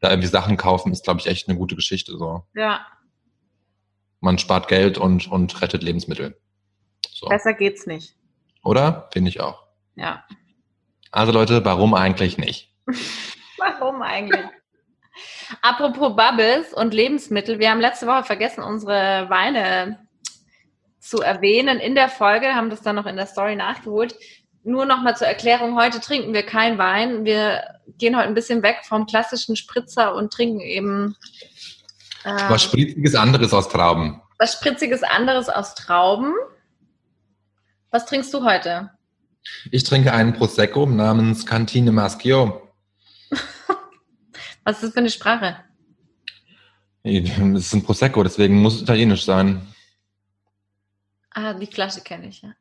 da 0.00 0.10
irgendwie 0.10 0.26
Sachen 0.26 0.56
kaufen, 0.56 0.90
ist, 0.90 1.04
glaube 1.04 1.20
ich, 1.20 1.28
echt 1.28 1.48
eine 1.48 1.56
gute 1.56 1.76
Geschichte. 1.76 2.18
So. 2.18 2.44
Ja. 2.56 2.84
Man 4.18 4.36
spart 4.38 4.66
Geld 4.66 4.98
und, 4.98 5.30
und 5.30 5.62
rettet 5.62 5.84
Lebensmittel. 5.84 6.36
So. 7.08 7.28
Besser 7.28 7.54
geht's 7.54 7.86
nicht. 7.86 8.16
Oder? 8.64 9.08
Finde 9.12 9.28
ich 9.28 9.40
auch. 9.40 9.62
Ja. 9.94 10.24
Also 11.12 11.30
Leute, 11.30 11.64
warum 11.64 11.94
eigentlich 11.94 12.36
nicht? 12.36 12.74
warum 13.58 14.02
eigentlich? 14.02 14.44
Apropos 15.62 16.16
Bubbles 16.16 16.74
und 16.74 16.94
Lebensmittel, 16.94 17.60
wir 17.60 17.70
haben 17.70 17.80
letzte 17.80 18.08
Woche 18.08 18.24
vergessen, 18.24 18.64
unsere 18.64 19.30
Weine 19.30 20.04
zu 21.00 21.20
erwähnen 21.20 21.80
in 21.80 21.94
der 21.94 22.08
Folge, 22.08 22.54
haben 22.54 22.70
das 22.70 22.82
dann 22.82 22.96
noch 22.96 23.06
in 23.06 23.16
der 23.16 23.26
Story 23.26 23.56
nachgeholt. 23.56 24.14
Nur 24.62 24.84
nochmal 24.84 25.16
zur 25.16 25.26
Erklärung, 25.26 25.76
heute 25.76 26.00
trinken 26.00 26.34
wir 26.34 26.42
kein 26.42 26.76
Wein. 26.76 27.24
Wir 27.24 27.62
gehen 27.98 28.16
heute 28.16 28.28
ein 28.28 28.34
bisschen 28.34 28.62
weg 28.62 28.80
vom 28.84 29.06
klassischen 29.06 29.56
Spritzer 29.56 30.14
und 30.14 30.32
trinken 30.32 30.60
eben 30.60 31.16
äh, 32.24 32.32
was 32.48 32.62
Spritziges 32.62 33.14
anderes 33.14 33.54
aus 33.54 33.68
Trauben. 33.68 34.20
Was 34.38 34.52
Spritziges 34.52 35.02
anderes 35.02 35.48
aus 35.48 35.74
Trauben. 35.74 36.34
Was 37.90 38.06
trinkst 38.06 38.32
du 38.34 38.44
heute? 38.44 38.90
Ich 39.70 39.84
trinke 39.84 40.12
einen 40.12 40.34
Prosecco 40.34 40.86
namens 40.86 41.46
Cantine 41.46 41.92
Maschio. 41.92 42.68
Was 44.64 44.76
ist 44.76 44.82
das 44.82 44.92
für 44.92 44.98
eine 44.98 45.10
Sprache? 45.10 45.56
Es 47.02 47.38
ist 47.38 47.72
ein 47.72 47.82
Prosecco, 47.82 48.22
deswegen 48.22 48.60
muss 48.60 48.76
es 48.76 48.82
italienisch 48.82 49.24
sein. 49.24 49.66
Ah, 51.30 51.54
die 51.54 51.66
Flasche 51.66 52.00
kenne 52.00 52.28
ich, 52.28 52.42
ja. 52.42 52.52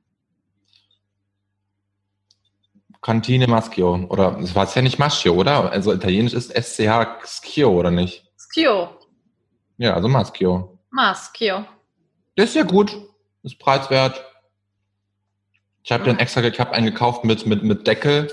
Cantine 3.02 3.48
Maschio. 3.48 4.06
Oder 4.10 4.38
es 4.40 4.56
war 4.56 4.66
es 4.66 4.76
ja 4.76 4.82
nicht 4.82 5.00
Maschio, 5.00 5.34
oder? 5.34 5.72
Also 5.72 5.94
italienisch 5.94 6.34
ist 6.34 6.52
SCH 6.52 7.26
Schio, 7.44 7.72
oder 7.72 7.92
nicht? 7.92 8.26
Schio. 8.54 8.90
Ja, 9.78 9.94
also 9.94 10.08
Maschio. 10.08 10.78
Maschio. 10.92 11.66
Das 12.36 12.50
ist 12.50 12.56
ja 12.56 12.64
gut. 12.64 12.96
Ist 13.44 13.58
preiswert. 13.60 14.26
Ich 15.84 15.92
habe 15.92 16.04
dann 16.04 16.20
extra 16.20 16.44
ich 16.44 16.60
hab 16.60 16.72
einen 16.72 16.86
gekauft 16.86 17.24
mit, 17.24 17.46
mit, 17.46 17.64
mit 17.64 17.88
Deckel, 17.88 18.28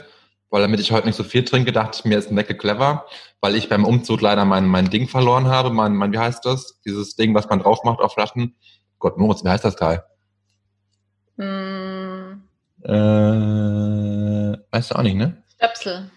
weil 0.50 0.62
damit 0.62 0.80
ich 0.80 0.90
heute 0.90 1.06
nicht 1.06 1.16
so 1.16 1.22
viel 1.22 1.44
trinke, 1.44 1.70
dachte 1.72 2.00
ich 2.00 2.04
mir, 2.04 2.18
ist 2.18 2.30
ein 2.30 2.36
Deckel 2.36 2.56
clever, 2.56 3.06
weil 3.40 3.54
ich 3.54 3.68
beim 3.68 3.84
Umzug 3.84 4.20
leider 4.20 4.44
mein, 4.44 4.66
mein 4.66 4.90
Ding 4.90 5.08
verloren 5.08 5.46
habe. 5.46 5.70
Mein, 5.70 5.94
mein, 5.94 6.12
wie 6.12 6.18
heißt 6.18 6.44
das? 6.44 6.80
Dieses 6.84 7.14
Ding, 7.14 7.34
was 7.34 7.48
man 7.48 7.60
drauf 7.60 7.84
macht 7.84 8.00
auf 8.00 8.14
Flaschen. 8.14 8.56
Gott, 8.98 9.16
Moritz, 9.16 9.44
wie 9.44 9.48
heißt 9.48 9.64
das 9.64 9.76
Teil? 9.76 10.04
Hm, 11.38 12.42
Äh, 12.84 12.88
weißt 14.70 14.90
du 14.90 14.94
auch 14.96 15.02
nicht, 15.02 15.16
ne? 15.16 15.42
Stöpsel. 15.56 16.10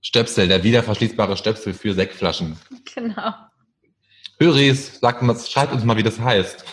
Stöpsel, 0.00 0.48
der 0.48 0.62
wiederverschließbare 0.62 1.36
Stöpsel 1.36 1.74
für 1.74 1.94
Sektflaschen. 1.94 2.58
Genau. 2.94 3.32
Höris, 4.38 4.98
sagt 5.00 5.22
mal, 5.22 5.38
schreibt 5.38 5.72
uns 5.72 5.84
mal, 5.84 5.96
wie 5.96 6.02
das 6.02 6.18
heißt. 6.18 6.64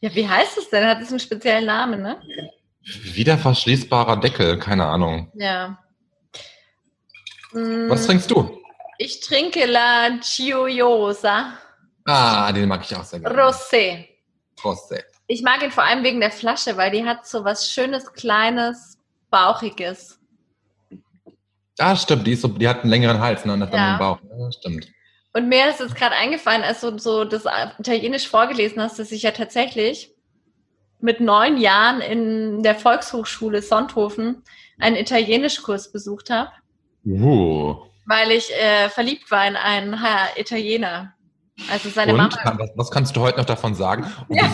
Ja, 0.00 0.14
wie 0.14 0.28
heißt 0.28 0.58
es 0.58 0.68
denn? 0.70 0.86
Hat 0.86 1.00
es 1.00 1.08
einen 1.10 1.18
speziellen 1.18 1.64
Namen, 1.64 2.02
ne? 2.02 2.20
Wiederverschließbarer 3.14 4.18
Deckel, 4.20 4.58
keine 4.58 4.84
Ahnung. 4.86 5.32
Ja. 5.34 5.78
Hm, 7.52 7.88
Was 7.88 8.06
trinkst 8.06 8.30
du? 8.30 8.60
Ich 8.98 9.20
trinke 9.20 9.64
La 9.66 10.10
Gioiosa 10.20 11.54
Ah, 12.04 12.52
den 12.52 12.68
mag 12.68 12.82
ich 12.84 12.94
auch 12.94 13.02
sehr 13.04 13.20
gerne. 13.20 13.40
Rosé. 13.42 14.06
Rosé. 14.60 15.02
Ich 15.26 15.42
mag 15.42 15.62
ihn 15.62 15.70
vor 15.70 15.84
allem 15.84 16.04
wegen 16.04 16.20
der 16.20 16.30
Flasche, 16.30 16.76
weil 16.76 16.90
die 16.90 17.04
hat 17.04 17.26
so 17.26 17.44
was 17.44 17.70
Schönes, 17.70 18.12
Kleines, 18.12 18.98
Bauchiges. 19.30 20.20
Ah, 21.78 21.96
stimmt, 21.96 22.26
die, 22.26 22.32
ist 22.32 22.42
so, 22.42 22.48
die 22.48 22.68
hat 22.68 22.82
einen 22.82 22.90
längeren 22.90 23.18
Hals, 23.20 23.44
ne? 23.44 23.52
Und 23.54 23.62
hat 23.62 23.72
dann 23.72 23.80
Ja. 23.80 23.88
einen 23.90 23.98
Bauch. 23.98 24.18
Ja, 24.38 24.52
stimmt. 24.52 24.88
Und 25.32 25.48
mir 25.48 25.68
ist 25.68 25.80
jetzt 25.80 25.96
gerade 25.96 26.14
eingefallen, 26.14 26.62
als 26.62 26.80
du 26.82 26.96
so 26.98 27.24
das 27.24 27.44
Italienisch 27.78 28.28
vorgelesen 28.28 28.80
hast, 28.80 28.98
dass 29.00 29.10
ich 29.10 29.22
ja 29.22 29.32
tatsächlich 29.32 30.12
mit 31.00 31.20
neun 31.20 31.56
Jahren 31.58 32.00
in 32.00 32.62
der 32.62 32.76
Volkshochschule 32.76 33.60
Sonthofen 33.60 34.42
einen 34.78 34.96
Italienischkurs 34.96 35.90
besucht 35.90 36.30
habe, 36.30 36.50
Uh. 37.04 37.76
weil 38.06 38.30
ich 38.30 38.50
äh, 38.54 38.88
verliebt 38.88 39.30
war 39.30 39.46
in 39.46 39.56
einen 39.56 39.98
Italiener. 40.36 41.14
Also 41.70 41.88
seine 41.88 42.12
Und 42.12 42.18
Mama. 42.18 42.58
was, 42.58 42.70
was 42.74 42.90
kannst 42.90 43.14
du 43.16 43.20
heute 43.20 43.38
noch 43.38 43.44
davon 43.46 43.74
sagen? 43.74 44.04
Und 44.28 44.36
Ja. 44.36 44.50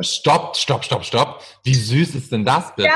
Stopp, 0.00 0.56
stopp, 0.56 0.84
stopp, 0.84 1.04
stopp. 1.04 1.42
Wie 1.64 1.74
süß 1.74 2.14
ist 2.14 2.30
denn 2.32 2.44
das 2.44 2.74
bitte? 2.76 2.88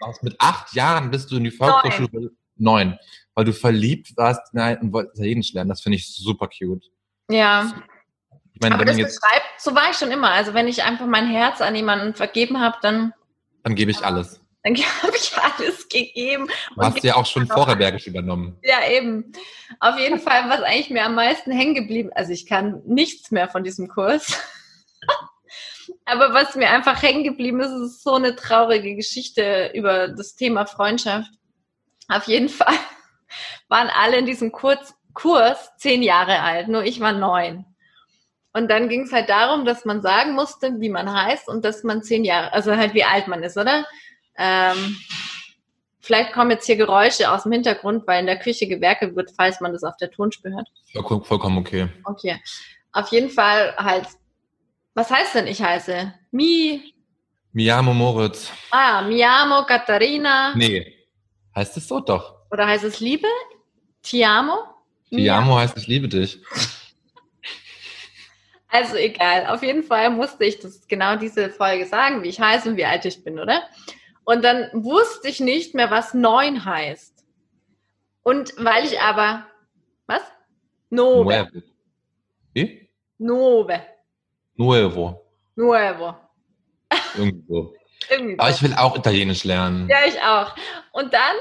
Ja. 0.00 0.12
Mit 0.22 0.36
acht 0.38 0.72
Jahren 0.74 1.10
bist 1.10 1.30
du 1.30 1.36
in 1.36 1.44
die 1.44 1.50
Volkshochschule. 1.50 2.30
Neun. 2.56 2.98
Weil 3.34 3.44
du 3.44 3.52
verliebt 3.52 4.12
warst 4.16 4.52
nein, 4.52 4.78
und 4.78 4.92
wolltest 4.92 5.16
Italienisch 5.16 5.52
lernen. 5.52 5.70
Das 5.70 5.80
finde 5.82 5.96
ich 5.96 6.14
super 6.14 6.48
cute. 6.48 6.84
Ja, 7.30 7.72
Ich 8.54 8.60
meine, 8.60 8.74
aber 8.74 8.80
wenn 8.82 8.88
das 8.88 8.96
man 8.96 9.04
jetzt, 9.06 9.20
beschreibt, 9.20 9.46
so 9.60 9.74
war 9.74 9.90
ich 9.90 9.96
schon 9.96 10.10
immer. 10.10 10.30
Also 10.30 10.54
wenn 10.54 10.68
ich 10.68 10.82
einfach 10.82 11.06
mein 11.06 11.26
Herz 11.28 11.60
an 11.60 11.74
jemanden 11.74 12.14
vergeben 12.14 12.60
habe, 12.60 12.76
dann, 12.82 13.12
dann 13.62 13.74
gebe 13.74 13.90
ich 13.90 14.04
alles. 14.04 14.41
Dann 14.62 14.76
habe 15.02 15.16
ich 15.16 15.32
alles 15.36 15.88
gegeben. 15.88 16.48
Du 16.74 16.82
hast 16.82 17.02
ja 17.02 17.16
auch 17.16 17.26
schon 17.26 17.46
vorher 17.46 17.76
Bergisch 17.76 18.06
übernommen. 18.06 18.58
Ja, 18.62 18.88
eben. 18.88 19.32
Auf 19.80 19.98
jeden 19.98 20.20
Fall, 20.20 20.48
was 20.48 20.62
eigentlich 20.62 20.90
mir 20.90 21.04
am 21.04 21.14
meisten 21.14 21.50
hängen 21.50 21.74
geblieben, 21.74 22.10
also 22.14 22.32
ich 22.32 22.46
kann 22.46 22.82
nichts 22.86 23.30
mehr 23.30 23.48
von 23.48 23.64
diesem 23.64 23.88
Kurs. 23.88 24.40
Aber 26.04 26.32
was 26.32 26.54
mir 26.54 26.70
einfach 26.70 27.02
hängen 27.02 27.24
geblieben 27.24 27.60
ist, 27.60 27.70
ist 27.70 28.02
so 28.02 28.14
eine 28.14 28.34
traurige 28.34 28.94
Geschichte 28.96 29.70
über 29.74 30.08
das 30.08 30.34
Thema 30.34 30.66
Freundschaft. 30.66 31.30
Auf 32.08 32.26
jeden 32.26 32.48
Fall 32.48 32.74
waren 33.68 33.88
alle 33.88 34.18
in 34.18 34.26
diesem 34.26 34.52
Kurs, 34.52 34.94
Kurs 35.14 35.70
zehn 35.78 36.02
Jahre 36.02 36.40
alt, 36.40 36.68
nur 36.68 36.84
ich 36.84 37.00
war 37.00 37.12
neun. 37.12 37.66
Und 38.54 38.70
dann 38.70 38.88
ging 38.88 39.02
es 39.02 39.12
halt 39.12 39.30
darum, 39.30 39.64
dass 39.64 39.84
man 39.84 40.02
sagen 40.02 40.34
musste, 40.34 40.80
wie 40.80 40.90
man 40.90 41.10
heißt 41.10 41.48
und 41.48 41.64
dass 41.64 41.84
man 41.84 42.02
zehn 42.02 42.24
Jahre, 42.24 42.52
also 42.52 42.76
halt 42.76 42.92
wie 42.94 43.04
alt 43.04 43.26
man 43.26 43.42
ist, 43.42 43.56
oder? 43.56 43.86
Ähm, 44.36 44.96
vielleicht 46.00 46.32
kommen 46.32 46.50
jetzt 46.50 46.66
hier 46.66 46.76
Geräusche 46.76 47.30
aus 47.30 47.42
dem 47.44 47.52
Hintergrund, 47.52 48.06
weil 48.06 48.20
in 48.20 48.26
der 48.26 48.38
Küche 48.38 48.66
gewerkelt 48.66 49.14
wird, 49.16 49.30
falls 49.36 49.60
man 49.60 49.72
das 49.72 49.84
auf 49.84 49.96
der 49.98 50.10
Tonspur 50.10 50.50
hört. 50.52 50.68
Voll- 50.92 51.24
Vollkommen 51.24 51.58
okay. 51.58 51.88
Okay. 52.04 52.40
Auf 52.92 53.08
jeden 53.10 53.30
Fall 53.30 53.74
halt, 53.76 54.06
was 54.94 55.10
heißt 55.10 55.34
denn 55.34 55.46
ich 55.46 55.62
heiße? 55.62 56.12
Mi, 56.30 56.94
Miamo 57.52 57.92
Moritz. 57.94 58.50
ah, 58.70 59.02
mi 59.02 59.22
amo 59.22 59.64
Katharina. 59.66 60.54
Nee. 60.54 61.06
Heißt 61.54 61.76
es 61.76 61.86
so 61.86 62.00
doch. 62.00 62.36
Oder 62.50 62.66
heißt 62.66 62.84
es 62.84 63.00
Liebe? 63.00 63.28
Ti 64.02 64.24
amo? 64.24 64.56
Ti 65.10 65.28
amo 65.30 65.56
heißt 65.58 65.76
ich 65.76 65.86
liebe 65.86 66.08
dich. 66.08 66.38
Also 68.74 68.96
egal. 68.96 69.46
Auf 69.48 69.62
jeden 69.62 69.82
Fall 69.82 70.08
musste 70.08 70.44
ich 70.46 70.58
das 70.58 70.88
genau 70.88 71.16
diese 71.16 71.50
Folge 71.50 71.84
sagen, 71.86 72.22
wie 72.22 72.28
ich 72.28 72.40
heiße 72.40 72.70
und 72.70 72.76
wie 72.78 72.86
alt 72.86 73.04
ich 73.04 73.22
bin, 73.22 73.38
oder? 73.38 73.62
Und 74.24 74.44
dann 74.44 74.70
wusste 74.72 75.28
ich 75.28 75.40
nicht 75.40 75.74
mehr, 75.74 75.90
was 75.90 76.14
neun 76.14 76.64
heißt. 76.64 77.24
Und 78.22 78.52
weil 78.56 78.84
ich 78.84 79.00
aber, 79.00 79.46
was? 80.06 80.22
Nove. 80.90 81.50
Wie? 82.52 82.88
Nove. 83.18 83.82
Nuevo. 84.56 85.24
Nuevo. 85.56 86.14
Irgendwie 87.16 87.44
so. 87.48 87.74
Irgendwie 88.10 88.38
Aber 88.38 88.50
ich 88.50 88.62
will 88.62 88.74
auch 88.74 88.96
Italienisch 88.96 89.44
lernen. 89.44 89.88
Ja, 89.88 89.98
ich 90.06 90.20
auch. 90.20 90.54
Und 90.92 91.14
dann, 91.14 91.36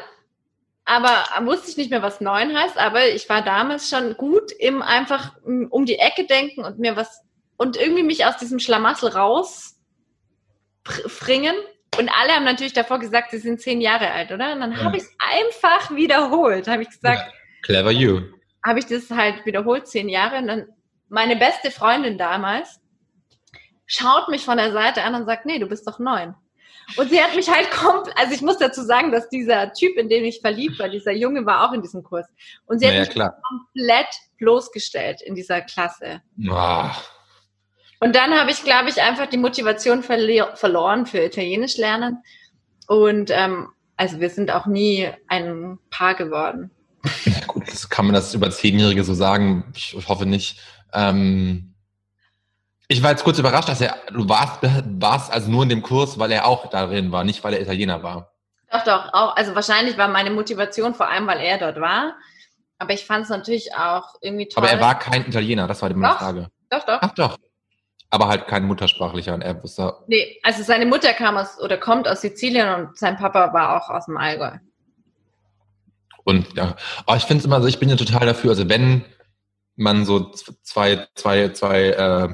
aber 0.85 1.25
wusste 1.45 1.69
ich 1.69 1.77
nicht 1.77 1.89
mehr, 1.89 2.01
was 2.01 2.21
neun 2.21 2.55
heißt, 2.57 2.77
aber 2.77 3.07
ich 3.09 3.27
war 3.29 3.41
damals 3.43 3.89
schon 3.89 4.15
gut 4.15 4.51
im 4.59 4.81
einfach 4.81 5.35
mm, 5.43 5.65
um 5.69 5.85
die 5.85 5.97
Ecke 5.97 6.25
denken 6.25 6.63
und 6.63 6.79
mir 6.79 6.95
was 6.95 7.21
und 7.57 7.77
irgendwie 7.77 8.03
mich 8.03 8.25
aus 8.25 8.37
diesem 8.37 8.59
Schlamassel 8.59 9.09
raus 9.09 9.75
pr- 10.85 11.09
fringen. 11.09 11.55
Und 11.99 12.09
alle 12.09 12.33
haben 12.33 12.45
natürlich 12.45 12.73
davor 12.73 12.99
gesagt, 12.99 13.31
sie 13.31 13.37
sind 13.39 13.59
zehn 13.61 13.81
Jahre 13.81 14.11
alt, 14.11 14.31
oder? 14.31 14.53
Und 14.53 14.61
dann 14.61 14.71
Ja. 14.71 14.83
habe 14.83 14.97
ich 14.97 15.03
es 15.03 15.13
einfach 15.19 15.91
wiederholt. 15.93 16.67
Habe 16.67 16.83
ich 16.83 16.89
gesagt, 16.89 17.31
Clever 17.63 17.91
you. 17.91 18.21
habe 18.65 18.79
ich 18.79 18.85
das 18.85 19.09
halt 19.11 19.45
wiederholt, 19.45 19.87
zehn 19.87 20.07
Jahre. 20.09 20.37
Und 20.37 20.47
dann 20.47 20.67
meine 21.09 21.35
beste 21.35 21.69
Freundin 21.71 22.17
damals 22.17 22.79
schaut 23.85 24.29
mich 24.29 24.45
von 24.45 24.57
der 24.57 24.71
Seite 24.71 25.03
an 25.03 25.15
und 25.15 25.25
sagt, 25.25 25.45
nee, 25.45 25.59
du 25.59 25.67
bist 25.67 25.85
doch 25.87 25.99
neun. 25.99 26.33
Und 26.97 27.09
sie 27.09 27.21
hat 27.21 27.35
mich 27.35 27.49
halt 27.49 27.69
komplett, 27.71 28.17
also 28.17 28.33
ich 28.33 28.41
muss 28.41 28.57
dazu 28.57 28.81
sagen, 28.83 29.11
dass 29.11 29.27
dieser 29.29 29.73
Typ, 29.73 29.97
in 29.97 30.07
den 30.09 30.23
ich 30.25 30.39
verliebt 30.41 30.79
war, 30.79 30.87
dieser 30.89 31.11
Junge 31.11 31.45
war 31.45 31.67
auch 31.69 31.73
in 31.73 31.81
diesem 31.81 32.03
Kurs. 32.03 32.25
Und 32.65 32.79
sie 32.79 32.85
hat 32.85 32.93
Naja, 32.93 33.01
mich 33.05 33.09
klar. 33.11 33.37
komplett 33.47 34.07
bloßgestellt 34.39 35.21
in 35.21 35.35
dieser 35.35 35.61
Klasse. 35.61 36.21
Ah, 36.49 36.91
Und 38.01 38.15
dann 38.15 38.33
habe 38.33 38.49
ich, 38.49 38.63
glaube 38.63 38.89
ich, 38.89 38.99
einfach 38.99 39.27
die 39.27 39.37
Motivation 39.37 40.01
verli- 40.03 40.55
verloren 40.55 41.05
für 41.05 41.19
Italienisch 41.23 41.77
lernen. 41.77 42.23
Und 42.87 43.29
ähm, 43.31 43.69
also 43.95 44.19
wir 44.19 44.31
sind 44.31 44.49
auch 44.49 44.65
nie 44.65 45.07
ein 45.27 45.77
Paar 45.91 46.15
geworden. 46.15 46.71
gut, 47.45 47.67
das 47.67 47.89
kann 47.89 48.05
man 48.05 48.15
das 48.15 48.33
über 48.33 48.49
Zehnjährige 48.49 49.03
so 49.03 49.13
sagen. 49.13 49.71
Ich 49.75 49.95
hoffe 50.07 50.25
nicht. 50.25 50.59
Ähm, 50.93 51.75
ich 52.87 53.03
war 53.03 53.11
jetzt 53.11 53.23
kurz 53.23 53.37
überrascht, 53.37 53.69
dass 53.69 53.81
er, 53.81 53.95
du 54.11 54.27
warst, 54.27 54.59
warst 54.99 55.31
also 55.31 55.51
nur 55.51 55.61
in 55.61 55.69
dem 55.69 55.83
Kurs, 55.83 56.17
weil 56.17 56.31
er 56.31 56.47
auch 56.47 56.71
darin 56.71 57.11
war, 57.11 57.23
nicht 57.23 57.43
weil 57.43 57.53
er 57.53 57.61
Italiener 57.61 58.01
war. 58.01 58.33
Doch, 58.71 58.83
doch, 58.83 59.13
auch, 59.13 59.35
also 59.35 59.53
wahrscheinlich 59.53 59.97
war 59.99 60.07
meine 60.07 60.31
Motivation 60.31 60.95
vor 60.95 61.07
allem, 61.07 61.27
weil 61.27 61.39
er 61.39 61.59
dort 61.59 61.79
war. 61.79 62.15
Aber 62.79 62.93
ich 62.93 63.05
fand 63.05 63.25
es 63.25 63.29
natürlich 63.29 63.75
auch 63.75 64.15
irgendwie 64.21 64.47
toll. 64.47 64.63
Aber 64.63 64.73
er 64.73 64.81
war 64.81 64.97
kein 64.97 65.27
Italiener, 65.27 65.67
das 65.67 65.83
war 65.83 65.89
meine 65.89 66.13
Doch. 66.13 66.17
Frage. 66.19 66.47
Doch, 66.71 66.83
doch. 66.83 66.97
Ach 66.99 67.13
doch. 67.13 67.37
Aber 68.13 68.27
halt 68.27 68.47
kein 68.47 68.65
Muttersprachlicher 68.65 69.33
und 69.33 69.41
er 69.41 69.61
wusste, 69.63 69.95
Nee, 70.07 70.39
also 70.43 70.63
seine 70.63 70.85
Mutter 70.85 71.13
kam 71.13 71.37
aus 71.37 71.59
oder 71.59 71.77
kommt 71.77 72.07
aus 72.07 72.21
Sizilien 72.21 72.67
und 72.73 72.97
sein 72.97 73.15
Papa 73.17 73.53
war 73.53 73.81
auch 73.81 73.89
aus 73.89 74.05
dem 74.05 74.17
Allgäu. 74.17 74.51
Und 76.23 76.55
ja, 76.55 76.75
aber 77.05 77.17
ich 77.17 77.23
finde 77.23 77.39
es 77.39 77.45
immer 77.45 77.61
so, 77.61 77.67
ich 77.67 77.79
bin 77.79 77.89
ja 77.89 77.95
total 77.95 78.27
dafür, 78.27 78.51
also 78.51 78.69
wenn 78.69 79.03
man 79.75 80.05
so 80.05 80.31
zwei, 80.61 81.07
zwei, 81.15 81.49
zwei 81.49 81.85
äh, 81.87 82.29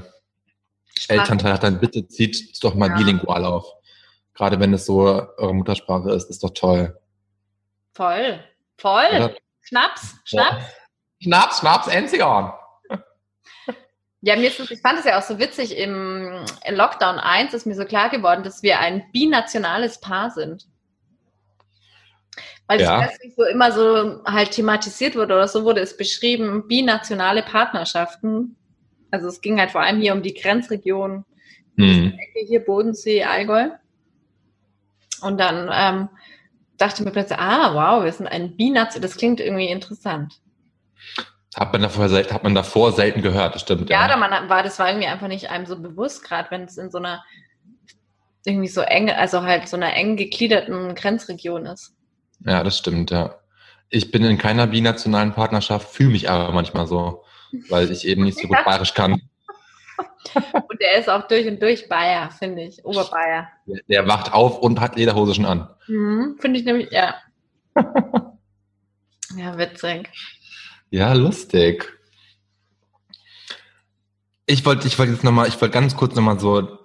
Elternteile 1.08 1.54
hat, 1.54 1.64
dann 1.64 1.80
bitte 1.80 2.08
zieht 2.08 2.36
es 2.54 2.60
doch 2.60 2.74
mal 2.76 2.90
Ja. 2.90 2.98
bilingual 2.98 3.46
auf. 3.46 3.66
Gerade 4.34 4.60
wenn 4.60 4.74
es 4.74 4.86
so 4.86 5.02
eure 5.02 5.54
Muttersprache 5.54 6.12
ist, 6.12 6.30
ist 6.30 6.44
doch 6.44 6.52
toll. 6.54 7.00
Voll. 7.94 8.40
Voll. 8.78 9.08
Oder? 9.16 9.36
Schnaps, 9.62 10.16
Schnaps. 10.26 10.64
Schnaps, 11.22 11.60
Schnaps, 11.60 11.88
Enzian. 11.88 12.52
Ja, 14.22 14.36
mir 14.36 14.48
ist 14.48 14.60
es, 14.60 14.72
ich 14.72 14.82
fand 14.82 14.98
es 15.00 15.06
ja 15.06 15.20
auch 15.20 15.24
so 15.24 15.38
witzig, 15.40 15.78
im 15.78 16.44
Lockdown 16.70 17.20
1 17.20 17.54
ist 17.54 17.66
mir 17.68 17.76
so 17.76 17.86
klar 17.86 18.10
geworden, 18.10 18.44
dass 18.44 18.64
wir 18.64 18.80
ein 18.80 19.04
binationales 19.12 20.00
Paar 20.02 20.32
sind. 20.32 20.66
Weil 22.68 22.82
Ja. 22.82 23.02
das 23.02 23.18
so 23.36 23.44
immer 23.46 23.72
so 23.72 24.24
halt 24.26 24.52
thematisiert 24.52 25.16
wurde 25.16 25.36
oder 25.36 25.48
so 25.48 25.64
wurde 25.64 25.82
es 25.82 25.96
beschrieben, 25.96 26.68
binationale 26.68 27.44
Partnerschaften. 27.44 28.58
Also 29.12 29.28
es 29.28 29.40
ging 29.42 29.60
halt 29.60 29.72
vor 29.72 29.82
allem 29.82 30.02
hier 30.02 30.14
um 30.14 30.22
die 30.22 30.34
Grenzregion, 30.34 31.24
Hm. 31.78 32.14
Ecke 32.18 32.46
hier 32.48 32.60
Bodensee, 32.66 33.24
Allgäu. 33.24 33.70
Und 35.22 35.40
dann 35.40 35.70
ähm, 35.72 36.10
dachte 36.78 37.04
mir 37.04 37.12
plötzlich, 37.12 37.38
ah, 37.40 37.74
wow, 37.76 38.04
wir 38.04 38.12
sind 38.12 38.28
ein 38.28 38.58
Bination, 38.58 39.02
das 39.02 39.16
klingt 39.16 39.40
irgendwie 39.40 39.68
interessant. 39.70 40.42
Hat 41.58 41.74
man 41.74 41.82
davor, 41.82 42.10
hat 42.10 42.44
man 42.44 42.54
davor 42.56 42.92
selten 42.92 43.22
gehört, 43.22 43.56
das 43.56 43.62
stimmt. 43.64 43.90
Ja, 43.90 44.08
da 44.08 44.16
man 44.16 44.48
war, 44.50 44.62
das 44.64 44.78
war 44.78 44.90
irgendwie 44.90 45.08
einfach 45.08 45.28
nicht 45.28 45.50
einem 45.50 45.66
so 45.66 45.80
bewusst, 45.82 46.24
gerade 46.24 46.52
wenn 46.52 46.64
es 46.64 46.78
in 46.78 46.92
so 46.92 47.00
einer 47.00 47.24
irgendwie 48.46 48.68
so 48.68 48.82
eng, 48.82 49.10
also 49.10 49.42
halt 49.42 49.68
so 49.68 49.76
einer 49.76 49.94
eng 49.94 50.16
gegliederten 50.18 50.94
Grenzregion 50.96 51.66
ist. 51.66 51.96
Ja, 52.46 52.64
das 52.64 52.78
stimmt, 52.78 53.10
ja. 53.12 53.36
Ich 53.90 54.12
bin 54.12 54.24
in 54.24 54.38
keiner 54.38 54.68
binationalen 54.68 55.34
Partnerschaft, 55.34 55.90
fühle 55.90 56.12
mich 56.12 56.30
aber 56.30 56.52
manchmal 56.54 56.86
so, 56.88 57.24
weil 57.70 57.90
ich 57.92 58.06
eben 58.08 58.24
nicht 58.24 58.38
so 58.40 58.48
gut 58.48 58.58
bayerisch 58.66 58.94
kann. 58.94 59.22
Und 60.34 60.82
der 60.82 61.00
ist 61.00 61.10
auch 61.10 61.28
durch 61.28 61.48
und 61.48 61.62
durch 61.62 61.90
Bayer, 61.90 62.30
finde 62.30 62.62
ich. 62.64 62.86
Oberbayer. 62.86 63.48
Der- 63.66 63.82
Der 63.90 64.08
wacht 64.08 64.32
auf 64.34 64.60
und 64.60 64.80
hat 64.80 64.96
Lederhose 64.96 65.34
schon 65.34 65.46
an. 65.46 65.70
Mhm, 65.88 66.38
finde 66.40 66.60
ich 66.60 66.66
nämlich, 66.66 66.92
ja. 66.92 67.16
ja, 69.36 69.58
witzig. 69.58 70.10
Ja, 70.90 71.14
lustig. 71.14 71.94
Ich 74.46 74.66
wollte, 74.66 74.88
ich 74.88 74.98
wollte 74.98 75.12
jetzt 75.14 75.24
nochmal, 75.24 75.48
ich 75.48 75.60
wollte 75.60 75.74
ganz 75.74 75.96
kurz 75.96 76.16
nochmal 76.16 76.40
so, 76.40 76.78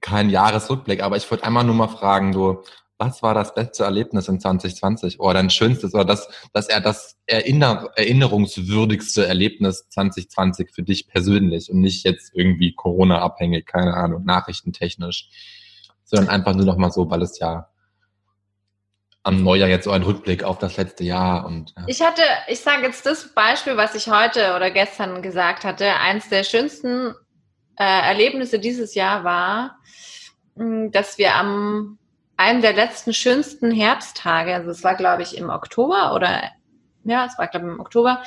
kein 0.00 0.28
Jahresrückblick, 0.28 1.02
aber 1.02 1.16
ich 1.16 1.30
wollte 1.30 1.44
einmal 1.44 1.64
nur 1.64 1.74
mal 1.74 1.88
fragen, 1.88 2.32
du, 2.32 2.62
was 2.98 3.22
war 3.22 3.32
das 3.32 3.54
beste 3.54 3.84
Erlebnis 3.84 4.28
in 4.28 4.38
2020? 4.38 5.18
Oder 5.18 5.34
dein 5.34 5.50
schönstes, 5.50 5.94
oder 5.94 6.04
das, 6.04 6.28
dass 6.52 6.68
er 6.68 6.80
das 6.80 7.16
erinner, 7.26 7.90
erinnerungswürdigste 7.96 9.26
Erlebnis 9.26 9.88
2020 9.88 10.70
für 10.72 10.82
dich 10.82 11.08
persönlich 11.08 11.70
und 11.70 11.80
nicht 11.80 12.04
jetzt 12.04 12.32
irgendwie 12.34 12.74
Corona-abhängig, 12.74 13.66
keine 13.66 13.94
Ahnung, 13.94 14.24
nachrichtentechnisch, 14.24 15.30
sondern 16.04 16.28
einfach 16.28 16.54
nur 16.54 16.66
nochmal 16.66 16.90
so, 16.90 17.08
weil 17.10 17.22
es 17.22 17.38
ja 17.38 17.68
am 19.24 19.42
Neujahr 19.42 19.68
jetzt 19.68 19.84
so 19.84 19.90
ein 19.90 20.02
Rückblick 20.02 20.44
auf 20.44 20.58
das 20.58 20.76
letzte 20.76 21.02
Jahr 21.02 21.46
und 21.46 21.72
ja. 21.76 21.84
Ich 21.86 22.02
hatte, 22.02 22.22
ich 22.46 22.60
sage 22.60 22.82
jetzt 22.82 23.06
das 23.06 23.32
Beispiel, 23.34 23.76
was 23.76 23.94
ich 23.94 24.08
heute 24.08 24.54
oder 24.54 24.70
gestern 24.70 25.22
gesagt 25.22 25.64
hatte. 25.64 25.94
Eins 25.94 26.28
der 26.28 26.44
schönsten 26.44 27.14
äh, 27.76 27.84
Erlebnisse 27.84 28.58
dieses 28.58 28.94
Jahr 28.94 29.24
war, 29.24 29.78
mh, 30.56 30.90
dass 30.90 31.18
wir 31.18 31.34
am 31.34 31.98
einem 32.36 32.60
der 32.60 32.74
letzten 32.74 33.14
schönsten 33.14 33.70
Herbsttage, 33.70 34.54
also 34.54 34.70
es 34.70 34.84
war 34.84 34.94
glaube 34.94 35.22
ich 35.22 35.38
im 35.38 35.50
Oktober 35.50 36.14
oder 36.14 36.42
ja, 37.04 37.24
es 37.24 37.38
war 37.38 37.46
glaube 37.46 37.66
ich 37.66 37.72
im 37.72 37.80
Oktober, 37.80 38.22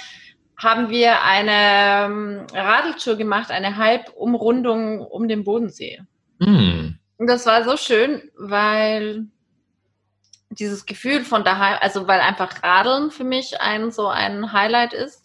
haben 0.57 0.89
wir 0.89 1.21
eine 1.21 2.05
ähm, 2.05 2.47
Radeltour 2.53 3.17
gemacht, 3.17 3.51
eine 3.51 3.77
Halbumrundung 3.77 5.01
um 5.01 5.27
den 5.27 5.43
Bodensee. 5.43 6.01
Hm. 6.41 6.97
Und 7.17 7.27
das 7.27 7.45
war 7.45 7.63
so 7.63 7.77
schön, 7.77 8.31
weil 8.35 9.27
dieses 10.59 10.85
Gefühl 10.85 11.23
von 11.23 11.43
daheim, 11.43 11.77
also 11.81 12.07
weil 12.07 12.19
einfach 12.19 12.63
Radeln 12.63 13.11
für 13.11 13.23
mich 13.23 13.59
ein 13.61 13.91
so 13.91 14.07
ein 14.07 14.53
Highlight 14.53 14.93
ist 14.93 15.23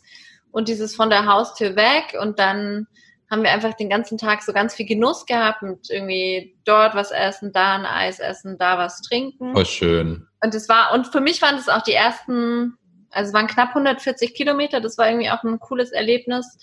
und 0.50 0.68
dieses 0.68 0.94
von 0.94 1.10
der 1.10 1.26
Haustür 1.26 1.76
weg 1.76 2.16
und 2.20 2.38
dann 2.38 2.86
haben 3.32 3.44
wir 3.44 3.50
einfach 3.50 3.72
den 3.72 3.88
ganzen 3.88 4.18
Tag 4.18 4.42
so 4.42 4.52
ganz 4.52 4.74
viel 4.74 4.84
Genuss 4.84 5.24
gehabt 5.24 5.62
und 5.62 5.88
irgendwie 5.88 6.54
dort 6.66 6.94
was 6.94 7.10
essen, 7.10 7.50
da 7.50 7.76
ein 7.76 7.86
Eis 7.86 8.18
essen, 8.18 8.58
da 8.58 8.76
was 8.76 9.00
trinken. 9.00 9.54
Voll 9.54 9.64
schön. 9.64 10.28
Und 10.42 10.54
es 10.54 10.68
war, 10.68 10.92
und 10.92 11.06
für 11.06 11.22
mich 11.22 11.40
waren 11.40 11.56
das 11.56 11.70
auch 11.70 11.80
die 11.80 11.94
ersten, 11.94 12.76
also 13.10 13.28
es 13.28 13.34
waren 13.34 13.46
knapp 13.46 13.70
140 13.70 14.34
Kilometer, 14.34 14.82
das 14.82 14.98
war 14.98 15.08
irgendwie 15.08 15.30
auch 15.30 15.42
ein 15.44 15.58
cooles 15.60 15.92
Erlebnis. 15.92 16.58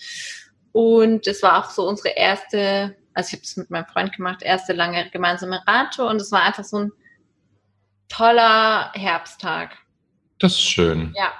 Und 0.70 1.26
es 1.26 1.42
war 1.42 1.58
auch 1.58 1.70
so 1.70 1.88
unsere 1.88 2.10
erste, 2.10 2.96
also 3.14 3.28
ich 3.28 3.32
habe 3.32 3.42
es 3.42 3.56
mit 3.56 3.70
meinem 3.70 3.86
Freund 3.86 4.16
gemacht, 4.16 4.42
erste 4.42 4.72
lange 4.72 5.10
gemeinsame 5.10 5.62
Radtour 5.66 6.08
und 6.08 6.20
es 6.20 6.30
war 6.30 6.42
einfach 6.42 6.62
so 6.62 6.78
ein 6.78 6.92
toller 8.10 8.92
Herbsttag. 8.92 9.78
Das 10.38 10.52
ist 10.52 10.62
schön. 10.62 11.14
Ja. 11.16 11.32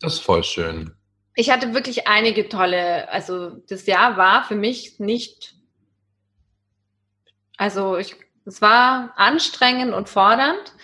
Das 0.00 0.14
ist 0.14 0.20
voll 0.20 0.42
schön. 0.42 0.94
Ich 1.34 1.50
hatte 1.50 1.72
wirklich 1.72 2.08
einige 2.08 2.48
tolle, 2.48 3.08
also 3.10 3.50
das 3.68 3.86
Jahr 3.86 4.16
war 4.16 4.42
für 4.42 4.56
mich 4.56 4.98
nicht, 4.98 5.54
also 7.56 7.96
ich, 7.96 8.16
es 8.44 8.60
war 8.60 9.12
anstrengend 9.16 9.94
und 9.94 10.08
fordernd 10.08 10.74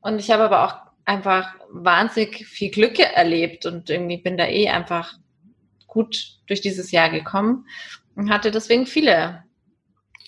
und 0.00 0.18
ich 0.18 0.30
habe 0.30 0.44
aber 0.44 0.64
auch 0.64 0.76
einfach 1.06 1.54
wahnsinnig 1.70 2.46
viel 2.46 2.70
Glück 2.70 2.98
erlebt 2.98 3.64
und 3.64 3.88
irgendwie 3.88 4.18
bin 4.18 4.36
da 4.36 4.46
eh 4.46 4.68
einfach 4.68 5.14
gut 5.86 6.38
durch 6.46 6.60
dieses 6.60 6.90
Jahr 6.90 7.08
gekommen 7.08 7.66
und 8.14 8.30
hatte 8.30 8.50
deswegen 8.50 8.86
viele, 8.86 9.44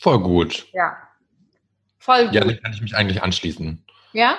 Voll 0.00 0.20
gut. 0.20 0.68
ja, 0.72 0.96
voll 1.98 2.26
gut. 2.26 2.34
Ja, 2.34 2.44
dem 2.44 2.62
kann 2.62 2.72
ich 2.72 2.80
mich 2.80 2.94
eigentlich 2.96 3.22
anschließen. 3.22 3.85
Ja? 4.16 4.36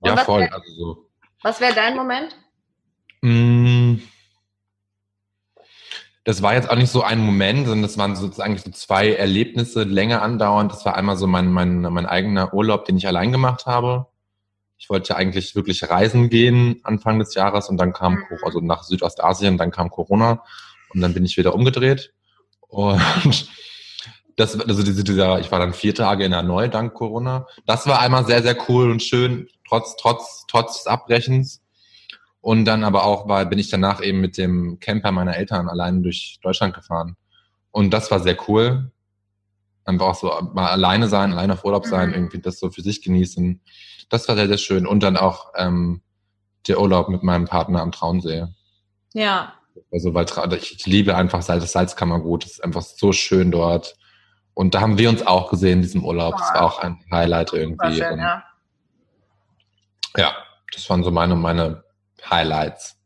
Und 0.00 0.08
Ja, 0.08 0.16
voll. 0.24 0.40
wär- 0.40 0.54
Also 0.54 0.72
so. 0.74 1.06
Was 1.42 1.60
wäre 1.60 1.74
dein 1.74 1.96
Moment? 1.96 2.34
Mm. 3.20 3.96
Das 6.24 6.40
war 6.40 6.54
jetzt 6.54 6.70
auch 6.70 6.76
nicht 6.76 6.90
so 6.90 7.02
ein 7.02 7.18
Moment, 7.18 7.66
sondern 7.66 7.82
das 7.82 7.98
waren 7.98 8.14
sozusagen 8.16 8.56
so 8.56 8.70
zwei 8.70 9.12
Erlebnisse 9.12 9.82
länger 9.82 10.22
andauernd. 10.22 10.70
Das 10.72 10.84
war 10.84 10.96
einmal 10.96 11.16
so 11.16 11.26
mein, 11.26 11.50
mein, 11.52 11.80
mein 11.82 12.06
eigener 12.06 12.54
Urlaub, 12.54 12.84
den 12.84 12.96
ich 12.96 13.06
allein 13.08 13.32
gemacht 13.32 13.66
habe. 13.66 14.06
Ich 14.78 14.88
wollte 14.88 15.14
eigentlich 15.16 15.54
wirklich 15.56 15.88
reisen 15.90 16.30
gehen 16.30 16.80
Anfang 16.84 17.18
des 17.18 17.34
Jahres 17.34 17.68
und 17.68 17.76
dann 17.76 17.92
kam, 17.92 18.14
Mhm. 18.14 18.24
Also 18.44 18.60
nach 18.60 18.84
Südostasien, 18.84 19.58
dann 19.58 19.70
kam 19.72 19.90
Corona 19.90 20.42
und 20.94 21.00
dann 21.00 21.12
bin 21.12 21.24
ich 21.24 21.36
wieder 21.36 21.54
umgedreht. 21.54 22.12
Und 22.68 23.00
das, 24.36 24.58
also 24.58 24.82
diese, 24.82 25.04
dieser, 25.04 25.40
ich 25.40 25.50
war 25.52 25.58
dann 25.58 25.72
vier 25.74 25.94
Tage 25.94 26.24
in 26.24 26.34
Hanoi 26.34 26.68
dank 26.68 26.94
Corona. 26.94 27.46
Das 27.66 27.86
war 27.86 28.00
einmal 28.00 28.24
sehr, 28.26 28.42
sehr 28.42 28.56
cool 28.68 28.90
und 28.90 29.02
schön, 29.02 29.48
trotz, 29.68 29.96
trotz, 29.96 30.44
trotz 30.48 30.78
des 30.78 30.86
Abbrechens. 30.86 31.60
Und 32.40 32.64
dann 32.64 32.82
aber 32.82 33.04
auch 33.04 33.28
war, 33.28 33.44
bin 33.46 33.58
ich 33.58 33.70
danach 33.70 34.02
eben 34.02 34.20
mit 34.20 34.36
dem 34.36 34.78
Camper 34.80 35.12
meiner 35.12 35.36
Eltern 35.36 35.68
allein 35.68 36.02
durch 36.02 36.38
Deutschland 36.42 36.74
gefahren. 36.74 37.16
Und 37.70 37.90
das 37.92 38.10
war 38.10 38.20
sehr 38.20 38.36
cool. 38.48 38.90
Einfach 39.84 40.06
auch 40.06 40.14
so 40.14 40.28
mal 40.52 40.68
alleine 40.68 41.08
sein, 41.08 41.32
alleine 41.32 41.52
auf 41.54 41.64
Urlaub 41.64 41.86
sein, 41.86 42.08
Mhm. 42.08 42.14
irgendwie 42.14 42.40
das 42.40 42.58
so 42.58 42.70
für 42.70 42.82
sich 42.82 43.02
genießen. 43.02 43.60
Das 44.08 44.28
war 44.28 44.34
sehr, 44.36 44.48
sehr 44.48 44.58
schön. 44.58 44.86
Und 44.86 45.02
dann 45.02 45.16
auch 45.16 45.52
ähm, 45.56 46.02
der 46.66 46.80
Urlaub 46.80 47.08
mit 47.08 47.22
meinem 47.22 47.46
Partner 47.46 47.80
am 47.80 47.92
Traunsee. 47.92 48.46
Ja, 49.14 49.54
Also 49.92 50.12
weil 50.14 50.26
ich, 50.56 50.78
ich 50.78 50.86
liebe 50.86 51.16
einfach 51.16 51.42
Salz, 51.42 51.62
das 51.62 51.72
Salzkammergut. 51.72 52.44
Das 52.44 52.52
ist 52.52 52.64
einfach 52.64 52.82
so 52.82 53.12
schön 53.12 53.50
dort. 53.50 53.94
Und 54.54 54.74
da 54.74 54.80
haben 54.80 54.98
wir 54.98 55.08
uns 55.08 55.26
auch 55.26 55.50
gesehen 55.50 55.78
in 55.78 55.82
diesem 55.82 56.04
Urlaub. 56.04 56.36
Das 56.36 56.54
war 56.54 56.62
auch 56.62 56.78
ein 56.80 57.02
Highlight 57.10 57.52
irgendwie. 57.52 57.94
schön, 57.94 58.18
ja. 58.18 58.44
ja, 60.16 60.34
das 60.72 60.88
waren 60.90 61.02
so 61.02 61.10
meine, 61.10 61.36
meine 61.36 61.84
Highlights. 62.28 62.98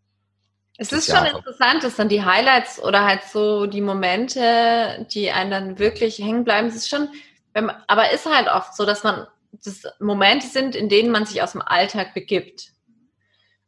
Es 0.79 0.93
ist 0.93 1.07
schon 1.07 1.25
Jahres. 1.25 1.39
interessant, 1.39 1.85
dass 1.85 1.97
dann 1.97 2.09
die 2.09 2.25
Highlights 2.25 2.83
oder 2.83 3.05
halt 3.05 3.23
so 3.25 3.67
die 3.67 3.81
Momente, 3.81 5.07
die 5.11 5.31
einen 5.31 5.51
dann 5.51 5.79
wirklich 5.79 6.19
hängen 6.19 6.45
bleiben, 6.45 6.69
es 6.69 6.77
ist 6.77 6.89
schon, 6.89 7.09
man, 7.55 7.83
aber 7.87 8.11
ist 8.11 8.27
halt 8.27 8.49
oft 8.49 8.75
so, 8.77 8.85
dass 8.85 9.03
man, 9.03 9.27
das 9.53 9.85
Momente 10.01 10.47
sind, 10.47 10.77
in 10.77 10.91
denen 10.91 11.11
man 11.11 11.25
sich 11.25 11.43
aus 11.43 11.53
dem 11.53 11.63
Alltag 11.63 12.13
begibt. 12.13 12.73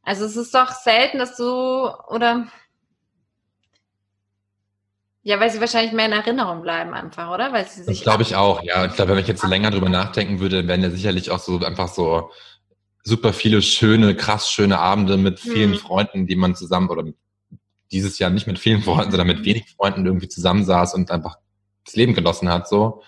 Also 0.02 0.26
es 0.26 0.36
ist 0.36 0.54
doch 0.54 0.70
selten, 0.72 1.18
dass 1.18 1.36
du, 1.36 1.90
oder, 2.08 2.46
ja, 5.28 5.38
weil 5.38 5.50
sie 5.50 5.60
wahrscheinlich 5.60 5.92
mehr 5.92 6.06
in 6.06 6.12
Erinnerung 6.12 6.62
bleiben 6.62 6.94
einfach, 6.94 7.30
oder? 7.34 7.52
Weil 7.52 7.66
sie 7.68 7.80
Das 7.80 7.86
sich, 7.88 8.00
glaube 8.02 8.22
ich 8.22 8.34
auch, 8.34 8.62
ja. 8.62 8.86
Ich 8.86 8.94
glaube, 8.94 9.10
wenn 9.12 9.18
ich 9.18 9.28
jetzt 9.28 9.42
so 9.42 9.46
länger 9.46 9.70
drüber 9.70 9.90
nachdenken 9.90 10.40
würde, 10.40 10.66
wären 10.66 10.82
ja 10.82 10.88
sicherlich 10.90 11.30
auch 11.30 11.38
so 11.38 11.58
einfach 11.58 11.88
so 11.88 12.30
super 13.04 13.34
viele 13.34 13.60
schöne, 13.60 14.16
krass 14.16 14.50
schöne 14.50 14.78
Abende 14.78 15.18
mit 15.18 15.38
vielen 15.38 15.72
Mhm. 15.72 15.76
Freunden, 15.76 16.26
die 16.26 16.34
man 16.34 16.54
zusammen 16.54 16.88
oder 16.88 17.04
dieses 17.92 18.18
Jahr 18.18 18.30
nicht 18.30 18.46
mit 18.46 18.58
vielen 18.58 18.80
Freunden, 18.80 19.10
sondern 19.10 19.26
mit 19.26 19.44
wenig 19.44 19.66
Freunden 19.76 20.06
irgendwie 20.06 20.28
zusammensaß 20.28 20.94
und 20.94 21.10
einfach 21.10 21.36
das 21.84 21.94
Leben 21.94 22.14
genossen 22.14 22.48
hat, 22.48 22.66
so. 22.66 23.02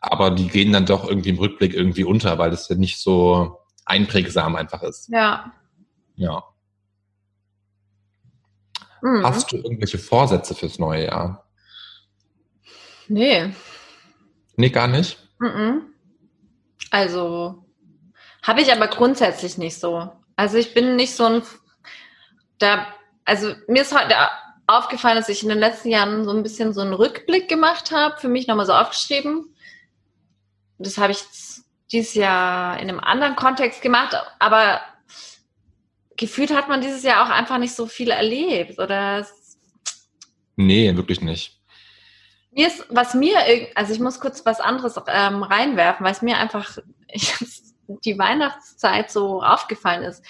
Aber 0.00 0.30
die 0.30 0.48
gehen 0.48 0.72
dann 0.72 0.86
doch 0.86 1.06
irgendwie 1.06 1.28
im 1.30 1.38
Rückblick 1.38 1.74
irgendwie 1.74 2.04
unter, 2.04 2.38
weil 2.38 2.50
das 2.50 2.70
ja 2.70 2.76
nicht 2.76 2.98
so 2.98 3.58
einprägsam 3.84 4.56
einfach 4.56 4.82
ist. 4.82 5.10
ja. 5.10 5.52
Ja. 6.14 6.42
Mhm. 9.06 9.22
Hast 9.22 9.52
du 9.52 9.56
irgendwelche 9.56 9.98
Vorsätze 9.98 10.54
fürs 10.54 10.80
neue 10.80 11.06
Jahr? 11.06 11.46
Nee. 13.06 13.54
Nee, 14.56 14.70
gar 14.70 14.88
nicht. 14.88 15.16
Mhm. 15.38 15.94
Also 16.90 17.64
habe 18.42 18.62
ich 18.62 18.72
aber 18.72 18.88
grundsätzlich 18.88 19.58
nicht 19.58 19.78
so. 19.78 20.10
Also 20.34 20.58
ich 20.58 20.74
bin 20.74 20.96
nicht 20.96 21.14
so 21.14 21.24
ein 21.24 21.42
da 22.58 22.88
also 23.24 23.54
mir 23.68 23.82
ist 23.82 23.96
heute 23.96 24.16
aufgefallen, 24.66 25.16
dass 25.16 25.28
ich 25.28 25.44
in 25.44 25.50
den 25.50 25.58
letzten 25.58 25.90
Jahren 25.90 26.24
so 26.24 26.32
ein 26.32 26.42
bisschen 26.42 26.72
so 26.72 26.80
einen 26.80 26.94
Rückblick 26.94 27.48
gemacht 27.48 27.92
habe, 27.92 28.16
für 28.16 28.28
mich 28.28 28.48
nochmal 28.48 28.66
so 28.66 28.72
aufgeschrieben. 28.72 29.54
Das 30.78 30.98
habe 30.98 31.12
ich 31.12 31.20
dieses 31.92 32.14
Jahr 32.14 32.80
in 32.80 32.88
einem 32.88 32.98
anderen 32.98 33.36
Kontext 33.36 33.82
gemacht, 33.82 34.16
aber 34.40 34.80
gefühlt 36.16 36.54
hat 36.54 36.68
man 36.68 36.80
dieses 36.80 37.02
Jahr 37.02 37.24
auch 37.24 37.30
einfach 37.30 37.58
nicht 37.58 37.74
so 37.74 37.86
viel 37.86 38.10
erlebt, 38.10 38.78
oder? 38.78 39.26
Nee, 40.56 40.94
wirklich 40.96 41.20
nicht. 41.20 41.60
Mir 42.50 42.68
ist, 42.68 42.86
was 42.88 43.14
mir, 43.14 43.36
also 43.74 43.92
ich 43.92 44.00
muss 44.00 44.20
kurz 44.20 44.44
was 44.46 44.60
anderes 44.60 44.96
ähm, 45.08 45.42
reinwerfen, 45.42 46.04
weil 46.04 46.12
es 46.12 46.22
mir 46.22 46.38
einfach 46.38 46.78
ich, 47.08 47.34
die 48.04 48.18
Weihnachtszeit 48.18 49.10
so 49.10 49.42
aufgefallen 49.42 50.02
ist. 50.02 50.24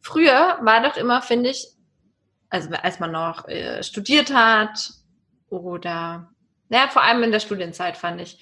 Früher 0.00 0.58
war 0.62 0.82
doch 0.82 0.96
immer, 0.96 1.22
finde 1.22 1.50
ich, 1.50 1.68
also 2.50 2.68
als 2.70 3.00
man 3.00 3.12
noch 3.12 3.48
äh, 3.48 3.82
studiert 3.82 4.34
hat 4.34 4.90
oder, 5.48 6.30
ja, 6.68 6.88
vor 6.88 7.02
allem 7.02 7.22
in 7.22 7.32
der 7.32 7.40
Studienzeit 7.40 7.96
fand 7.96 8.20
ich, 8.20 8.38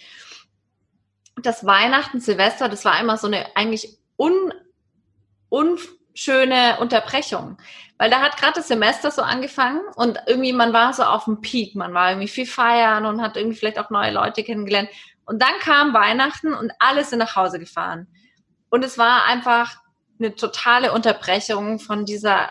das 1.43 1.65
Weihnachten, 1.65 2.21
Silvester, 2.21 2.69
das 2.69 2.85
war 2.85 2.99
immer 3.01 3.17
so 3.17 3.27
eine 3.27 3.57
eigentlich 3.57 3.99
un, 4.17 4.53
unschöne 6.11 6.79
Unterbrechung. 6.81 7.57
Weil 7.99 8.11
da 8.11 8.21
hat 8.21 8.39
gerade 8.39 8.55
das 8.55 8.69
Semester 8.69 9.11
so 9.11 9.23
angefangen 9.23 9.83
und 9.97 10.19
irgendwie 10.27 10.55
man 10.55 10.73
war 10.73 10.93
so 10.95 11.03
auf 11.03 11.25
dem 11.27 11.43
Peak, 11.43 11.75
man 11.75 11.93
war 11.93 12.11
irgendwie 12.11 12.29
viel 12.29 12.47
feiern 12.47 13.05
und 13.05 13.21
hat 13.21 13.37
irgendwie 13.37 13.57
vielleicht 13.57 13.79
auch 13.79 13.91
neue 13.91 14.11
Leute 14.11 14.43
kennengelernt. 14.43 14.89
Und 15.27 15.43
dann 15.43 15.53
kam 15.61 15.93
Weihnachten 15.93 16.55
und 16.55 16.73
alle 16.79 17.05
sind 17.05 17.19
nach 17.19 17.37
Hause 17.37 17.59
gefahren. 17.59 18.09
Und 18.71 18.85
es 18.85 18.97
war 18.97 19.27
einfach 19.27 19.77
eine 20.19 20.35
totale 20.35 20.93
Unterbrechung 20.93 21.79
von 21.79 22.05
dieser 22.05 22.51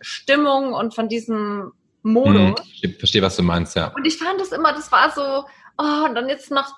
Stimmung 0.00 0.72
und 0.72 0.94
von 0.94 1.08
diesem 1.08 1.72
Modus. 2.02 2.34
Hm, 2.34 2.54
ich 2.82 2.98
verstehe, 2.98 3.22
was 3.22 3.36
du 3.36 3.42
meinst, 3.42 3.76
ja. 3.76 3.92
Und 3.94 4.04
ich 4.04 4.18
fand 4.18 4.40
das 4.40 4.50
immer, 4.50 4.72
das 4.72 4.90
war 4.90 5.10
so, 5.12 5.44
oh, 5.78 6.04
und 6.06 6.14
dann 6.14 6.28
jetzt 6.28 6.50
noch 6.50 6.74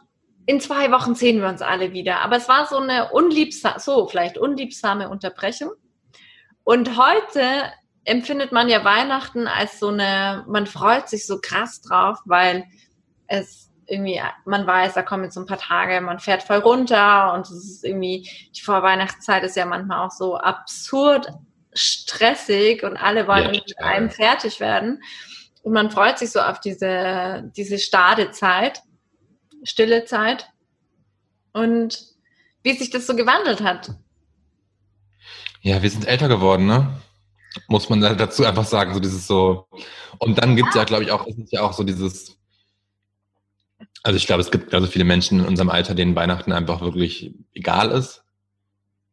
in 0.47 0.61
zwei 0.61 0.91
Wochen 0.91 1.15
sehen 1.15 1.41
wir 1.41 1.49
uns 1.49 1.63
alle 1.63 1.93
wieder. 1.93 2.21
Aber 2.21 2.37
es 2.37 2.49
war 2.49 2.67
so 2.67 2.77
eine 2.77 3.11
unliebsame, 3.13 3.81
so 3.81 4.07
vielleicht 4.07 4.37
unliebsame 4.37 5.09
Unterbrechung. 5.09 5.71
Und 6.65 6.99
heute 6.99 7.73
empfindet 8.05 8.53
man 8.53 8.69
ja 8.69 8.85
Weihnachten 8.85 9.47
als 9.47 9.79
so 9.79 9.89
eine, 9.89 10.45
man 10.49 10.67
freut 10.67 11.09
sich 11.09 11.27
so 11.27 11.39
krass 11.41 11.81
drauf, 11.81 12.19
weil 12.25 12.65
es 13.27 13.71
irgendwie, 13.87 14.21
man 14.45 14.67
weiß, 14.67 14.95
da 14.95 15.03
kommen 15.03 15.25
jetzt 15.25 15.35
so 15.35 15.41
ein 15.41 15.47
paar 15.47 15.59
Tage, 15.59 16.01
man 16.01 16.19
fährt 16.19 16.43
voll 16.43 16.59
runter 16.59 17.35
und 17.35 17.43
es 17.43 17.53
ist 17.53 17.85
irgendwie, 17.85 18.29
die 18.57 18.61
Vorweihnachtszeit 18.61 19.43
ist 19.45 19.57
ja 19.57 19.67
manchmal 19.67 20.07
auch 20.07 20.11
so 20.11 20.37
absurd 20.37 21.29
stressig 21.75 22.83
und 22.83 22.97
alle 22.97 23.27
wollen 23.27 23.47
ja, 23.47 23.51
mit 23.51 23.79
einem 23.81 24.11
fertig 24.11 24.61
werden. 24.61 25.03
Und 25.63 25.73
man 25.73 25.91
freut 25.91 26.19
sich 26.19 26.31
so 26.31 26.41
auf 26.41 26.61
diese, 26.61 27.51
diese 27.57 27.79
Stadezeit, 27.79 28.83
stille 29.65 30.05
Zeit 30.05 30.49
und 31.53 32.07
wie 32.63 32.75
sich 32.75 32.91
das 32.91 33.07
so 33.07 33.17
gewandelt 33.17 33.63
hat. 33.63 33.91
Ja, 35.65 35.83
wir 35.83 35.89
sind 35.89 36.07
älter 36.07 36.29
geworden, 36.29 36.67
ne? 36.67 37.01
Muss 37.69 37.89
man 37.89 38.03
dazu 38.03 38.45
einfach 38.45 38.67
sagen, 38.67 38.93
so 38.93 39.01
dieses 39.01 39.27
so. 39.27 39.67
Und 40.19 40.37
dann 40.37 40.57
gibt 40.57 40.69
es 40.69 40.75
ja, 40.75 40.85
glaube 40.85 41.05
ich, 41.05 41.11
auch, 41.11 41.27
es 41.27 41.39
ist 41.39 41.53
ja 41.53 41.63
auch 41.63 41.73
so 41.73 41.85
dieses, 41.85 42.37
also 44.03 44.19
ich 44.19 44.27
glaube, 44.27 44.43
es 44.43 44.51
gibt 44.51 44.75
also 44.75 44.87
viele 44.87 45.07
Menschen 45.07 45.41
in 45.41 45.47
unserem 45.47 45.71
Alter, 45.71 45.95
denen 45.95 46.15
Weihnachten 46.15 46.53
einfach 46.53 46.83
wirklich 46.83 47.33
egal 47.55 47.93
ist 47.93 48.25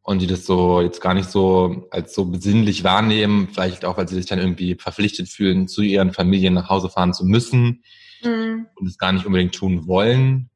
und 0.02 0.20
die 0.20 0.26
das 0.26 0.44
so 0.44 0.82
jetzt 0.82 1.00
gar 1.00 1.14
nicht 1.14 1.30
so 1.30 1.88
als 1.90 2.14
so 2.14 2.26
besinnlich 2.26 2.84
wahrnehmen, 2.84 3.48
vielleicht 3.50 3.86
auch, 3.86 3.96
weil 3.96 4.08
sie 4.08 4.16
sich 4.16 4.26
dann 4.26 4.38
irgendwie 4.38 4.74
verpflichtet 4.74 5.30
fühlen, 5.30 5.68
zu 5.68 5.80
ihren 5.80 6.12
Familien 6.12 6.52
nach 6.52 6.68
Hause 6.68 6.90
fahren 6.90 7.14
zu 7.14 7.24
müssen 7.24 7.82
mhm. 8.22 8.66
und 8.74 8.86
es 8.86 8.98
gar 8.98 9.12
nicht 9.12 9.24
unbedingt 9.24 9.54
tun 9.54 9.86
wollen, 9.86 10.50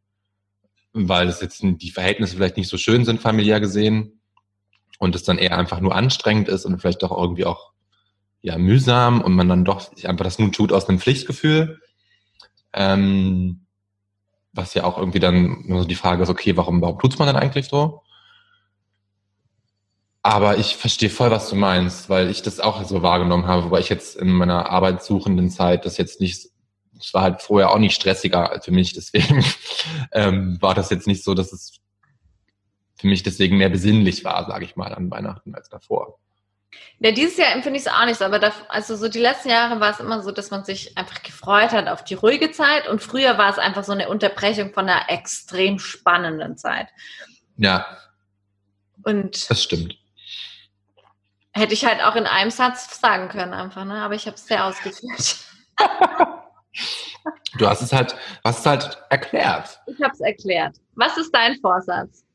weil 0.92 1.26
es 1.28 1.40
jetzt 1.40 1.62
die 1.62 1.90
Verhältnisse 1.90 2.36
vielleicht 2.36 2.58
nicht 2.58 2.68
so 2.68 2.76
schön 2.76 3.06
sind, 3.06 3.22
familiär 3.22 3.60
gesehen 3.60 4.15
und 4.98 5.14
es 5.14 5.22
dann 5.22 5.38
eher 5.38 5.58
einfach 5.58 5.80
nur 5.80 5.94
anstrengend 5.94 6.48
ist 6.48 6.64
und 6.64 6.78
vielleicht 6.80 7.04
auch 7.04 7.16
irgendwie 7.16 7.44
auch 7.44 7.72
ja 8.42 8.58
mühsam 8.58 9.20
und 9.20 9.34
man 9.34 9.48
dann 9.48 9.64
doch 9.64 9.90
einfach 10.04 10.24
das 10.24 10.38
nun 10.38 10.52
tut 10.52 10.72
aus 10.72 10.88
einem 10.88 10.98
Pflichtgefühl. 10.98 11.80
Ähm, 12.72 13.66
was 14.52 14.74
ja 14.74 14.84
auch 14.84 14.98
irgendwie 14.98 15.20
dann 15.20 15.64
nur 15.66 15.82
so 15.82 15.88
die 15.88 15.94
Frage 15.94 16.22
ist, 16.22 16.30
okay, 16.30 16.56
warum, 16.56 16.80
warum 16.80 16.98
tut's 16.98 17.18
man 17.18 17.26
dann 17.26 17.36
eigentlich 17.36 17.68
so? 17.68 18.02
Aber 20.22 20.58
ich 20.58 20.76
verstehe 20.76 21.10
voll, 21.10 21.30
was 21.30 21.48
du 21.48 21.54
meinst, 21.54 22.08
weil 22.08 22.30
ich 22.30 22.42
das 22.42 22.58
auch 22.58 22.82
so 22.84 23.02
wahrgenommen 23.02 23.46
habe, 23.46 23.64
wobei 23.64 23.78
ich 23.78 23.88
jetzt 23.88 24.16
in 24.16 24.32
meiner 24.32 24.70
arbeitssuchenden 24.70 25.50
Zeit 25.50 25.84
das 25.84 25.98
jetzt 25.98 26.20
nicht, 26.20 26.48
es 26.98 27.14
war 27.14 27.22
halt 27.22 27.42
vorher 27.42 27.70
auch 27.70 27.78
nicht 27.78 27.94
stressiger 27.94 28.60
für 28.60 28.72
mich, 28.72 28.92
deswegen 28.94 29.44
ähm, 30.12 30.60
war 30.60 30.74
das 30.74 30.90
jetzt 30.90 31.06
nicht 31.06 31.22
so, 31.22 31.34
dass 31.34 31.52
es 31.52 31.78
für 32.96 33.06
mich 33.06 33.22
deswegen 33.22 33.58
mehr 33.58 33.68
besinnlich 33.68 34.24
war, 34.24 34.46
sage 34.46 34.64
ich 34.64 34.76
mal, 34.76 34.94
an 34.94 35.10
Weihnachten 35.10 35.54
als 35.54 35.68
davor. 35.68 36.18
Ja, 36.98 37.12
dieses 37.12 37.36
Jahr 37.36 37.52
empfinde 37.52 37.78
ich 37.78 37.86
es 37.86 37.92
auch 37.92 38.04
nicht 38.06 38.18
so, 38.18 38.24
aber 38.24 38.38
da, 38.38 38.52
also 38.68 38.96
so 38.96 39.08
die 39.08 39.18
letzten 39.18 39.50
Jahre 39.50 39.80
war 39.80 39.90
es 39.90 40.00
immer 40.00 40.22
so, 40.22 40.30
dass 40.30 40.50
man 40.50 40.64
sich 40.64 40.96
einfach 40.96 41.22
gefreut 41.22 41.72
hat 41.72 41.88
auf 41.88 42.04
die 42.04 42.14
ruhige 42.14 42.50
Zeit 42.50 42.88
und 42.88 43.02
früher 43.02 43.36
war 43.38 43.50
es 43.50 43.58
einfach 43.58 43.84
so 43.84 43.92
eine 43.92 44.08
Unterbrechung 44.08 44.72
von 44.72 44.88
einer 44.88 45.10
extrem 45.10 45.78
spannenden 45.78 46.56
Zeit. 46.56 46.88
Ja. 47.56 47.86
Und 49.04 49.50
das 49.50 49.62
stimmt. 49.62 49.96
Hätte 51.52 51.74
ich 51.74 51.84
halt 51.84 52.02
auch 52.02 52.16
in 52.16 52.26
einem 52.26 52.50
Satz 52.50 53.00
sagen 53.00 53.28
können, 53.28 53.54
einfach, 53.54 53.84
ne? 53.84 54.02
Aber 54.02 54.14
ich 54.14 54.26
habe 54.26 54.36
es 54.36 54.46
sehr 54.46 54.64
ausgeführt. 54.64 55.36
du 57.58 57.66
hast 57.66 57.82
es 57.82 57.92
halt, 57.92 58.16
hast 58.44 58.60
es 58.60 58.66
halt 58.66 58.98
erklärt. 59.10 59.80
Ich 59.86 60.02
habe 60.02 60.12
es 60.12 60.20
erklärt. 60.20 60.76
Was 60.94 61.16
ist 61.16 61.34
dein 61.34 61.56
Vorsatz? 61.60 62.25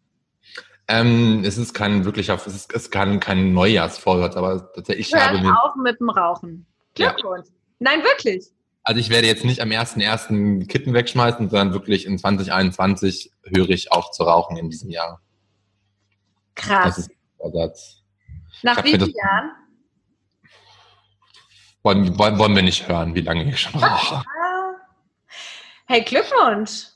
Ähm, 0.94 1.44
es 1.46 1.58
ist 1.58 1.74
kein 1.74 2.04
wirklicher, 2.04 2.34
es 2.34 2.48
ist, 2.48 2.74
es 2.74 2.92
kann 2.92 3.22
kein 3.22 3.54
Neujahrsvorsatz, 3.54 4.36
aber 4.36 4.74
tatsächlich 4.74 5.14
Hört 5.14 5.24
habe 5.24 5.40
mir 5.40 5.64
auf 5.64 5.76
mit 5.76 5.98
dem 6.02 6.10
Rauchen. 6.10 6.66
Glückwunsch. 6.96 7.48
Ja. 7.48 7.54
Nein, 7.80 8.04
wirklich. 8.04 8.46
Also 8.84 9.00
ich 9.00 9.10
werde 9.10 9.28
jetzt 9.28 9.46
nicht 9.46 9.62
am 9.62 9.70
1.1. 9.70 10.68
Kippen 10.68 10.94
wegschmeißen, 10.94 11.50
sondern 11.50 11.72
wirklich 11.72 12.06
in 12.06 12.18
2021 12.18 13.32
höre 13.44 13.70
ich 13.70 13.94
auf 13.94 14.12
zu 14.12 14.24
rauchen 14.24 14.58
in 14.58 14.70
diesem 14.70 14.90
Jahr. 14.90 15.22
Krass. 16.56 16.84
Das 16.84 16.98
ist 16.98 17.10
der 17.10 17.18
Vorsatz. 17.38 18.04
Nach 18.62 18.84
wie 18.84 18.92
vielen 18.92 19.14
Jahren? 19.14 19.52
Wollen, 21.84 22.18
wollen, 22.18 22.38
wollen 22.38 22.56
wir 22.56 22.64
nicht 22.64 22.90
hören, 22.90 23.16
wie 23.16 23.22
lange 23.22 23.50
ich 23.50 23.62
schon 23.62 23.82
rauche. 23.82 24.24
Hey, 25.88 26.02
Glückwunsch. 26.04 26.88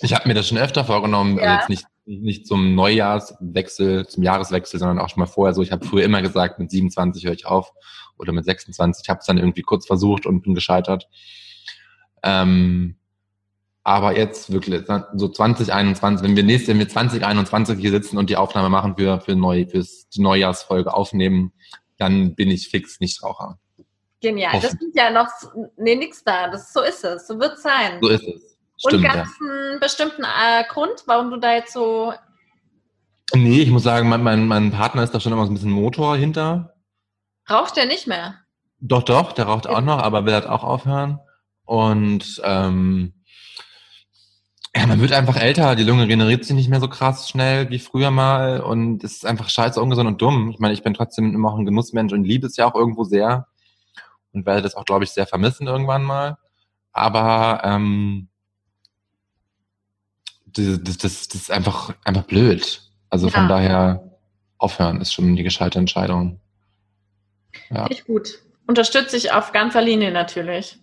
Ich 0.00 0.14
habe 0.14 0.28
mir 0.28 0.34
das 0.34 0.48
schon 0.48 0.58
öfter 0.58 0.84
vorgenommen, 0.84 1.38
ja. 1.38 1.42
also 1.42 1.54
jetzt 1.56 1.68
nicht, 1.68 1.84
nicht 2.06 2.46
zum 2.46 2.74
Neujahrswechsel, 2.74 4.06
zum 4.06 4.22
Jahreswechsel, 4.22 4.78
sondern 4.78 4.98
auch 4.98 5.08
schon 5.08 5.20
mal 5.20 5.26
vorher 5.26 5.54
so. 5.54 5.62
Ich 5.62 5.72
habe 5.72 5.86
früher 5.86 6.04
immer 6.04 6.22
gesagt, 6.22 6.58
mit 6.58 6.70
27 6.70 7.24
höre 7.24 7.32
ich 7.32 7.46
auf 7.46 7.72
oder 8.18 8.32
mit 8.32 8.44
26. 8.44 9.04
Ich 9.04 9.10
habe 9.10 9.20
es 9.20 9.26
dann 9.26 9.38
irgendwie 9.38 9.62
kurz 9.62 9.86
versucht 9.86 10.26
und 10.26 10.42
bin 10.42 10.54
gescheitert. 10.54 11.08
Ähm, 12.22 12.96
aber 13.82 14.16
jetzt 14.16 14.50
wirklich, 14.50 14.82
so 15.14 15.28
2021, 15.28 16.26
wenn 16.26 16.36
wir 16.36 16.42
nächstes, 16.42 16.68
wenn 16.68 16.78
wir 16.78 16.88
2021 16.88 17.78
hier 17.78 17.90
sitzen 17.90 18.16
und 18.16 18.30
die 18.30 18.36
Aufnahme 18.36 18.70
machen 18.70 18.96
für, 18.96 19.20
für 19.20 19.36
neu, 19.36 19.66
fürs, 19.66 20.08
die 20.08 20.22
Neujahrsfolge 20.22 20.92
aufnehmen, 20.92 21.52
dann 21.98 22.34
bin 22.34 22.50
ich 22.50 22.68
fix 22.68 23.00
nicht 23.00 23.22
Raucher. 23.22 23.58
Genial. 24.20 24.58
Das 24.60 24.72
sind 24.72 24.96
ja 24.96 25.10
noch, 25.10 25.28
nee, 25.76 25.96
nix 25.96 26.24
da. 26.24 26.48
Das, 26.48 26.72
so 26.72 26.80
ist 26.80 27.04
es. 27.04 27.26
So 27.26 27.38
wird 27.38 27.58
es 27.58 27.62
sein. 27.62 27.98
So 28.00 28.08
ist 28.08 28.26
es. 28.26 28.53
Stimmt, 28.86 29.04
und 29.04 29.12
gab 29.12 29.24
es 29.24 29.38
ja. 29.40 29.46
einen 29.46 29.80
bestimmten 29.80 30.24
äh, 30.24 30.64
Grund, 30.68 31.04
warum 31.06 31.30
du 31.30 31.36
da 31.38 31.54
jetzt 31.54 31.72
so. 31.72 32.12
Nee, 33.34 33.60
ich 33.60 33.70
muss 33.70 33.82
sagen, 33.82 34.08
mein, 34.08 34.22
mein, 34.22 34.46
mein 34.46 34.70
Partner 34.70 35.02
ist 35.02 35.14
da 35.14 35.20
schon 35.20 35.32
immer 35.32 35.44
so 35.44 35.50
ein 35.50 35.54
bisschen 35.54 35.70
Motor 35.70 36.16
hinter. 36.16 36.74
Raucht 37.50 37.76
der 37.76 37.86
nicht 37.86 38.06
mehr? 38.06 38.36
Doch, 38.80 39.02
doch, 39.02 39.32
der 39.32 39.46
raucht 39.46 39.66
auch 39.66 39.80
noch, 39.80 39.98
aber 39.98 40.26
will 40.26 40.34
halt 40.34 40.46
auch 40.46 40.62
aufhören. 40.62 41.20
Und 41.64 42.40
ähm, 42.44 43.14
ja, 44.76 44.86
man 44.86 45.00
wird 45.00 45.12
einfach 45.12 45.36
älter, 45.36 45.76
die 45.76 45.84
Lunge 45.84 46.02
regeneriert 46.02 46.44
sich 46.44 46.54
nicht 46.54 46.68
mehr 46.68 46.80
so 46.80 46.88
krass 46.88 47.28
schnell 47.28 47.70
wie 47.70 47.78
früher 47.78 48.10
mal 48.10 48.60
und 48.60 49.04
es 49.04 49.12
ist 49.12 49.26
einfach 49.26 49.48
scheiße 49.48 49.80
ungesund 49.80 50.08
und 50.08 50.20
dumm. 50.20 50.50
Ich 50.50 50.58
meine, 50.58 50.74
ich 50.74 50.82
bin 50.82 50.94
trotzdem 50.94 51.32
immer 51.32 51.52
auch 51.52 51.58
ein 51.58 51.64
Genussmensch 51.64 52.12
und 52.12 52.24
liebe 52.24 52.46
es 52.46 52.56
ja 52.56 52.66
auch 52.66 52.74
irgendwo 52.74 53.04
sehr 53.04 53.46
und 54.32 54.46
werde 54.46 54.62
das 54.62 54.74
auch, 54.74 54.84
glaube 54.84 55.04
ich, 55.04 55.10
sehr 55.10 55.26
vermissen 55.26 55.68
irgendwann 55.68 56.02
mal. 56.02 56.38
Aber 56.92 57.62
ähm, 57.64 58.28
das, 60.54 60.98
das, 60.98 61.28
das, 61.28 61.34
ist 61.34 61.50
einfach, 61.50 61.94
einfach 62.04 62.24
blöd. 62.24 62.82
Also 63.10 63.28
ja. 63.28 63.32
von 63.32 63.48
daher 63.48 64.18
aufhören 64.58 65.00
ist 65.00 65.12
schon 65.12 65.36
die 65.36 65.42
gescheite 65.42 65.78
Entscheidung. 65.78 66.40
Ja. 67.70 67.88
Nicht 67.88 68.06
gut. 68.06 68.40
Unterstütze 68.66 69.16
ich 69.16 69.32
auf 69.32 69.52
ganzer 69.52 69.82
Linie 69.82 70.10
natürlich. 70.10 70.78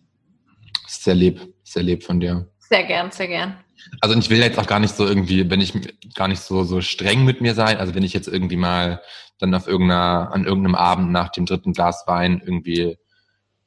Sehr 0.88 1.16
lieb, 1.16 1.42
sehr 1.64 1.84
lieb 1.84 2.04
von 2.04 2.20
dir. 2.20 2.50
Sehr 2.60 2.84
gern, 2.84 3.12
sehr 3.12 3.28
gern. 3.28 3.56
Also 4.00 4.16
ich 4.16 4.30
will 4.30 4.40
jetzt 4.40 4.60
auch 4.60 4.68
gar 4.68 4.80
nicht 4.80 4.96
so 4.96 5.08
irgendwie, 5.08 5.50
wenn 5.50 5.62
ich 5.62 5.74
gar 6.14 6.28
nicht 6.28 6.42
so, 6.42 6.64
so 6.64 6.82
streng 6.82 7.26
mit 7.26 7.42
mir 7.42 7.56
sein. 7.56 7.78
Also 7.78 7.96
wenn 7.96 8.04
ich 8.04 8.14
jetzt 8.14 8.28
irgendwie 8.28 8.58
mal 8.58 9.02
dann 9.40 9.56
auf 9.56 9.68
irgendeiner, 9.68 10.32
an 10.32 10.46
irgendeinem 10.46 10.76
Abend 10.76 11.12
nach 11.12 11.30
dem 11.30 11.48
dritten 11.48 11.74
Glas 11.74 12.04
Wein 12.06 12.42
irgendwie 12.46 12.98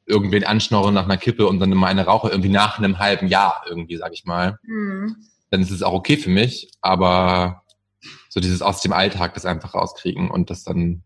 irgendwen 0.06 0.44
anschnorre 0.44 0.92
nach 0.92 1.04
einer 1.04 1.16
Kippe 1.16 1.46
und 1.46 1.58
dann 1.58 1.72
immer 1.72 1.88
eine 1.88 2.04
rauche, 2.04 2.28
irgendwie 2.28 2.50
nach 2.50 2.78
einem 2.78 2.98
halben 2.98 3.26
Jahr 3.26 3.64
irgendwie, 3.68 3.96
sag 3.96 4.12
ich 4.12 4.24
mal, 4.24 4.58
Hm. 4.64 5.16
Dann 5.54 5.62
ist 5.62 5.70
es 5.70 5.82
auch 5.82 5.92
okay 5.92 6.16
für 6.16 6.30
mich, 6.30 6.70
aber 6.80 7.62
so 8.28 8.40
dieses 8.40 8.60
aus 8.60 8.80
dem 8.80 8.92
Alltag 8.92 9.34
das 9.34 9.46
einfach 9.46 9.74
rauskriegen 9.74 10.30
und 10.30 10.50
das 10.50 10.64
dann 10.64 11.04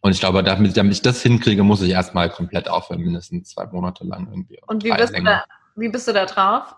und 0.00 0.12
ich 0.12 0.20
glaube, 0.20 0.44
damit, 0.44 0.76
damit 0.76 0.92
ich 0.92 1.02
das 1.02 1.22
hinkriege, 1.22 1.64
muss 1.64 1.82
ich 1.82 1.90
erstmal 1.90 2.30
komplett 2.30 2.68
aufhören, 2.68 3.00
mindestens 3.00 3.50
zwei 3.50 3.66
Monate 3.66 4.04
lang 4.04 4.28
irgendwie. 4.30 4.60
Und 4.66 4.84
wie 4.84 4.92
bist, 4.92 5.16
du 5.16 5.22
da, 5.22 5.44
wie 5.74 5.88
bist 5.88 6.06
du 6.06 6.12
da 6.12 6.26
drauf? 6.26 6.76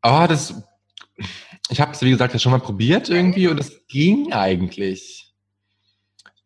Ah, 0.00 0.28
das. 0.28 0.62
Ich 1.68 1.80
habe 1.80 1.90
es, 1.90 2.02
wie 2.02 2.10
gesagt, 2.10 2.34
ja 2.34 2.38
schon 2.38 2.52
mal 2.52 2.60
probiert 2.60 3.08
irgendwie 3.08 3.48
und 3.48 3.58
es 3.58 3.84
ging 3.88 4.32
eigentlich. 4.32 5.34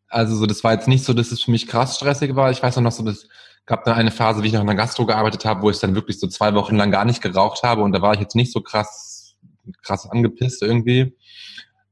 Also 0.09 0.37
so, 0.37 0.47
das 0.47 0.65
war 0.65 0.73
jetzt 0.73 0.89
nicht 0.89 1.05
so, 1.05 1.13
dass 1.13 1.33
es 1.33 1.43
für 1.43 1.51
mich 1.51 1.67
krass 1.67 1.97
stressig 1.97 2.35
war. 2.35 2.51
Ich 2.51 2.63
weiß 2.63 2.79
auch 2.79 2.83
noch 2.83 2.93
so, 2.93 3.03
das 3.03 3.29
gab 3.67 3.85
dann 3.85 3.95
eine 3.95 4.11
Phase, 4.11 4.43
wie 4.43 4.49
ich 4.49 4.53
noch 4.53 4.61
in 4.61 4.67
der 4.67 4.77
Gastro 4.77 5.07
gearbeitet 5.07 5.45
habe, 5.45 5.63
wo 5.63 5.71
ich 5.71 5.79
dann 5.79 5.95
wirklich 5.95 6.21
so 6.21 6.27
zwei 6.27 6.55
Wochen 6.55 6.77
lang 6.77 6.91
gar 6.91 7.05
nicht 7.05 7.23
geraucht 7.23 7.63
habe 7.63 7.83
und 7.83 7.93
da 7.93 8.03
war 8.03 8.15
ich 8.15 8.21
jetzt 8.21 8.37
nicht 8.37 8.53
so 8.53 8.61
krass, 8.61 9.37
krass 9.83 10.09
angepisst 10.11 10.63
irgendwie. 10.63 11.17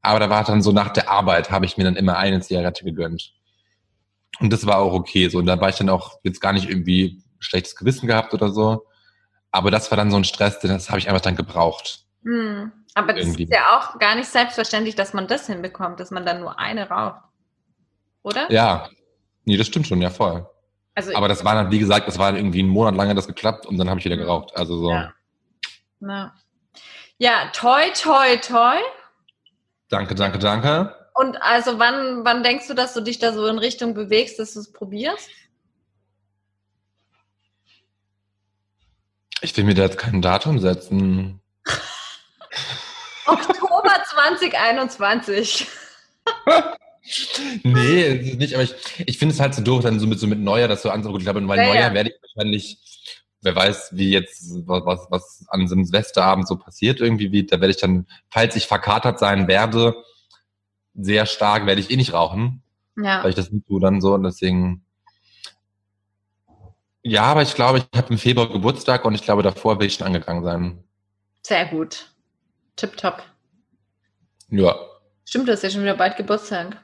Aber 0.02 0.18
da 0.18 0.28
war 0.28 0.44
dann 0.44 0.62
so 0.62 0.72
nach 0.72 0.90
der 0.90 1.08
Arbeit 1.10 1.50
habe 1.50 1.64
ich 1.64 1.76
mir 1.76 1.84
dann 1.84 1.96
immer 1.96 2.16
eine 2.16 2.40
Zigarette 2.40 2.84
gegönnt. 2.84 3.32
Und 4.40 4.52
das 4.52 4.66
war 4.66 4.78
auch 4.78 4.92
okay. 4.92 5.28
So, 5.28 5.38
und 5.38 5.46
da 5.46 5.60
war 5.60 5.68
ich 5.68 5.76
dann 5.76 5.88
auch 5.88 6.18
jetzt 6.24 6.40
gar 6.40 6.52
nicht 6.52 6.68
irgendwie 6.68 7.22
schlechtes 7.38 7.76
Gewissen 7.76 8.06
gehabt 8.08 8.34
oder 8.34 8.50
so. 8.50 8.84
Aber 9.52 9.70
das 9.70 9.90
war 9.90 9.96
dann 9.96 10.10
so 10.10 10.16
ein 10.16 10.24
Stress, 10.24 10.58
den- 10.58 10.70
das 10.70 10.88
habe 10.88 10.98
ich 10.98 11.08
einfach 11.08 11.20
dann 11.20 11.36
gebraucht. 11.36 12.04
Hm. 12.24 12.72
Aber 12.94 13.12
das 13.12 13.24
Irgendwie. 13.26 13.44
ist 13.44 13.52
ja 13.52 13.78
auch 13.78 13.98
gar 13.98 14.16
nicht 14.16 14.28
selbstverständlich, 14.28 14.94
dass 14.94 15.14
man 15.14 15.26
das 15.26 15.46
hinbekommt, 15.46 16.00
dass 16.00 16.10
man 16.10 16.26
dann 16.26 16.40
nur 16.40 16.58
eine 16.58 16.88
raucht. 16.88 17.22
Oder? 18.22 18.50
Ja, 18.50 18.88
nee, 19.44 19.56
das 19.56 19.66
stimmt 19.66 19.86
schon, 19.86 20.02
ja 20.02 20.10
voll. 20.10 20.46
Also, 20.94 21.14
Aber 21.14 21.28
das 21.28 21.44
war 21.44 21.54
dann, 21.54 21.70
wie 21.70 21.78
gesagt, 21.78 22.06
das 22.06 22.18
war 22.18 22.32
dann 22.32 22.36
irgendwie 22.40 22.62
ein 22.62 22.68
Monat 22.68 22.94
lang 22.94 23.08
hat 23.08 23.16
das 23.16 23.26
geklappt 23.26 23.64
und 23.66 23.78
dann 23.78 23.88
habe 23.88 23.98
ich 23.98 24.04
wieder 24.04 24.16
geraucht. 24.16 24.54
Also 24.54 24.76
so, 24.78 24.90
Ja. 24.90 25.12
Na. 26.00 26.34
Ja, 27.18 27.50
toi, 27.52 27.90
toi, 27.94 28.36
toi. 28.38 28.76
danke, 29.88 30.14
danke, 30.14 30.38
danke. 30.38 30.94
Und 31.14 31.40
also 31.42 31.78
wann, 31.78 32.24
wann 32.24 32.42
denkst 32.42 32.66
du, 32.68 32.74
dass 32.74 32.94
du 32.94 33.00
dich 33.00 33.18
da 33.18 33.32
so 33.32 33.46
in 33.46 33.58
Richtung 33.58 33.94
bewegst, 33.94 34.38
dass 34.38 34.54
du 34.54 34.60
es 34.60 34.72
probierst? 34.72 35.30
Ich 39.40 39.56
will 39.56 39.64
mir 39.64 39.74
da 39.74 39.82
jetzt 39.82 39.98
kein 39.98 40.22
Datum 40.22 40.58
setzen. 40.58 41.40
Oktober 43.26 43.92
2021. 44.10 45.68
Nee, 47.64 48.02
es 48.04 48.28
ist 48.28 48.38
nicht, 48.38 48.54
aber 48.54 48.62
ich, 48.62 48.74
ich 49.06 49.18
finde 49.18 49.34
es 49.34 49.40
halt 49.40 49.54
so 49.54 49.62
doof, 49.62 49.82
dann 49.82 49.98
so 49.98 50.06
mit, 50.06 50.20
so 50.20 50.26
mit 50.26 50.38
Neujahr, 50.38 50.68
dass 50.68 50.82
so 50.82 50.90
an, 50.90 51.02
gut, 51.02 51.18
ich 51.18 51.24
glaube, 51.24 51.46
weil 51.48 51.58
Ja, 51.58 51.66
Neujahr 51.66 51.88
ja. 51.88 51.94
werde 51.94 52.10
ich 52.10 52.16
wahrscheinlich, 52.22 52.78
wer 53.40 53.56
weiß, 53.56 53.90
wie 53.92 54.10
jetzt, 54.10 54.66
was, 54.66 54.84
was, 54.84 55.06
was 55.10 55.44
an 55.48 55.66
so 55.66 55.74
einem 55.74 55.84
Silvesterabend 55.84 56.46
so 56.46 56.56
passiert 56.56 57.00
irgendwie, 57.00 57.32
wie, 57.32 57.44
da 57.44 57.60
werde 57.60 57.72
ich 57.72 57.80
dann, 57.80 58.06
falls 58.30 58.54
ich 58.56 58.66
verkatert 58.66 59.18
sein 59.18 59.48
werde, 59.48 59.96
sehr 60.94 61.26
stark 61.26 61.66
werde 61.66 61.80
ich 61.80 61.90
eh 61.90 61.96
nicht 61.96 62.12
rauchen. 62.12 62.62
Ja. 62.96 63.22
weil 63.22 63.30
ich 63.30 63.36
das 63.36 63.50
nicht 63.50 63.66
tue 63.66 63.80
dann 63.80 64.02
so 64.02 64.12
und 64.12 64.22
deswegen. 64.22 64.84
Ja, 67.02 67.22
aber 67.22 67.40
ich 67.40 67.54
glaube, 67.54 67.78
ich 67.78 67.86
habe 67.98 68.12
im 68.12 68.18
Februar 68.18 68.52
Geburtstag 68.52 69.06
und 69.06 69.14
ich 69.14 69.22
glaube, 69.22 69.42
davor 69.42 69.80
will 69.80 69.86
ich 69.86 69.94
schon 69.94 70.06
angegangen 70.06 70.44
sein. 70.44 70.84
Sehr 71.42 71.64
gut. 71.66 72.12
Tipptopp. 72.76 73.22
Ja. 74.50 74.76
Stimmt, 75.24 75.48
du 75.48 75.52
hast 75.52 75.62
ja 75.62 75.70
schon 75.70 75.82
wieder 75.82 75.96
bald 75.96 76.16
Geburtstag. 76.16 76.76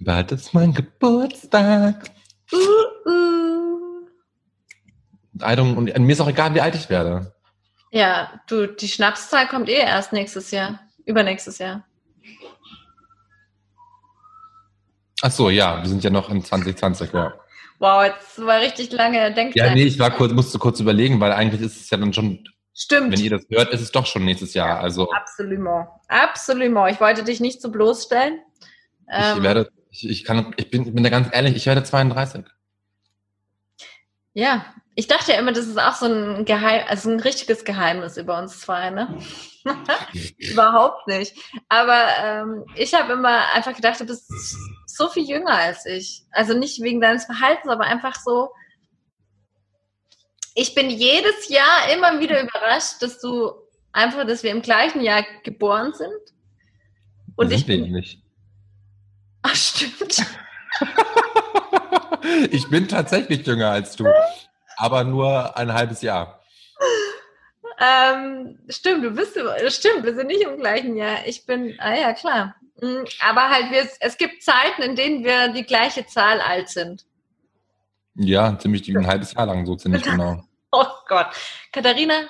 Bald 0.00 0.32
ist 0.32 0.54
mein 0.54 0.72
Geburtstag. 0.72 2.10
Uh, 2.52 3.08
uh. 3.08 4.06
I 5.40 5.54
don't, 5.54 5.76
und 5.76 6.06
mir 6.06 6.12
ist 6.12 6.20
auch 6.20 6.28
egal, 6.28 6.54
wie 6.54 6.60
alt 6.60 6.74
ich 6.74 6.88
werde. 6.88 7.32
Ja, 7.90 8.40
du, 8.48 8.66
die 8.66 8.88
Schnapszahl 8.88 9.48
kommt 9.48 9.68
eh 9.68 9.80
erst 9.80 10.12
nächstes 10.12 10.50
Jahr. 10.50 10.80
Übernächstes 11.04 11.58
Jahr. 11.58 11.84
Ach 15.22 15.30
so, 15.30 15.50
ja, 15.50 15.82
wir 15.82 15.88
sind 15.88 16.04
ja 16.04 16.10
noch 16.10 16.30
in 16.30 16.44
2020, 16.44 17.12
ja. 17.12 17.34
Wow, 17.80 18.04
jetzt 18.04 18.44
war 18.44 18.60
richtig 18.60 18.92
lange 18.92 19.32
Denkzeit. 19.32 19.56
Ja, 19.56 19.74
nee, 19.74 19.84
ich 19.84 19.98
war 19.98 20.10
kurz, 20.10 20.32
musste 20.32 20.58
kurz 20.58 20.80
überlegen, 20.80 21.20
weil 21.20 21.32
eigentlich 21.32 21.60
ist 21.60 21.80
es 21.80 21.90
ja 21.90 21.96
dann 21.96 22.12
schon, 22.12 22.44
Stimmt. 22.74 23.12
wenn 23.12 23.20
ihr 23.20 23.30
das 23.30 23.46
hört, 23.50 23.72
ist 23.72 23.80
es 23.80 23.92
doch 23.92 24.06
schon 24.06 24.24
nächstes 24.24 24.54
Jahr. 24.54 24.80
Also 24.80 25.10
Absolument. 25.12 25.88
Absolument. 26.08 26.92
Ich 26.92 27.00
wollte 27.00 27.24
dich 27.24 27.40
nicht 27.40 27.62
so 27.62 27.70
bloßstellen. 27.70 28.40
Ich 29.10 29.36
Ähm, 29.36 29.42
werde, 29.42 29.70
ich, 29.90 30.08
ich 30.08 30.24
kann, 30.24 30.54
ich 30.56 30.70
bin, 30.70 30.86
ich 30.86 30.94
bin 30.94 31.02
da 31.02 31.10
ganz 31.10 31.28
ehrlich, 31.32 31.56
ich 31.56 31.66
werde 31.66 31.82
32. 31.82 32.44
ja, 34.34 34.64
ich 34.98 35.06
dachte 35.06 35.30
ja 35.30 35.38
immer, 35.38 35.52
das 35.52 35.66
ist 35.66 35.78
auch 35.78 35.94
so 35.94 36.06
ein 36.06 36.44
Geheim, 36.44 36.84
also 36.88 37.08
ein 37.08 37.20
richtiges 37.20 37.64
Geheimnis 37.64 38.16
über 38.16 38.36
uns 38.36 38.58
zwei, 38.58 38.90
ne? 38.90 39.16
Überhaupt 40.38 41.06
nicht. 41.06 41.36
Aber 41.68 42.02
ähm, 42.20 42.64
ich 42.74 42.94
habe 42.94 43.12
immer 43.12 43.54
einfach 43.54 43.76
gedacht, 43.76 44.00
du 44.00 44.06
bist 44.06 44.28
so 44.86 45.08
viel 45.08 45.22
jünger 45.22 45.52
als 45.52 45.86
ich. 45.86 46.24
Also 46.32 46.58
nicht 46.58 46.82
wegen 46.82 47.00
deines 47.00 47.26
Verhaltens, 47.26 47.70
aber 47.70 47.84
einfach 47.84 48.16
so. 48.16 48.50
Ich 50.56 50.74
bin 50.74 50.90
jedes 50.90 51.48
Jahr 51.48 51.92
immer 51.94 52.18
wieder 52.18 52.42
überrascht, 52.42 53.00
dass 53.00 53.20
du 53.20 53.52
einfach, 53.92 54.26
dass 54.26 54.42
wir 54.42 54.50
im 54.50 54.62
gleichen 54.62 55.00
Jahr 55.00 55.24
geboren 55.44 55.92
sind. 55.94 56.10
Und 57.36 57.52
ich 57.52 57.60
Sind 57.60 57.68
wir 57.68 57.82
bin, 57.84 57.92
nicht. 57.92 58.20
Ach 59.42 59.54
stimmt. 59.54 60.24
ich 62.50 62.68
bin 62.68 62.88
tatsächlich 62.88 63.46
jünger 63.46 63.70
als 63.70 63.96
du, 63.96 64.06
aber 64.76 65.04
nur 65.04 65.56
ein 65.56 65.72
halbes 65.72 66.02
Jahr. 66.02 66.40
Ähm, 67.80 68.58
stimmt, 68.68 69.04
du 69.04 69.10
bist, 69.10 69.38
stimmt, 69.68 70.04
wir 70.04 70.14
sind 70.14 70.26
nicht 70.26 70.42
im 70.42 70.56
gleichen 70.56 70.96
Jahr. 70.96 71.18
Ich 71.26 71.46
bin, 71.46 71.76
ah 71.78 71.94
ja, 71.94 72.12
klar. 72.12 72.56
Mm, 72.80 73.04
Aber 73.20 73.50
halt, 73.50 73.70
wir, 73.70 73.88
es 74.00 74.16
gibt 74.16 74.42
Zeiten, 74.42 74.82
in 74.82 74.96
denen 74.96 75.24
wir 75.24 75.48
die 75.48 75.64
gleiche 75.64 76.06
Zahl 76.06 76.40
alt 76.40 76.68
sind. 76.68 77.04
Ja, 78.14 78.58
ziemlich 78.58 78.88
ein 78.88 79.06
halbes 79.06 79.34
Jahr 79.34 79.46
lang, 79.46 79.64
so 79.64 79.76
ziemlich 79.76 80.02
genau. 80.04 80.42
Oh 80.72 80.86
Gott. 81.08 81.28
Katharina, 81.72 82.28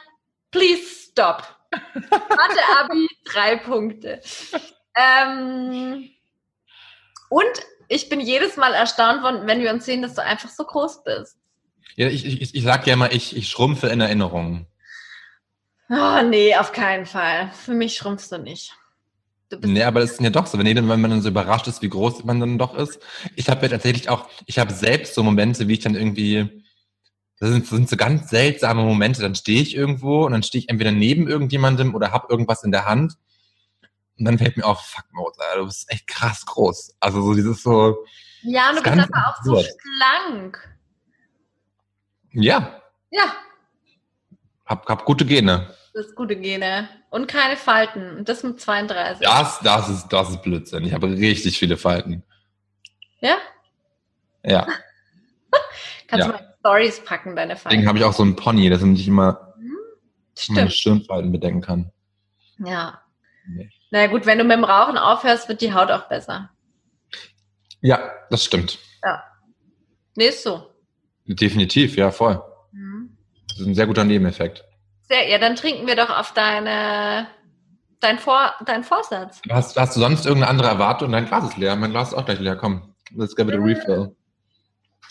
please 0.51 0.83
stop. 1.11 1.43
Mathe-Abi, 1.73 3.09
drei 3.25 3.57
Punkte. 3.57 4.21
Ähm, 4.95 6.11
und 7.29 7.66
ich 7.89 8.09
bin 8.09 8.20
jedes 8.20 8.57
Mal 8.57 8.74
erstaunt, 8.74 9.22
wenn 9.47 9.61
wir 9.61 9.72
uns 9.72 9.85
sehen, 9.85 10.03
dass 10.03 10.14
du 10.14 10.22
einfach 10.22 10.51
so 10.51 10.64
groß 10.64 11.05
bist. 11.05 11.39
Ja, 11.97 12.07
ich, 12.09 12.24
ich, 12.24 12.55
ich 12.55 12.62
sag 12.62 12.87
ja 12.87 12.93
immer, 12.93 13.12
ich, 13.12 13.37
ich 13.37 13.49
schrumpfe 13.49 13.89
in 13.89 14.01
Erinnerungen. 14.01 14.66
Oh, 15.91 16.20
nee, 16.22 16.55
auf 16.55 16.72
keinen 16.72 17.07
Fall. 17.07 17.51
Für 17.53 17.72
mich 17.72 17.97
schrumpfst 17.97 18.31
du 18.31 18.39
nicht. 18.39 18.72
Du 19.49 19.57
Nee, 19.66 19.83
aber 19.83 20.01
das 20.01 20.12
ist 20.12 20.20
ja 20.20 20.29
doch 20.29 20.47
so, 20.47 20.59
wenn, 20.59 20.66
jeder, 20.66 20.87
wenn 20.87 21.01
man 21.01 21.11
dann 21.11 21.22
so 21.22 21.31
überrascht 21.31 21.66
ist, 21.66 21.81
wie 21.81 21.89
groß 21.89 22.24
man 22.24 22.39
dann 22.39 22.59
doch 22.59 22.74
ist. 22.74 23.01
Ich 23.35 23.49
habe 23.49 23.62
ja 23.62 23.68
tatsächlich 23.68 24.11
auch, 24.11 24.29
ich 24.45 24.59
habe 24.59 24.72
selbst 24.72 25.14
so 25.14 25.22
Momente, 25.22 25.66
wie 25.66 25.72
ich 25.72 25.81
dann 25.81 25.95
irgendwie, 25.95 26.62
das 27.41 27.49
sind, 27.51 27.62
das 27.62 27.70
sind 27.70 27.89
so 27.89 27.97
ganz 27.97 28.29
seltsame 28.29 28.83
Momente, 28.83 29.22
dann 29.22 29.35
stehe 29.35 29.62
ich 29.62 29.74
irgendwo 29.74 30.26
und 30.26 30.33
dann 30.33 30.43
stehe 30.43 30.62
ich 30.62 30.68
entweder 30.68 30.93
neben 30.93 31.26
irgendjemandem 31.26 31.95
oder 31.95 32.12
habe 32.12 32.26
irgendwas 32.29 32.62
in 32.62 32.72
der 32.72 32.85
Hand 32.85 33.14
und 34.19 34.25
dann 34.25 34.39
fällt 34.39 34.57
mir 34.57 34.64
auf, 34.64 34.81
fuck 34.81 35.05
Mose, 35.12 35.41
du 35.57 35.64
bist 35.66 35.91
echt 35.91 36.07
krass 36.07 36.45
groß. 36.47 36.97
Also 37.01 37.23
so 37.23 37.35
dieses 37.35 37.62
so, 37.62 38.05
ja, 38.43 38.71
und 38.71 38.77
du 38.77 38.83
bist 38.83 38.97
ist 38.97 39.14
aber 39.14 39.29
auch 39.29 39.43
so 39.45 39.57
schlank. 39.62 40.59
ja, 42.33 42.81
Ja, 43.11 43.33
hab, 44.66 44.87
hab 44.89 45.05
gute 45.05 45.25
Gene. 45.25 45.75
das 45.95 46.07
ist 46.07 46.14
gute 46.16 46.37
Gene. 46.37 46.89
Und 47.11 47.27
keine 47.27 47.57
Falten. 47.57 48.19
Und 48.19 48.29
das 48.29 48.43
mit 48.43 48.61
32. 48.61 49.27
Das, 49.27 49.61
das 49.61 49.89
ist, 49.89 50.09
das 50.09 50.29
ist 50.31 50.43
Blödsinn. 50.43 50.85
Ich 50.85 50.93
habe 50.93 51.09
richtig 51.09 51.59
viele 51.59 51.79
Falten. 51.79 52.23
Ja? 53.21 53.37
Ja, 54.45 54.66
Kannst 56.07 56.27
Ja. 56.27 56.33
du 56.33 56.39
mal 56.39 56.39
in 56.45 56.55
Stories 56.61 57.05
packen, 57.05 57.35
deine 57.35 57.55
deswegen 57.55 57.71
Falten. 57.71 57.89
habe 57.89 57.99
ich 57.99 58.05
auch 58.05 58.12
so 58.12 58.23
einen 58.23 58.37
Pony, 58.37 58.69
dass 58.71 58.83
ich 58.83 59.09
immer 59.09 59.55
meine 59.57 59.79
Stimmt. 60.37 60.73
Stirnfalten 60.73 61.33
bedecken 61.33 61.61
kann. 61.62 61.91
Ja. 62.59 63.01
Nee. 63.49 63.71
Na 63.91 64.07
gut, 64.07 64.26
wenn 64.26 64.39
du 64.39 64.45
mit 64.45 64.57
dem 64.57 64.64
Rauchen 64.64 64.99
aufhörst, 64.99 65.49
wird 65.49 65.61
die 65.61 65.72
Haut 65.72 65.91
auch 65.91 66.09
besser. 66.09 66.51
Ja, 67.80 68.12
das 68.30 68.45
stimmt. 68.45 68.78
Nee, 70.18 70.30
ist 70.30 70.43
so. 70.43 70.68
Definitiv, 71.26 71.97
ja, 71.97 72.11
voll. 72.11 72.43
Mhm. 72.72 73.16
Das 73.47 73.61
ist 73.61 73.66
ein 73.68 73.74
sehr 73.76 73.86
guter 73.86 74.03
Nebeneffekt. 74.03 74.64
Sehr, 75.03 75.28
ja, 75.28 75.39
dann 75.39 75.55
trinken 75.55 75.86
wir 75.86 75.95
doch 75.95 76.11
auf 76.11 76.34
deine, 76.34 77.28
dein, 78.01 78.18
Vor, 78.18 78.53
dein 78.66 78.82
Vorsatz. 78.82 79.41
Hast, 79.49 79.76
hast 79.76 79.95
du 79.95 80.01
sonst 80.01 80.26
irgendeine 80.26 80.51
andere 80.51 80.70
Erwartung? 80.70 81.12
Dein 81.12 81.26
Glas 81.26 81.45
ist 81.45 81.57
leer. 81.57 81.76
Mein 81.76 81.93
Glas 81.93 82.09
ist 82.09 82.14
auch 82.14 82.24
gleich 82.24 82.41
leer. 82.41 82.57
Komm, 82.57 82.97
let's 83.14 83.36
give 83.36 83.49
it 83.49 83.57
a 83.57 83.62
refill. 83.62 84.16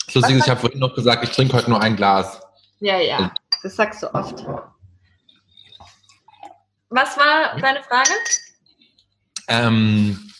Das 0.04 0.14
Lustige 0.16 0.38
ist, 0.40 0.44
ich 0.44 0.50
habe 0.50 0.60
vorhin 0.60 0.78
noch 0.78 0.94
gesagt, 0.94 1.24
ich 1.24 1.30
trinke 1.30 1.54
heute 1.54 1.70
nur 1.70 1.80
ein 1.80 1.96
Glas. 1.96 2.42
Ja, 2.80 2.98
ja, 2.98 3.32
das 3.62 3.76
sagst 3.76 4.02
du 4.02 4.14
oft. 4.14 4.44
Was 6.90 7.16
war 7.16 7.58
deine 7.62 7.82
Frage? 7.82 8.10
Ähm, 9.48 10.30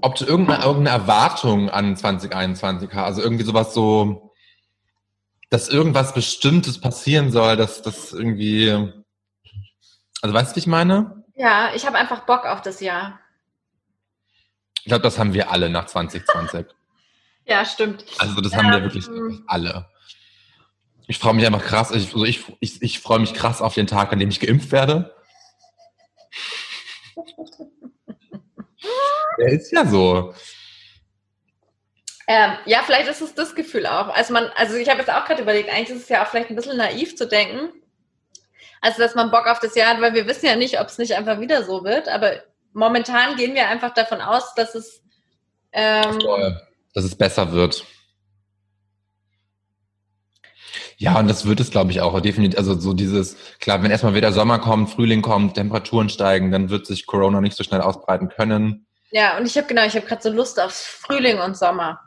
ob 0.00 0.14
du 0.14 0.24
irgendeine, 0.24 0.64
irgendeine 0.64 0.96
Erwartung 0.96 1.68
an 1.68 1.96
2021 1.96 2.90
hast, 2.92 3.04
also 3.04 3.22
irgendwie 3.22 3.44
sowas 3.44 3.74
so, 3.74 4.32
dass 5.50 5.68
irgendwas 5.68 6.14
Bestimmtes 6.14 6.80
passieren 6.80 7.32
soll, 7.32 7.56
dass 7.56 7.82
das 7.82 8.12
irgendwie. 8.12 8.70
Also 10.22 10.34
weißt 10.34 10.52
du, 10.52 10.56
wie 10.56 10.60
ich 10.60 10.66
meine? 10.66 11.24
Ja, 11.34 11.74
ich 11.74 11.86
habe 11.86 11.98
einfach 11.98 12.20
Bock 12.26 12.44
auf 12.46 12.62
das 12.62 12.80
Jahr. 12.80 13.18
Ich 14.78 14.84
glaube, 14.86 15.02
das 15.02 15.18
haben 15.18 15.34
wir 15.34 15.50
alle 15.50 15.68
nach 15.68 15.86
2020. 15.86 16.66
Ja, 17.46 17.64
stimmt. 17.64 18.04
Also 18.18 18.40
das 18.42 18.54
haben 18.54 18.70
wir 18.70 18.82
wirklich 18.82 19.08
Ähm, 19.08 19.42
alle. 19.48 19.88
Ich 21.08 21.18
freue 21.18 21.34
mich 21.34 21.44
einfach 21.44 21.64
krass. 21.64 21.90
Ich, 21.90 22.12
also 22.12 22.24
ich, 22.24 22.44
ich, 22.60 22.80
ich 22.80 23.00
freue 23.00 23.18
mich 23.18 23.34
krass 23.34 23.60
auf 23.60 23.74
den 23.74 23.88
Tag, 23.88 24.12
an 24.12 24.20
dem 24.20 24.28
ich 24.28 24.38
geimpft 24.38 24.70
werde. 24.70 25.12
Der 29.40 29.52
ist 29.52 29.72
ja 29.72 29.86
so. 29.86 30.34
Ähm, 32.26 32.52
ja, 32.66 32.82
vielleicht 32.84 33.08
ist 33.08 33.22
es 33.22 33.34
das 33.34 33.54
Gefühl 33.54 33.86
auch. 33.86 34.08
Also 34.14 34.32
man, 34.32 34.50
also 34.54 34.76
ich 34.76 34.88
habe 34.88 35.00
jetzt 35.00 35.10
auch 35.10 35.24
gerade 35.24 35.42
überlegt, 35.42 35.68
eigentlich 35.68 35.90
ist 35.90 36.04
es 36.04 36.08
ja 36.08 36.22
auch 36.22 36.28
vielleicht 36.28 36.50
ein 36.50 36.56
bisschen 36.56 36.76
naiv 36.76 37.16
zu 37.16 37.26
denken. 37.26 37.70
Also 38.80 38.98
dass 38.98 39.14
man 39.14 39.30
Bock 39.30 39.46
auf 39.46 39.58
das 39.58 39.74
Jahr 39.74 39.94
hat, 39.94 40.00
weil 40.00 40.14
wir 40.14 40.26
wissen 40.26 40.46
ja 40.46 40.56
nicht, 40.56 40.78
ob 40.80 40.86
es 40.86 40.98
nicht 40.98 41.14
einfach 41.14 41.40
wieder 41.40 41.64
so 41.64 41.82
wird. 41.82 42.08
Aber 42.08 42.34
momentan 42.72 43.36
gehen 43.36 43.54
wir 43.54 43.68
einfach 43.68 43.92
davon 43.94 44.20
aus, 44.20 44.54
dass 44.54 44.74
es 44.74 45.02
ähm, 45.72 46.20
Voll. 46.20 46.60
Dass 46.94 47.04
es 47.04 47.16
besser 47.16 47.52
wird. 47.52 47.84
Ja, 50.98 51.18
und 51.18 51.28
das 51.28 51.46
wird 51.46 51.60
es, 51.60 51.70
glaube 51.70 51.90
ich, 51.92 52.00
auch. 52.00 52.20
Definitiv. 52.20 52.58
Also 52.58 52.78
so 52.78 52.92
dieses, 52.92 53.36
klar, 53.58 53.82
wenn 53.82 53.90
erstmal 53.90 54.14
wieder 54.14 54.32
Sommer 54.32 54.58
kommt, 54.58 54.90
Frühling 54.90 55.22
kommt, 55.22 55.54
Temperaturen 55.54 56.10
steigen, 56.10 56.50
dann 56.50 56.68
wird 56.68 56.86
sich 56.86 57.06
Corona 57.06 57.40
nicht 57.40 57.56
so 57.56 57.64
schnell 57.64 57.80
ausbreiten 57.80 58.28
können. 58.28 58.86
Ja, 59.12 59.36
und 59.38 59.46
ich 59.46 59.56
habe 59.56 59.66
genau, 59.66 59.84
ich 59.84 59.94
habe 59.96 60.06
gerade 60.06 60.22
so 60.22 60.30
Lust 60.30 60.60
auf 60.60 60.72
Frühling 60.72 61.38
und 61.40 61.56
Sommer. 61.56 62.00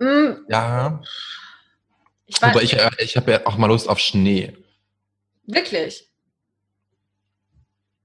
Hm, 0.00 0.46
Ja, 0.48 1.00
ich 2.26 2.40
weiß, 2.40 2.50
aber 2.50 2.62
ich, 2.62 2.74
äh, 2.78 2.90
ich 2.98 3.16
habe 3.16 3.32
ja 3.32 3.46
auch 3.46 3.56
mal 3.56 3.66
Lust 3.66 3.88
auf 3.88 3.98
Schnee. 3.98 4.56
wirklich. 5.46 6.06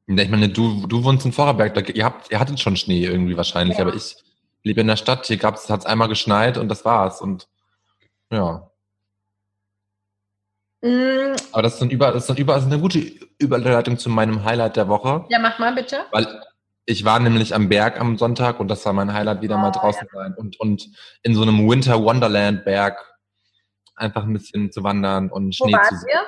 Ich 0.08 0.30
meine, 0.30 0.50
du, 0.50 0.86
du 0.86 1.04
wohnst 1.04 1.26
in 1.26 1.32
Vorarlberg, 1.34 1.74
da, 1.74 1.82
ihr, 1.82 2.06
habt, 2.06 2.32
ihr 2.32 2.40
hattet 2.40 2.60
schon 2.60 2.78
Schnee 2.78 3.06
irgendwie 3.06 3.38
wahrscheinlich, 3.38 3.78
Ja. 3.80 3.86
aber 3.86 3.96
ich 3.96 4.16
lebe 4.64 4.82
in 4.82 4.88
der 4.88 4.98
Stadt, 4.98 5.26
hier 5.26 5.40
hat 5.42 5.58
es 5.58 5.86
einmal 5.86 6.08
geschneit 6.10 6.58
und 6.60 6.70
das 6.70 6.86
war's. 6.86 7.22
Und 7.22 7.48
ja, 8.32 8.70
Hm, 10.84 11.36
aber 11.52 11.64
das 11.64 11.74
ist 11.74 11.82
dann 11.82 11.90
über, 11.90 12.12
das 12.12 12.24
ist 12.24 12.30
dann 12.30 12.38
über, 12.38 12.54
das 12.54 12.66
ist 12.66 12.72
eine 12.72 12.80
gute 12.82 13.00
Überleitung 13.40 13.98
zu 13.98 14.10
meinem 14.10 14.44
Highlight 14.44 14.76
der 14.76 14.88
Woche, 14.88 15.26
ja, 15.30 15.40
mach 15.40 15.58
mal 15.58 15.74
bitte. 15.74 16.06
weil 16.12 16.28
ich 16.86 17.04
war 17.04 17.20
nämlich 17.20 17.56
am 17.56 17.70
Berg 17.70 18.00
am 18.00 18.18
Sonntag 18.18 18.60
und 18.60 18.68
das 18.68 18.86
war 18.86 18.94
mein 18.94 19.14
Highlight, 19.14 19.42
wieder 19.42 19.58
mal 19.58 19.72
Oh, 19.76 19.80
draußen 19.80 20.08
sein 20.14 20.34
und, 20.36 20.60
und 20.60 20.90
in 21.24 21.34
so 21.36 21.42
einem 21.42 21.68
Winter 21.68 22.02
Wonderland 22.04 22.64
Berg 22.64 23.16
einfach 23.96 24.24
ein 24.24 24.34
bisschen 24.34 24.72
zu 24.72 24.84
wandern 24.84 25.30
und 25.32 25.60
Wo 25.60 25.66
Schnee 25.66 25.74
wart 25.74 25.88
zu 25.88 25.96
sehen. 25.98 26.10
ihr? 26.14 26.22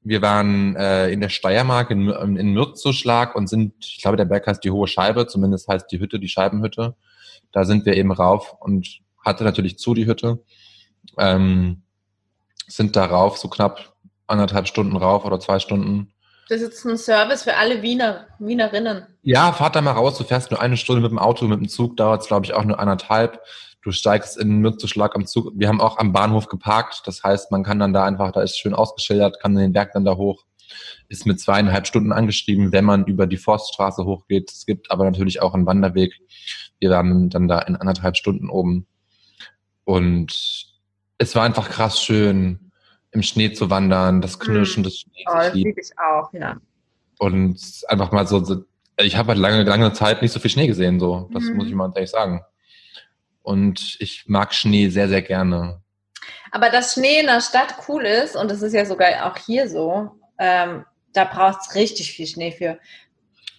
Wir 0.00 0.22
waren 0.22 0.76
äh, 0.76 1.10
in 1.10 1.20
der 1.20 1.28
Steiermark 1.28 1.90
in, 1.90 2.08
in 2.08 2.52
Mürzzuschlag 2.52 3.36
und 3.36 3.48
sind, 3.48 3.74
ich 3.80 4.00
glaube, 4.00 4.16
der 4.16 4.24
Berg 4.24 4.46
heißt 4.46 4.64
die 4.64 4.70
Hohe 4.70 4.88
Scheibe, 4.88 5.26
zumindest 5.26 5.68
heißt 5.68 5.90
die 5.92 6.00
Hütte 6.00 6.18
die 6.18 6.28
Scheibenhütte. 6.28 6.96
Da 7.52 7.64
sind 7.64 7.84
wir 7.84 7.94
eben 7.94 8.10
rauf 8.10 8.56
und 8.60 9.00
hatte 9.22 9.44
natürlich 9.44 9.78
zu 9.78 9.92
die 9.92 10.06
Hütte. 10.06 10.42
Ähm, 11.18 11.82
sind 12.66 12.96
da 12.96 13.04
rauf, 13.04 13.36
so 13.36 13.48
knapp 13.48 13.94
anderthalb 14.26 14.68
Stunden 14.68 14.96
rauf 14.96 15.26
oder 15.26 15.38
zwei 15.38 15.58
Stunden. 15.58 16.13
Das 16.48 16.60
ist 16.60 16.68
jetzt 16.68 16.84
ein 16.84 16.98
Service 16.98 17.42
für 17.42 17.56
alle 17.56 17.80
Wiener, 17.82 18.26
Wienerinnen. 18.38 19.06
Ja, 19.22 19.52
fahrt 19.52 19.76
da 19.76 19.80
mal 19.80 19.92
raus, 19.92 20.18
du 20.18 20.24
fährst 20.24 20.50
nur 20.50 20.60
eine 20.60 20.76
Stunde 20.76 21.00
mit 21.00 21.10
dem 21.10 21.18
Auto, 21.18 21.46
mit 21.46 21.58
dem 21.58 21.68
Zug 21.68 21.96
dauert 21.96 22.22
es, 22.22 22.28
glaube 22.28 22.44
ich, 22.44 22.52
auch 22.52 22.64
nur 22.64 22.78
anderthalb. 22.78 23.40
Du 23.82 23.92
steigst 23.92 24.36
in 24.38 24.58
Mürzzuschlag 24.58 25.14
am 25.14 25.26
Zug. 25.26 25.52
Wir 25.54 25.68
haben 25.68 25.80
auch 25.80 25.98
am 25.98 26.12
Bahnhof 26.12 26.48
geparkt, 26.48 27.02
das 27.06 27.22
heißt, 27.22 27.50
man 27.50 27.62
kann 27.62 27.78
dann 27.78 27.92
da 27.92 28.04
einfach, 28.04 28.32
da 28.32 28.42
ist 28.42 28.58
schön 28.58 28.74
ausgeschildert, 28.74 29.40
kann 29.40 29.54
den 29.54 29.72
Berg 29.72 29.92
dann 29.92 30.04
da 30.04 30.16
hoch. 30.16 30.44
Ist 31.08 31.26
mit 31.26 31.40
zweieinhalb 31.40 31.86
Stunden 31.86 32.12
angeschrieben, 32.12 32.72
wenn 32.72 32.84
man 32.84 33.04
über 33.04 33.26
die 33.26 33.36
Forststraße 33.36 34.04
hochgeht. 34.04 34.50
Es 34.50 34.64
gibt 34.66 34.90
aber 34.90 35.04
natürlich 35.04 35.42
auch 35.42 35.54
einen 35.54 35.66
Wanderweg. 35.66 36.14
Wir 36.78 36.90
waren 36.90 37.28
dann 37.28 37.48
da 37.48 37.60
in 37.60 37.76
anderthalb 37.76 38.16
Stunden 38.16 38.48
oben. 38.48 38.86
Und 39.84 40.66
es 41.18 41.34
war 41.34 41.44
einfach 41.44 41.68
krass 41.68 42.02
schön, 42.02 42.63
im 43.14 43.22
Schnee 43.22 43.52
zu 43.52 43.70
wandern, 43.70 44.20
das 44.20 44.38
Knirschen 44.38 44.82
des 44.82 45.00
Schnees. 45.00 45.24
Oh, 45.28 45.34
das 45.34 45.54
lieb 45.54 45.66
liebe 45.66 45.80
ich 45.80 45.90
auch, 45.98 46.32
ja. 46.34 46.56
und 47.18 47.58
einfach 47.88 48.12
mal 48.12 48.26
so, 48.26 48.44
so 48.44 48.64
ich 48.96 49.16
habe 49.16 49.28
halt 49.28 49.38
lange, 49.38 49.62
lange 49.64 49.92
Zeit 49.92 50.20
nicht 50.22 50.32
so 50.32 50.38
viel 50.40 50.50
Schnee 50.50 50.66
gesehen, 50.66 51.00
so. 51.00 51.28
Das 51.32 51.44
Mhm. 51.44 51.56
muss 51.56 51.66
ich 51.66 51.74
mal 51.74 51.90
ehrlich 51.94 52.10
sagen. 52.10 52.42
Und 53.42 53.96
ich 54.00 54.24
mag 54.28 54.54
Schnee 54.54 54.88
sehr, 54.88 55.08
sehr 55.08 55.22
gerne. 55.22 55.80
Aber 56.52 56.70
dass 56.70 56.94
Schnee 56.94 57.18
in 57.20 57.26
der 57.26 57.40
Stadt 57.40 57.74
cool 57.88 58.04
ist, 58.04 58.36
und 58.36 58.50
das 58.50 58.62
ist 58.62 58.72
ja 58.72 58.84
sogar 58.86 59.26
auch 59.26 59.36
hier 59.36 59.68
so, 59.68 60.12
ähm, 60.38 60.84
da 61.12 61.24
braucht 61.24 61.60
es 61.62 61.74
richtig 61.74 62.12
viel 62.12 62.26
Schnee 62.26 62.52
für. 62.52 62.78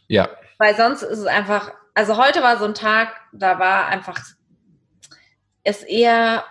Ja, 0.08 0.30
Weil 0.58 0.76
sonst 0.76 1.02
ist 1.02 1.20
es 1.20 1.26
einfach, 1.26 1.74
also 1.94 2.18
heute 2.18 2.42
war 2.42 2.58
so 2.58 2.66
ein 2.66 2.74
Tag, 2.74 3.10
da 3.34 3.60
war 3.60 3.88
einfach 3.88 4.20
es 5.64 5.84
eher 5.84 6.46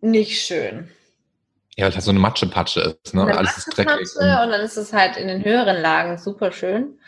nicht 0.00 0.40
schön. 0.42 0.88
Ja, 1.76 1.84
weil 1.84 1.90
es 1.90 1.94
halt 1.94 2.04
so 2.04 2.10
eine 2.10 2.20
Matschepatsche 2.20 2.98
ist, 3.02 3.14
ne? 3.14 3.22
Eine 3.22 3.38
Alles 3.38 3.58
ist 3.58 3.76
dreckig. 3.76 4.08
Und 4.16 4.50
dann 4.50 4.60
ist 4.60 4.76
es 4.76 4.92
halt 4.92 5.16
in 5.16 5.28
den 5.28 5.44
höheren 5.44 5.80
Lagen 5.80 6.18
super 6.18 6.52
schön. 6.52 6.98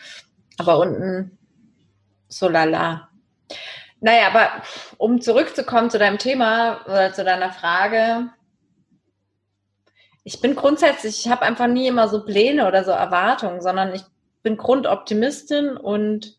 Aber 0.56 0.78
unten 0.78 1.38
so 2.28 2.48
lala. 2.48 3.08
Naja, 4.00 4.28
aber 4.28 4.62
um 4.96 5.20
zurückzukommen 5.20 5.90
zu 5.90 5.98
deinem 5.98 6.18
Thema 6.18 6.80
oder 6.86 7.12
zu 7.12 7.24
deiner 7.24 7.52
Frage. 7.52 8.30
Ich 10.24 10.40
bin 10.40 10.54
grundsätzlich, 10.56 11.24
ich 11.24 11.30
habe 11.30 11.42
einfach 11.42 11.66
nie 11.66 11.86
immer 11.86 12.08
so 12.08 12.24
Pläne 12.24 12.66
oder 12.66 12.84
so 12.84 12.90
Erwartungen, 12.90 13.60
sondern 13.60 13.94
ich 13.94 14.02
bin 14.42 14.56
Grundoptimistin 14.56 15.76
und 15.76 16.36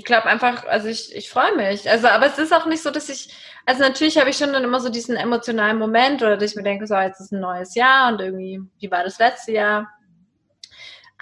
ich 0.00 0.06
glaube 0.06 0.24
einfach, 0.24 0.64
also 0.64 0.88
ich, 0.88 1.14
ich 1.14 1.28
freue 1.28 1.54
mich. 1.56 1.90
Also, 1.90 2.08
aber 2.08 2.24
es 2.24 2.38
ist 2.38 2.54
auch 2.54 2.64
nicht 2.64 2.82
so, 2.82 2.90
dass 2.90 3.10
ich, 3.10 3.28
also 3.66 3.82
natürlich 3.82 4.16
habe 4.16 4.30
ich 4.30 4.38
schon 4.38 4.54
dann 4.54 4.64
immer 4.64 4.80
so 4.80 4.88
diesen 4.88 5.14
emotionalen 5.14 5.78
Moment 5.78 6.22
oder 6.22 6.38
dass 6.38 6.52
ich 6.52 6.56
mir 6.56 6.62
denke, 6.62 6.86
so, 6.86 6.94
jetzt 6.94 7.20
ist 7.20 7.32
ein 7.32 7.40
neues 7.40 7.74
Jahr 7.74 8.10
und 8.10 8.18
irgendwie, 8.18 8.62
wie 8.78 8.90
war 8.90 9.04
das 9.04 9.18
letzte 9.18 9.52
Jahr? 9.52 9.90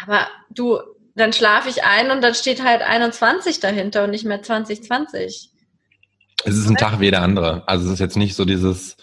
Aber 0.00 0.28
du, 0.50 0.78
dann 1.16 1.32
schlafe 1.32 1.68
ich 1.68 1.82
ein 1.82 2.12
und 2.12 2.22
dann 2.22 2.36
steht 2.36 2.62
halt 2.62 2.82
21 2.82 3.58
dahinter 3.58 4.04
und 4.04 4.10
nicht 4.10 4.24
mehr 4.24 4.44
2020. 4.44 5.50
Es 6.44 6.56
ist 6.56 6.68
ein 6.68 6.76
Tag 6.76 7.00
wie 7.00 7.10
der 7.10 7.22
andere. 7.22 7.66
Also 7.66 7.86
es 7.86 7.94
ist 7.94 7.98
jetzt 7.98 8.16
nicht 8.16 8.36
so 8.36 8.44
dieses, 8.44 8.96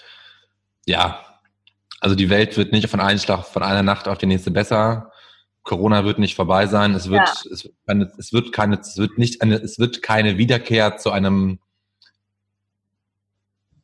ja, 0.86 1.20
also 2.00 2.16
die 2.16 2.30
Welt 2.30 2.56
wird 2.56 2.72
nicht 2.72 2.88
von 2.88 3.02
einem 3.02 3.20
Schlag, 3.20 3.44
von 3.46 3.62
einer 3.62 3.84
Nacht 3.84 4.08
auf 4.08 4.20
die 4.20 4.26
nächste 4.26 4.52
besser. 4.52 5.12
Corona 5.66 6.06
wird 6.06 6.20
nicht 6.20 6.36
vorbei 6.36 6.68
sein. 6.68 6.94
Es 6.94 7.10
wird, 7.10 7.28
es, 7.52 7.66
wird 7.66 7.76
keine, 7.86 8.12
es 8.18 8.32
wird 8.32 8.54
keine, 8.54 8.80
es 8.80 8.98
wird 8.98 9.18
nicht 9.18 9.42
eine, 9.42 9.56
es 9.56 9.80
wird 9.80 10.02
keine 10.02 10.38
Wiederkehr 10.38 10.98
zu 10.98 11.12
einem, 11.12 11.60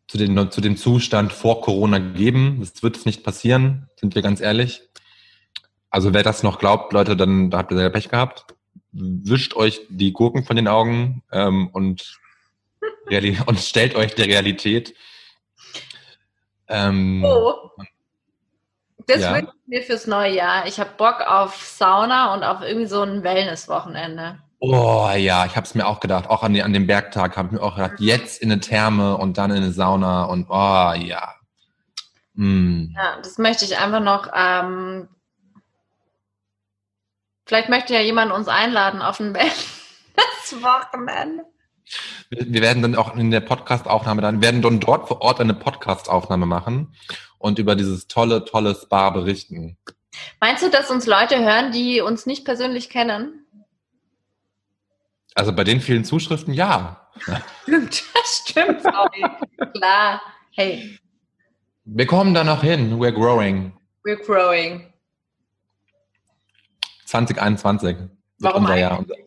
zu, 0.07 0.17
den, 0.17 0.51
zu 0.51 0.61
dem 0.61 0.77
Zustand 0.77 1.33
vor 1.33 1.61
Corona 1.61 1.97
geben. 1.97 2.57
Das 2.59 2.81
wird 2.83 2.97
es 2.97 3.05
nicht 3.05 3.23
passieren, 3.23 3.89
sind 3.99 4.15
wir 4.15 4.21
ganz 4.21 4.39
ehrlich. 4.41 4.83
Also 5.89 6.13
wer 6.13 6.23
das 6.23 6.43
noch 6.43 6.59
glaubt, 6.59 6.93
Leute, 6.93 7.17
dann 7.17 7.49
da 7.49 7.57
habt 7.57 7.71
ihr 7.71 7.77
sehr 7.77 7.89
Pech 7.89 8.09
gehabt. 8.09 8.45
Wischt 8.91 9.55
euch 9.55 9.81
die 9.89 10.13
Gurken 10.13 10.45
von 10.45 10.55
den 10.55 10.67
Augen 10.67 11.23
ähm, 11.31 11.67
und 11.73 12.19
und 13.45 13.59
stellt 13.59 13.95
euch 13.95 14.15
der 14.15 14.27
Realität. 14.27 14.93
Ähm, 16.67 17.23
Oh. 17.25 17.71
Das 19.07 19.21
Ja. 19.21 19.33
wünsche 19.35 19.51
ich 19.63 19.67
mir 19.67 19.81
fürs 19.83 20.07
neue 20.07 20.33
Jahr. 20.35 20.65
Ich 20.67 20.79
habe 20.79 20.91
Bock 20.97 21.21
auf 21.21 21.55
Sauna 21.55 22.33
und 22.33 22.43
auf 22.43 22.61
irgendwie 22.61 22.87
so 22.87 23.01
ein 23.01 23.23
Wellness-Wochenende. 23.23 24.39
Oh 24.59 25.09
ja, 25.15 25.45
ich 25.45 25.55
habe 25.55 25.65
es 25.65 25.73
mir 25.75 25.87
auch 25.87 25.99
gedacht. 25.99 26.29
Auch 26.29 26.43
an, 26.43 26.53
den- 26.53 26.63
an 26.63 26.73
dem 26.73 26.85
Bergtag 26.87 27.35
habe 27.37 27.47
ich 27.47 27.53
mir 27.53 27.63
auch 27.63 27.75
gedacht, 27.75 27.99
jetzt 27.99 28.41
in 28.41 28.51
eine 28.51 28.61
Therme 28.61 29.17
und 29.17 29.37
dann 29.37 29.49
in 29.51 29.57
eine 29.57 29.71
Sauna 29.71 30.25
und 30.25 30.47
oh 30.49 30.93
ja. 30.93 31.35
Mm. 32.33 32.93
Ja, 32.95 33.17
das 33.23 33.37
möchte 33.39 33.65
ich 33.65 33.77
einfach 33.77 33.99
noch. 34.01 34.27
Ähm, 34.35 35.09
vielleicht 37.45 37.69
möchte 37.69 37.93
ja 37.93 38.01
jemand 38.01 38.31
uns 38.31 38.47
einladen 38.47 39.01
auf 39.01 39.19
ein 39.19 39.33
Wellness-Wochenende. 40.15 41.43
Wir 42.29 42.45
wir 42.53 42.61
werden 42.61 42.81
dann 42.83 42.95
auch 42.95 43.15
in 43.15 43.31
der 43.31 43.41
Podcast-Aufnahme 43.41 44.21
dann, 44.21 44.41
werden 44.41 44.61
dann 44.61 44.79
dort 44.79 45.07
vor 45.07 45.21
Ort 45.21 45.41
eine 45.41 45.53
Podcast-Aufnahme 45.53 46.45
machen 46.45 46.93
und 47.41 47.59
über 47.59 47.75
dieses 47.75 48.07
tolle, 48.07 48.45
tolle 48.45 48.75
Spa 48.75 49.09
berichten. 49.09 49.77
Meinst 50.39 50.63
du, 50.63 50.69
dass 50.69 50.89
uns 50.91 51.05
Leute 51.05 51.39
hören, 51.43 51.71
die 51.71 52.01
uns 52.01 52.25
nicht 52.25 52.45
persönlich 52.45 52.89
kennen? 52.89 53.45
Also 55.35 55.53
bei 55.53 55.63
den 55.63 55.79
vielen 55.79 56.03
Zuschriften, 56.03 56.53
ja. 56.53 57.09
Stimmt, 57.63 58.03
stimmt, 58.25 58.81
sorry. 58.83 59.25
Klar. 59.75 60.21
Hey, 60.51 60.99
Wir 61.85 62.05
kommen 62.05 62.33
da 62.33 62.43
noch 62.43 62.61
hin. 62.61 62.99
We're 62.99 63.11
growing. 63.13 63.71
we're 64.03 64.17
growing. 64.25 64.91
2021 67.05 67.97
wird 67.97 68.09
Warum 68.39 68.63
unser 68.63 68.77
Jahr. 68.77 68.97
eigentlich? 68.99 69.17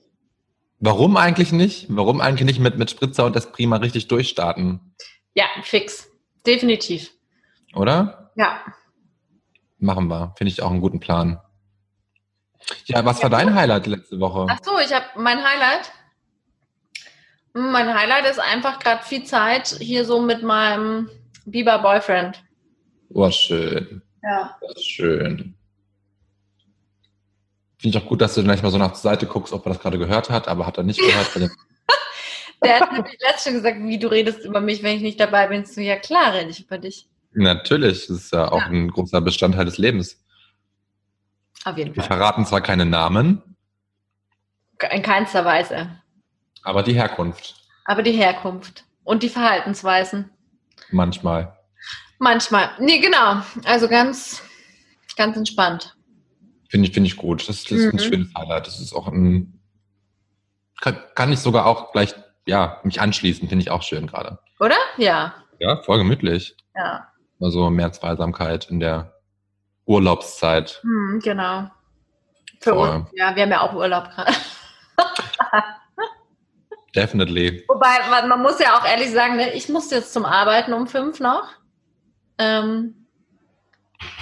Warum 0.81 1.17
eigentlich 1.17 1.53
nicht? 1.53 1.87
Warum 1.89 2.21
eigentlich 2.21 2.47
nicht 2.47 2.61
mit, 2.61 2.77
mit 2.79 2.91
Spritzer 2.91 3.25
und 3.25 3.35
das 3.37 3.51
Prima 3.53 3.77
richtig 3.77 4.09
durchstarten? 4.09 4.95
Ja, 5.35 5.47
fix. 5.63 6.09
Definitiv. 6.47 7.11
Oder? 7.75 8.31
Ja. 8.37 8.61
Machen 9.79 10.09
wir. 10.09 10.33
Finde 10.37 10.53
ich 10.53 10.63
auch 10.63 10.71
einen 10.71 10.81
guten 10.81 11.01
Plan. 11.01 11.41
Ja, 12.87 13.05
was 13.05 13.23
war 13.23 13.31
dein 13.31 13.55
Highlight 13.55 13.87
letzte 13.87 14.19
Woche? 14.21 14.47
Ach 14.49 14.59
so, 14.63 14.79
ich 14.79 14.93
habe 14.93 15.05
mein 15.17 15.39
Highlight. 15.45 15.93
Hm, 17.55 17.71
Mein 17.73 17.95
Highlight 17.95 18.27
ist 18.31 18.41
einfach 18.41 18.79
gerade 18.79 19.03
viel 19.05 19.25
Zeit 19.25 19.69
hier 19.81 20.05
so 20.05 20.21
mit 20.21 20.43
meinem 20.43 21.11
Biber 21.45 21.79
Boyfriend. 21.81 22.43
Oh, 23.11 23.31
schön. 23.31 24.03
Ja. 24.23 24.59
Schön. 24.81 25.55
Finde 27.79 27.99
ich 27.99 28.03
auch 28.03 28.09
gut, 28.09 28.23
dass 28.23 28.35
du 28.35 28.43
gleich 28.43 28.63
mal 28.63 28.71
so 28.71 28.79
nach 28.79 28.93
der 28.93 28.97
Seite 28.97 29.27
guckst, 29.27 29.53
ob 29.53 29.67
er 29.67 29.73
das 29.75 29.83
gerade 29.83 29.99
gehört 29.99 30.31
hat, 30.31 30.49
aber 30.49 30.67
hat 30.67 30.79
er 30.79 30.85
nicht 30.85 30.99
gehört. 31.01 31.37
Er, 31.37 31.51
Der 32.65 32.81
hat 32.81 32.93
nämlich 32.93 33.19
letztens 33.21 33.43
schon 33.43 33.53
gesagt, 33.55 33.77
wie 33.83 33.99
du 33.99 34.09
redest 34.09 34.43
über 34.47 34.63
mich, 34.63 34.83
wenn 34.83 34.97
ich 34.97 35.03
nicht 35.03 35.21
dabei 35.21 35.49
bin. 35.49 35.67
So, 35.67 35.83
ja 35.83 35.97
klar, 35.97 36.33
rede 36.33 36.49
ich 36.49 36.65
über 36.65 36.79
dich. 36.79 37.09
Natürlich, 37.35 38.07
das 38.07 38.17
ist 38.19 38.33
ja 38.33 38.51
auch 38.51 38.61
Ja. 38.61 38.67
ein 38.67 38.91
großer 38.91 39.21
Bestandteil 39.21 39.65
des 39.65 39.79
Lebens. 39.79 40.23
Auf 41.65 41.77
jeden 41.79 41.95
Wir 41.95 42.03
Fall. 42.03 42.17
verraten 42.19 42.45
zwar 42.47 42.61
keine 42.61 42.85
Namen, 42.87 43.43
In 44.91 45.03
keinster 45.03 45.45
Weise. 45.45 45.91
aber 46.63 46.83
die 46.83 46.93
Herkunft 46.95 47.55
Aber 47.87 48.03
die 48.03 48.13
Herkunft 48.13 48.85
und 49.05 49.23
die 49.23 49.29
Verhaltensweisen. 49.29 50.31
manchmal. 50.91 51.57
Manchmal. 52.19 52.71
Nee, 52.79 52.99
genau. 53.01 53.43
Also 53.65 53.89
ganz, 53.89 54.43
ganz 55.17 55.37
entspannt. 55.37 55.97
Finde 56.69 56.89
ich, 56.89 56.95
finde 56.95 57.09
ich 57.09 57.17
gut. 57.17 57.49
Das, 57.49 57.65
das 57.65 57.73
ist 57.73 57.87
ein 57.87 57.97
Mhm. 57.97 57.99
schönes 57.99 58.35
Highlight. 58.35 58.67
Das 58.67 58.81
ist 58.81 58.93
auch 58.95 59.09
ein, 59.09 59.61
kann, 60.81 60.99
kann 61.15 61.33
ich 61.33 61.39
sogar 61.41 61.67
auch 61.67 61.93
gleich, 61.93 62.15
ja, 62.47 62.81
mich 62.85 63.01
anschließen, 63.01 63.49
finde 63.49 63.63
ich 63.63 63.71
auch 63.71 63.83
schön 63.83 64.07
gerade. 64.07 64.39
Oder? 64.61 64.77
Ja. 64.97 65.35
Ja, 65.59 65.83
voll 65.83 65.99
gemütlich. 65.99 66.57
Ja. 66.75 67.09
Also 67.41 67.69
mehr 67.71 67.93
Zweisamkeit 67.93 68.71
in 68.71 68.81
der 68.81 69.13
Urlaubszeit. 69.87 70.81
Hm, 70.83 71.21
genau. 71.23 71.69
Für 72.61 72.75
Voll. 72.75 72.89
uns. 72.91 73.09
Ja, 73.15 73.35
wir 73.37 73.43
haben 73.43 73.51
ja 73.51 73.61
auch 73.61 73.75
Urlaub 73.75 74.09
gerade. 74.11 74.33
Definitely. 76.95 77.65
Wobei, 77.69 78.09
man 78.09 78.29
man 78.29 78.43
muss 78.43 78.59
ja 78.61 78.79
auch 78.79 78.87
ehrlich 78.87 79.11
sagen, 79.11 79.37
ne, 79.37 79.53
ich 79.55 79.69
musste 79.69 79.97
jetzt 79.97 80.13
zum 80.13 80.25
Arbeiten 80.25 80.73
um 80.73 80.87
fünf 80.87 81.19
noch. 81.21 81.49
Ähm, 82.39 83.07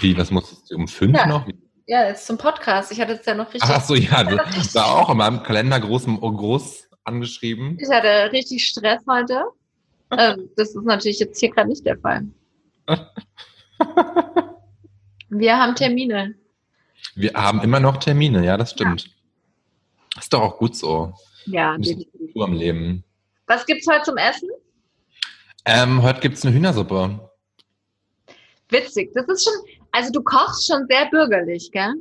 Wie, 0.00 0.16
was 0.16 0.30
musstest 0.30 0.70
du 0.70 0.76
um 0.76 0.88
fünf 0.88 1.16
Ja. 1.16 1.26
noch? 1.26 1.46
ja, 1.86 2.06
jetzt 2.06 2.26
zum 2.26 2.38
Podcast. 2.38 2.90
Ich 2.90 3.00
hatte 3.00 3.12
jetzt 3.12 3.26
ja 3.26 3.34
noch 3.34 3.52
richtig, 3.52 3.62
Ach 3.70 3.82
so, 3.84 3.94
ja, 3.94 4.24
das 4.24 4.74
war 4.74 4.86
auch 4.86 5.10
in 5.10 5.18
meinem 5.18 5.42
Kalender 5.42 5.78
groß, 5.80 6.06
groß 6.06 6.88
angeschrieben. 7.04 7.76
ich 7.80 7.90
hatte 7.90 8.32
richtig 8.32 8.66
Stress 8.66 9.02
heute. 9.08 9.44
ähm, 10.16 10.48
das 10.56 10.70
ist 10.74 10.84
natürlich 10.84 11.18
jetzt 11.18 11.38
hier 11.40 11.50
gerade 11.50 11.68
nicht 11.68 11.84
der 11.84 11.98
Fall. 11.98 12.22
Wir 15.28 15.58
haben 15.58 15.74
Termine. 15.74 16.34
Wir 17.14 17.32
haben 17.34 17.60
immer 17.62 17.80
noch 17.80 17.96
Termine, 17.98 18.44
ja, 18.44 18.56
das 18.56 18.70
stimmt. 18.72 19.10
Ist 20.18 20.32
doch 20.32 20.42
auch 20.42 20.58
gut 20.58 20.76
so. 20.76 21.14
Ja, 21.46 21.76
definitiv. 21.76 22.36
Am 22.40 22.52
Leben. 22.54 23.04
Was 23.46 23.66
gibt's 23.66 23.86
heute 23.86 24.02
zum 24.02 24.16
Essen? 24.16 24.48
Ähm, 25.64 26.02
heute 26.02 26.20
gibt's 26.20 26.44
eine 26.44 26.54
Hühnersuppe. 26.54 27.30
Witzig. 28.68 29.12
Das 29.14 29.26
ist 29.28 29.44
schon, 29.44 29.54
also 29.92 30.10
du 30.12 30.22
kochst 30.22 30.66
schon 30.66 30.86
sehr 30.88 31.06
bürgerlich, 31.10 31.70
gell? 31.72 31.94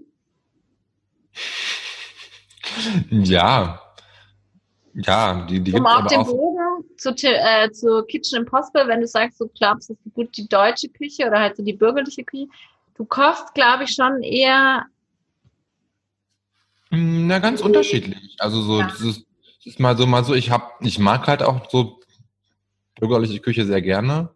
Ja. 3.09 3.81
Ja, 4.93 5.45
die, 5.45 5.59
die 5.61 5.73
Um 5.73 5.83
gibt's 5.83 5.91
auf 5.91 5.99
aber 5.99 6.09
den. 6.09 6.23
Bogen 6.23 6.61
zu, 7.01 7.09
äh, 7.23 7.71
zu 7.71 8.03
Kitchen 8.03 8.37
Impossible, 8.39 8.87
wenn 8.87 9.01
du 9.01 9.07
sagst, 9.07 9.41
du 9.41 9.47
glaubst, 9.57 9.89
es 9.89 9.97
ist 10.05 10.13
gut 10.13 10.37
die 10.37 10.47
deutsche 10.47 10.87
Küche 10.87 11.25
oder 11.25 11.39
halt 11.39 11.57
so 11.57 11.63
die 11.63 11.73
bürgerliche 11.73 12.23
Küche. 12.23 12.45
Du 12.95 13.05
kochst, 13.05 13.55
glaube 13.55 13.85
ich, 13.85 13.91
schon 13.95 14.21
eher, 14.21 14.85
Hm, 16.89 17.25
Na, 17.27 17.39
ganz 17.39 17.61
unterschiedlich. 17.61 18.35
Also 18.37 18.61
so, 18.61 18.79
Ja. 18.79 18.87
das 18.87 19.01
ist, 19.01 19.25
das 19.57 19.65
ist 19.65 19.79
mal 19.79 19.97
so, 19.97 20.05
mal 20.05 20.23
so, 20.25 20.33
ich 20.35 20.51
hab, 20.51 20.73
ich 20.81 20.99
mag 20.99 21.25
halt 21.25 21.41
auch 21.41 21.69
so 21.69 21.99
bürgerliche 22.99 23.39
Küche 23.39 23.65
sehr 23.65 23.81
gerne. 23.81 24.29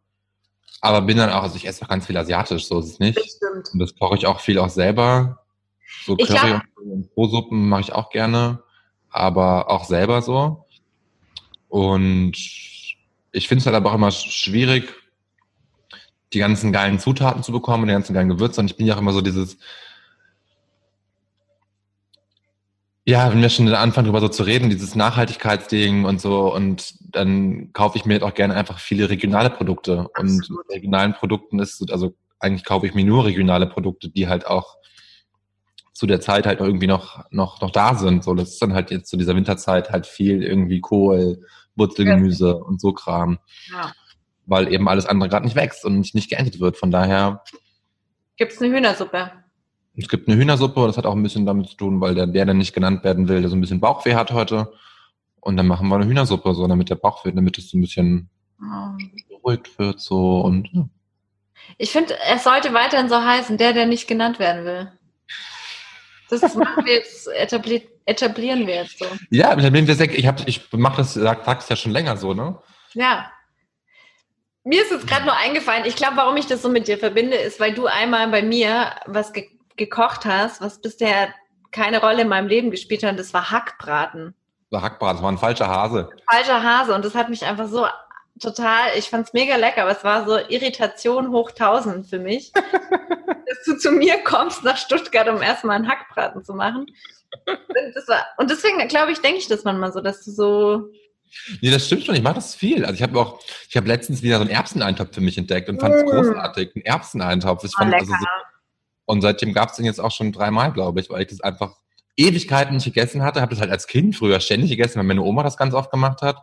Aber 0.82 1.01
bin 1.01 1.18
dann 1.18 1.30
auch, 1.32 1.43
also 1.43 1.57
ich 1.57 1.68
esse 1.68 1.84
auch 1.84 1.89
ganz 1.89 2.05
viel 2.07 2.18
asiatisch, 2.18 2.66
so 2.68 2.80
ist 2.80 2.86
es 2.93 2.99
nicht. 2.99 3.16
bestimmt. 3.16 3.70
Und 3.74 3.80
das 3.80 3.95
koche 3.95 4.16
ich 4.16 4.26
auch 4.26 4.39
viel 4.39 4.57
auch 4.57 4.70
selber. 4.70 5.43
So 6.05 6.16
Ich 6.18 6.28
Curry 6.28 6.49
glaub- 6.51 6.61
und 6.78 7.09
Rohsuppen 7.18 7.68
mache 7.68 7.82
ich 7.82 7.93
auch 7.93 8.09
gerne, 8.09 8.63
aber 9.09 9.70
auch 9.70 9.84
selber 9.84 10.22
so. 10.22 10.64
Und 11.76 12.32
ich 13.34 13.47
finde 13.49 13.59
es 13.59 13.65
halt 13.65 13.76
aber 13.76 13.91
auch 13.91 13.95
immer 13.95 14.07
sch- 14.07 14.30
schwierig, 14.32 14.93
die 16.32 16.39
ganzen 16.39 16.71
geilen 16.71 16.99
Zutaten 16.99 17.43
zu 17.43 17.51
bekommen 17.51 17.84
und 17.84 17.89
die 17.89 17.93
ganzen 17.93 18.13
geilen 18.13 18.30
Gewürze. 18.30 18.61
Und 18.61 18.71
ich 18.71 18.78
bin 18.78 18.88
ja 18.88 18.95
auch 18.95 18.99
immer 18.99 19.11
so 19.11 19.19
dieses, 19.19 19.57
ja, 23.03 23.30
wenn 23.30 23.41
wir 23.41 23.49
schon 23.49 23.67
anfangen 23.67 24.05
drüber 24.05 24.21
so 24.21 24.30
zu 24.30 24.43
reden, 24.43 24.69
dieses 24.69 24.95
Nachhaltigkeitsding 24.95 26.05
und 26.05 26.21
so, 26.21 26.55
und 26.55 26.93
dann 27.13 27.73
kaufe 27.73 27.97
ich 27.97 28.05
mir 28.05 28.13
halt 28.13 28.23
auch 28.23 28.34
gerne 28.34 28.55
einfach 28.55 28.80
viele 28.80 29.09
regionale 29.09 29.49
Produkte. 29.49 30.07
Und 30.17 30.39
Absolut. 30.39 30.65
mit 30.69 30.78
regionalen 30.78 31.11
Produkten 31.11 31.59
ist, 31.59 31.82
es- 31.82 31.91
also 31.91 32.15
eigentlich 32.39 32.63
kaufe 32.63 32.88
ich 32.88 32.93
mir 32.93 33.03
nur 33.03 33.26
regionale 33.26 33.67
Produkte, 33.67 34.07
die 34.07 34.30
halt 34.30 34.47
auch 34.47 34.78
zu 35.91 36.07
der 36.07 36.21
Zeit 36.21 36.45
halt 36.45 36.61
irgendwie 36.61 36.88
noch, 36.88 37.26
noch, 37.32 37.59
noch 37.59 37.71
da 37.71 37.95
sind. 37.95 38.23
So, 38.23 38.34
das 38.34 38.51
ist 38.51 38.61
dann 38.61 38.73
halt 38.73 38.91
jetzt 38.91 39.09
zu 39.09 39.17
dieser 39.17 39.36
Winterzeit 39.36 39.91
halt 39.91 40.07
viel 40.07 40.41
irgendwie 40.41 40.80
Kohl, 40.80 41.41
Wurzelgemüse 41.76 42.55
und 42.57 42.80
so 42.82 42.93
Kram, 42.93 43.39
Ja. 43.71 43.91
weil 44.45 44.71
eben 44.71 44.88
alles 44.88 45.05
andere 45.05 45.30
gerade 45.30 45.45
nicht 45.45 45.55
wächst 45.55 45.86
und 45.86 46.13
nicht, 46.13 46.30
geerntet 46.30 46.59
wird. 46.59 46.78
Von 46.78 46.91
daher, 46.91 47.43
Gibt's 48.38 48.61
eine 48.61 48.73
Hühnersuppe? 48.76 49.32
es 49.97 50.09
gibt 50.09 50.28
eine 50.28 50.38
Hühnersuppe, 50.38 50.86
das 50.88 50.97
hat 50.97 51.05
auch 51.05 51.15
ein 51.15 51.23
bisschen 51.23 51.45
damit 51.45 51.69
zu 51.69 51.78
tun, 51.78 52.01
weil 52.01 52.15
der, 52.15 52.28
der, 52.28 52.45
der 52.45 52.53
nicht 52.53 52.73
genannt 52.73 53.03
werden 53.05 53.28
will, 53.30 53.39
der 53.41 53.49
so 53.49 53.55
ein 53.55 53.61
bisschen 53.61 53.80
Bauchweh 53.80 54.15
hat 54.15 54.32
heute. 54.32 54.73
Und 55.39 55.55
dann 55.57 55.67
machen 55.67 55.88
wir 55.88 55.95
eine 55.95 56.05
Hühnersuppe, 56.07 56.53
so 56.53 56.67
damit 56.67 56.89
der 56.89 56.95
Bauchweh, 56.95 57.32
damit 57.32 57.57
es 57.57 57.69
so 57.69 57.78
ein 57.78 57.82
bisschen 57.82 58.30
Oh. 58.61 58.97
beruhigt 59.30 59.78
wird, 59.80 59.99
so 59.99 60.39
und 60.41 60.69
ja. 60.71 60.88
Ich 61.78 61.91
finde, 61.91 62.13
es 62.32 62.43
sollte 62.45 62.73
weiterhin 62.73 63.09
so 63.09 63.21
heißen, 63.21 63.57
der, 63.57 63.73
der 63.73 63.86
nicht 63.86 64.07
genannt 64.07 64.39
werden 64.39 64.63
will. 64.65 64.91
Das 66.30 66.41
machen 66.55 66.86
wir 66.86 66.93
jetzt, 66.93 67.28
etabliert, 67.28 67.84
etablieren 68.06 68.68
wir 68.68 68.76
jetzt 68.76 68.99
so. 68.99 69.06
Ja, 69.30 69.58
ich 69.58 69.72
bin 69.72 69.86
sehr, 69.86 70.10
ich 70.12 70.28
hab, 70.28 70.47
ich 70.47 70.72
mache 70.72 70.97
das, 70.97 71.14
sag, 71.14 71.43
sag's 71.45 71.70
ja 71.70 71.76
schon 71.76 71.91
länger 71.91 72.18
so, 72.18 72.34
ne? 72.34 72.58
Ja. 72.93 73.32
Mir 74.64 74.82
ist 74.82 74.91
jetzt 74.91 75.08
gerade 75.08 75.26
nur 75.26 75.38
eingefallen, 75.38 75.86
ich 75.86 75.95
glaube, 75.95 76.18
warum 76.18 76.38
ich 76.38 76.47
das 76.47 76.62
so 76.62 76.70
mit 76.70 76.88
dir 76.88 76.97
verbinde, 76.97 77.38
ist, 77.38 77.60
weil 77.60 77.74
du 77.74 77.86
einmal 77.86 78.28
bei 78.30 78.41
mir 78.41 78.91
was 79.06 79.34
ge 79.34 79.49
gekocht 79.78 80.24
hast, 80.24 80.62
was 80.62 80.80
bisher 80.80 81.28
keine 81.72 81.99
Rolle 81.99 82.22
in 82.22 82.30
meinem 82.30 82.47
Leben 82.47 82.72
gespielt 82.72 83.03
hat, 83.03 83.12
und 83.12 83.20
das 83.20 83.34
war 83.34 83.51
Hackbraten. 83.51 84.34
So 84.72 84.82
Hackbrat, 84.82 85.16
das 85.16 85.22
war 85.22 85.30
ein 85.30 85.38
falscher 85.38 85.68
Hase. 85.68 86.10
Falscher 86.32 86.64
Hase 86.64 86.95
und 86.95 87.03
das 87.03 87.14
hat 87.14 87.28
mich 87.28 87.43
einfach 87.43 87.68
so 87.68 87.86
total, 88.39 88.97
ich 88.97 89.10
fand's 89.10 89.34
mega 89.34 89.58
lecker, 89.58 89.82
aber 89.82 89.91
es 89.91 90.03
war 90.03 90.26
so 90.26 90.38
Irritation 90.38 91.32
hoch 91.32 91.49
1000 91.51 92.08
für 92.08 92.20
mich, 92.20 92.53
dass 92.53 93.64
du 93.66 93.78
zu 93.78 93.91
mir 93.91 94.24
kommst 94.24 94.64
nach 94.64 94.78
Stuttgart, 94.78 95.28
um 95.28 95.41
erstmal 95.41 95.76
einen 95.76 95.89
Hackbraten 95.89 96.43
zu 96.43 96.53
machen. 96.53 96.88
War, 98.08 98.26
und 98.38 98.50
deswegen 98.50 98.88
glaube 98.88 99.12
ich, 99.12 99.20
denke 99.20 99.40
ich 99.40 99.48
das 99.48 99.64
manchmal 99.64 99.92
so, 99.92 100.02
dass 100.02 100.24
du 100.24 100.32
so, 100.32 100.90
Nee, 101.62 101.72
das 101.72 101.86
stimmt 101.86 102.06
schon, 102.06 102.16
ich 102.16 102.22
mache 102.22 102.36
das 102.36 102.56
viel. 102.56 102.86
Also 102.86 102.96
ich 102.96 103.04
habe 103.04 103.20
auch, 103.20 103.40
ich 103.70 103.76
habe 103.76 103.88
letztens 103.88 104.22
wieder 104.22 104.38
so 104.38 104.42
einen 104.42 104.52
Erbseneintopf 104.52 105.14
für 105.14 105.22
mich 105.22 105.38
entdeckt 105.38 105.70
und 105.70 105.80
fand 105.80 105.96
es 105.96 106.04
Mm. 106.04 106.08
großartig. 106.08 106.76
Ein 106.76 106.82
Erbseneintopf. 106.82 107.64
Ich 107.64 107.72
oh, 107.76 107.80
fand, 107.80 107.94
also 107.94 108.06
so, 108.06 108.26
und 109.06 109.22
seitdem 109.22 109.54
gab 109.54 109.70
es 109.70 109.76
den 109.76 109.86
jetzt 109.86 110.00
auch 110.00 110.12
schon 110.12 110.32
dreimal, 110.32 110.72
glaube 110.72 111.00
ich, 111.00 111.10
weil 111.10 111.22
ich 111.22 111.28
das 111.28 111.42
einfach 111.42 111.76
Ewigkeiten 112.18 112.76
nicht 112.76 112.86
gegessen 112.86 113.24
hatte. 113.24 113.42
Habe 113.42 113.52
das 113.52 113.62
halt 113.62 113.72
als 113.72 113.88
Kind 113.88 114.16
früher 114.16 114.40
ständig 114.40 114.70
gegessen, 114.70 114.98
weil 114.98 115.06
meine 115.06 115.22
Oma 115.22 115.44
das 115.44 115.58
ganz 115.58 115.74
oft 115.74 115.92
gemacht 115.92 116.22
hat. 116.22 116.38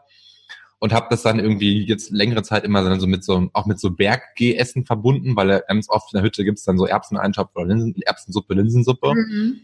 Und 0.78 0.92
habe 0.92 1.06
das 1.10 1.22
dann 1.22 1.38
irgendwie 1.38 1.84
jetzt 1.86 2.10
längere 2.10 2.42
Zeit 2.42 2.64
immer 2.64 2.82
dann 2.82 2.98
so 2.98 3.06
mit 3.06 3.22
so, 3.22 3.48
auch 3.52 3.66
mit 3.66 3.78
so 3.78 3.92
Berggeh-Essen 3.92 4.84
verbunden, 4.84 5.36
weil 5.36 5.50
er 5.50 5.60
ganz 5.60 5.88
oft 5.88 6.12
in 6.12 6.18
der 6.18 6.24
Hütte 6.24 6.44
gibt's 6.44 6.64
dann 6.64 6.76
so 6.76 6.86
Erbseneintopf 6.86 7.54
oder 7.54 7.66
Linsen, 7.66 7.94
Erbsensuppe, 8.02 8.54
Linsensuppe. 8.54 9.14
Mhm. 9.14 9.60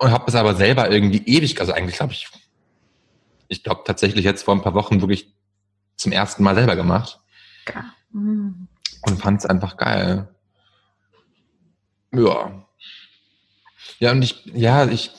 Und 0.00 0.10
habe 0.12 0.24
das 0.24 0.34
aber 0.34 0.54
selber 0.54 0.90
irgendwie 0.90 1.22
ewig, 1.26 1.60
also 1.60 1.72
eigentlich 1.72 1.96
glaube 1.96 2.14
ich, 2.14 2.26
ich 3.48 3.62
glaube 3.62 3.82
tatsächlich 3.84 4.24
jetzt 4.24 4.44
vor 4.44 4.54
ein 4.54 4.62
paar 4.62 4.72
Wochen 4.74 5.02
wirklich 5.02 5.30
zum 5.96 6.10
ersten 6.10 6.42
Mal 6.42 6.54
selber 6.54 6.74
gemacht 6.74 7.20
Mhm. 8.12 8.66
und 9.02 9.20
fand 9.20 9.40
es 9.40 9.46
einfach 9.46 9.76
geil. 9.76 10.28
Ja. 12.12 12.64
Ja, 13.98 14.12
und 14.12 14.22
ich, 14.22 14.44
ja, 14.46 14.86
ich 14.88 15.10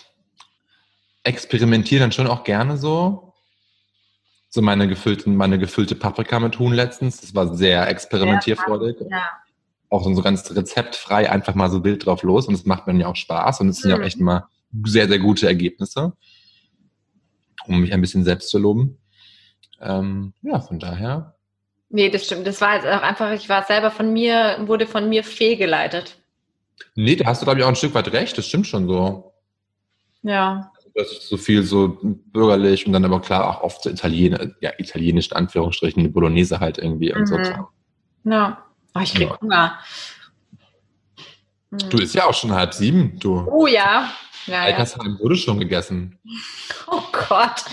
experimentiere 1.24 2.02
dann 2.02 2.12
schon 2.12 2.28
auch 2.28 2.44
gerne 2.44 2.76
so. 2.78 3.34
So 4.50 4.62
meine 4.62 4.88
gefüllte, 4.88 5.30
meine 5.30 5.60
gefüllte 5.60 5.96
Paprika 5.96 6.40
mit 6.40 6.58
Huhn 6.60 6.74
letztens. 6.74 7.22
Das 7.22 7.36
war 7.36 7.56
sehr 7.56 7.88
experimentierfreudig. 7.88 8.98
Ja. 9.10 9.30
Auch 9.90 10.04
so 10.04 10.22
ganz 10.22 10.50
rezeptfrei 10.52 11.30
einfach 11.30 11.54
mal 11.54 11.70
so 11.70 11.84
wild 11.84 12.06
drauf 12.06 12.24
los. 12.24 12.48
Und 12.48 12.56
es 12.56 12.66
macht 12.66 12.88
mir 12.88 12.98
ja 13.00 13.08
auch 13.08 13.16
Spaß. 13.16 13.62
Und 13.62 13.70
es 13.70 13.78
sind 13.78 13.92
ja 13.92 13.96
auch 13.96 14.00
Mhm. 14.00 14.06
echt 14.08 14.20
mal 14.20 14.48
sehr, 14.84 15.08
sehr 15.08 15.20
gute 15.20 15.48
Ergebnisse. 15.48 16.14
Um 17.68 17.82
mich 17.82 17.94
ein 17.94 18.02
bisschen 18.02 18.24
selbst 18.24 18.50
zu 18.50 18.58
loben. 18.58 18.98
Ähm, 19.80 20.34
ja, 20.42 20.60
von 20.60 20.80
daher 20.80 21.36
Nee, 21.94 22.10
das 22.10 22.26
stimmt. 22.26 22.48
Das 22.48 22.62
war 22.62 22.76
jetzt 22.76 22.88
auch 22.88 23.02
einfach, 23.02 23.32
ich 23.32 23.50
war 23.50 23.64
selber 23.64 23.92
von 23.92 24.14
mir, 24.14 24.58
wurde 24.62 24.88
von 24.88 25.10
mir 25.10 25.24
fehlgeleitet. 25.24 26.18
Nee, 26.96 27.18
da 27.18 27.26
hast 27.26 27.42
du, 27.42 27.46
glaube 27.46 27.60
ich, 27.60 27.66
auch 27.66 27.70
ein 27.70 27.76
Stück 27.76 27.94
weit 27.94 28.12
recht. 28.14 28.38
Das 28.38 28.48
stimmt 28.48 28.66
schon 28.66 28.88
so. 28.88 29.34
Ja. 30.24 30.72
Das 30.96 31.12
ist 31.12 31.28
so 31.28 31.38
viel 31.38 31.64
so 31.64 31.98
bürgerlich 32.02 32.86
und 32.86 32.94
dann 32.94 33.06
aber 33.06 33.22
klar 33.22 33.50
auch 33.50 33.62
oft 33.62 33.84
so 33.84 33.90
Italien, 33.90 34.56
ja, 34.62 34.72
italienisch 34.78 35.32
in 35.32 35.38
Anführungsstrichen, 35.38 36.02
eine 36.02 36.10
Bolognese 36.10 36.60
halt 36.60 36.78
irgendwie 36.78 37.14
und 37.14 37.28
so. 37.28 37.38
Mhm. 37.38 37.68
Ja. 38.26 38.66
Oh, 38.94 39.00
ich 39.02 39.14
krieg 39.14 39.30
Ja. 39.30 39.40
Hunger. 39.42 39.80
Du 41.90 41.98
ist 42.00 42.14
ja 42.14 42.26
auch 42.26 42.34
schon 42.34 42.52
halb 42.52 42.74
sieben, 42.74 43.18
du. 43.20 43.48
Oh 43.50 43.68
ja. 43.68 44.12
Ja, 44.48 44.68
ja. 44.68 44.76
Altersheim 44.78 45.20
wurde 45.20 45.36
schon 45.36 45.60
gegessen. 45.60 46.20
Oh 46.88 47.04
Gott. 47.30 47.64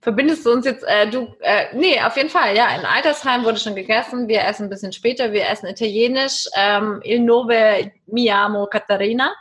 Verbindest 0.00 0.44
du 0.44 0.52
uns 0.52 0.66
jetzt, 0.66 0.84
äh, 0.84 1.10
du, 1.10 1.34
äh, 1.40 1.74
nee, 1.74 1.98
auf 2.00 2.16
jeden 2.16 2.28
Fall, 2.28 2.54
ja, 2.54 2.76
in 2.76 2.84
Altersheim 2.84 3.42
wurde 3.42 3.58
schon 3.58 3.74
gegessen, 3.74 4.28
wir 4.28 4.44
essen 4.44 4.64
ein 4.64 4.68
bisschen 4.68 4.92
später, 4.92 5.32
wir 5.32 5.48
essen 5.48 5.66
italienisch, 5.66 6.46
ähm, 6.56 7.00
Il 7.02 7.20
Nove 7.20 7.90
Mi 8.06 8.30
Amo 8.30 8.66
Catarina. 8.66 9.32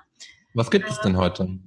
Was 0.54 0.72
gibt 0.72 0.90
es 0.90 1.02
denn 1.02 1.18
heute? 1.18 1.60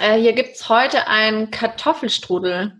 Äh, 0.00 0.18
hier 0.18 0.32
gibt's 0.32 0.70
heute 0.70 1.06
einen 1.06 1.50
Kartoffelstrudel. 1.50 2.78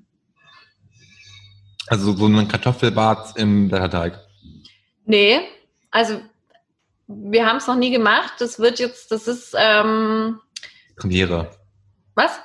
Also 1.88 2.14
so 2.14 2.24
einen 2.24 2.48
Kartoffelbad 2.48 3.36
im 3.36 3.68
Blätterteig. 3.68 4.18
Nee, 5.04 5.40
also 5.90 6.20
wir 7.06 7.46
haben 7.46 7.56
es 7.56 7.66
noch 7.66 7.76
nie 7.76 7.90
gemacht, 7.90 8.34
das 8.38 8.58
wird 8.58 8.78
jetzt, 8.78 9.10
das 9.10 9.28
ist, 9.28 9.54
ähm, 9.58 10.40
Premiere. 10.98 11.50
was? 12.14 12.40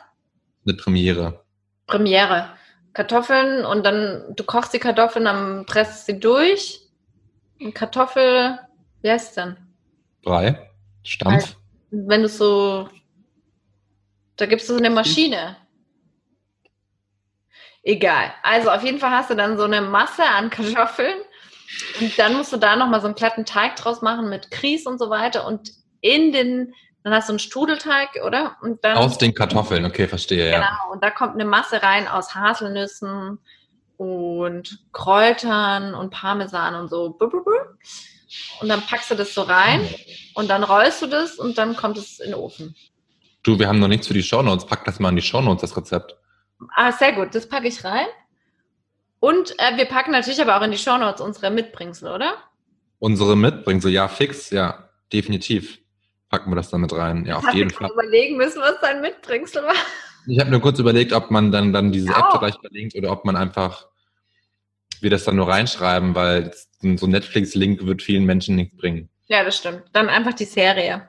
Eine 0.65 0.75
Premiere. 0.75 1.43
Premiere. 1.87 2.49
Kartoffeln 2.93 3.65
und 3.65 3.83
dann, 3.85 4.35
du 4.35 4.43
kochst 4.43 4.73
die 4.73 4.79
Kartoffeln, 4.79 5.25
dann 5.25 5.65
presst 5.65 6.05
sie 6.05 6.19
durch. 6.19 6.79
Und 7.59 7.73
Kartoffel, 7.73 8.59
wie 9.01 9.09
heißt 9.09 9.29
es 9.29 9.35
denn? 9.35 9.57
Brei. 10.21 10.69
Stampf. 11.03 11.55
Wenn 11.89 12.21
du 12.21 12.29
so, 12.29 12.87
da 14.37 14.45
gibst 14.45 14.69
du 14.69 14.73
so 14.73 14.79
eine 14.79 14.89
Maschine. 14.89 15.57
Egal. 17.83 18.33
Also 18.43 18.69
auf 18.69 18.83
jeden 18.83 18.99
Fall 18.99 19.11
hast 19.11 19.29
du 19.29 19.35
dann 19.35 19.57
so 19.57 19.63
eine 19.63 19.81
Masse 19.81 20.23
an 20.23 20.49
Kartoffeln 20.49 21.17
und 21.99 22.17
dann 22.17 22.33
musst 22.33 22.53
du 22.53 22.57
da 22.57 22.75
nochmal 22.75 23.01
so 23.01 23.07
einen 23.07 23.15
glatten 23.15 23.45
Teig 23.45 23.75
draus 23.75 24.01
machen 24.01 24.29
mit 24.29 24.51
Grieß 24.51 24.85
und 24.85 24.99
so 24.99 25.09
weiter 25.09 25.45
und 25.45 25.71
in 25.99 26.31
den, 26.31 26.73
dann 27.03 27.13
hast 27.13 27.29
du 27.29 27.33
einen 27.33 27.39
Strudelteig, 27.39 28.21
oder? 28.25 28.57
Und 28.61 28.83
dann, 28.83 28.97
Aus 28.97 29.17
den 29.17 29.33
Kartoffeln, 29.33 29.85
okay, 29.85 30.07
verstehe, 30.07 30.49
ja. 30.49 30.57
genau, 30.57 30.93
und 30.93 31.03
da 31.03 31.09
kommt 31.09 31.33
eine 31.33 31.45
Masse 31.45 31.83
rein 31.83 32.07
aus 32.07 32.33
Haselnüssen 32.33 33.39
und 33.97 34.79
Kräutern 34.91 35.93
und 35.95 36.09
Parmesan 36.11 36.75
und 36.75 36.89
so. 36.89 37.17
Und 38.61 38.69
dann 38.69 38.81
packst 38.81 39.11
du 39.11 39.15
das 39.15 39.33
so 39.33 39.41
rein 39.41 39.87
und 40.33 40.49
dann 40.49 40.63
rollst 40.63 41.01
du 41.01 41.07
das 41.07 41.35
und 41.35 41.57
dann 41.57 41.75
kommt 41.75 41.97
es 41.97 42.19
in 42.19 42.31
den 42.31 42.35
Ofen. 42.35 42.75
Du, 43.43 43.59
wir 43.59 43.67
haben 43.67 43.79
noch 43.79 43.89
nichts 43.89 44.07
für 44.07 44.13
die 44.13 44.23
Shownotes. 44.23 44.65
Pack 44.65 44.85
das 44.85 44.99
mal 44.99 45.09
in 45.09 45.17
die 45.17 45.21
Shownotes, 45.21 45.61
das 45.61 45.77
Rezept. 45.77 46.15
Ah, 46.75 46.93
sehr 46.93 47.11
gut, 47.11 47.35
das 47.35 47.49
packe 47.49 47.67
ich 47.67 47.83
rein. 47.83 48.07
Und 49.19 49.57
äh, 49.59 49.77
wir 49.77 49.85
packen 49.85 50.11
natürlich 50.11 50.41
aber 50.41 50.57
auch 50.57 50.61
in 50.61 50.71
die 50.71 50.77
Shownotes 50.77 51.21
unsere 51.21 51.51
Mitbringsel, 51.51 52.11
oder? 52.11 52.35
Unsere 52.99 53.35
Mitbringsel, 53.35 53.91
ja, 53.91 54.07
fix, 54.07 54.49
ja, 54.49 54.89
definitiv. 55.11 55.79
Packen 56.33 56.49
wir 56.49 56.55
das 56.55 56.71
da 56.71 56.79
mit 56.79 56.91
rein. 56.91 57.27
Ja, 57.27 57.37
auf 57.37 57.45
Hast 57.45 57.53
jeden 57.53 57.69
Fall. 57.69 57.91
überlegen 57.91 58.37
müssen, 58.37 58.59
was 58.59 58.79
dein 58.81 59.01
Mitbringsel 59.01 59.61
war? 59.61 59.75
Ich 60.25 60.39
habe 60.39 60.49
nur 60.49 60.61
kurz 60.61 60.79
überlegt, 60.79 61.13
ob 61.13 61.29
man 61.29 61.51
dann, 61.51 61.71
dann 61.73 61.91
diese 61.91 62.09
App 62.09 62.31
vielleicht 62.31 62.59
verlinkt 62.59 62.95
oder 62.95 63.11
ob 63.11 63.23
man 63.23 63.35
einfach 63.35 63.85
wir 64.99 65.11
das 65.11 65.25
dann 65.25 65.35
nur 65.35 65.47
reinschreiben, 65.47 66.15
weil 66.15 66.51
so 66.81 67.05
ein 67.05 67.11
Netflix-Link 67.11 67.85
wird 67.85 68.01
vielen 68.01 68.25
Menschen 68.25 68.55
nichts 68.55 68.75
bringen. 68.75 69.09
Ja, 69.27 69.43
das 69.43 69.57
stimmt. 69.57 69.83
Dann 69.93 70.09
einfach 70.09 70.33
die 70.33 70.45
Serie. 70.45 71.07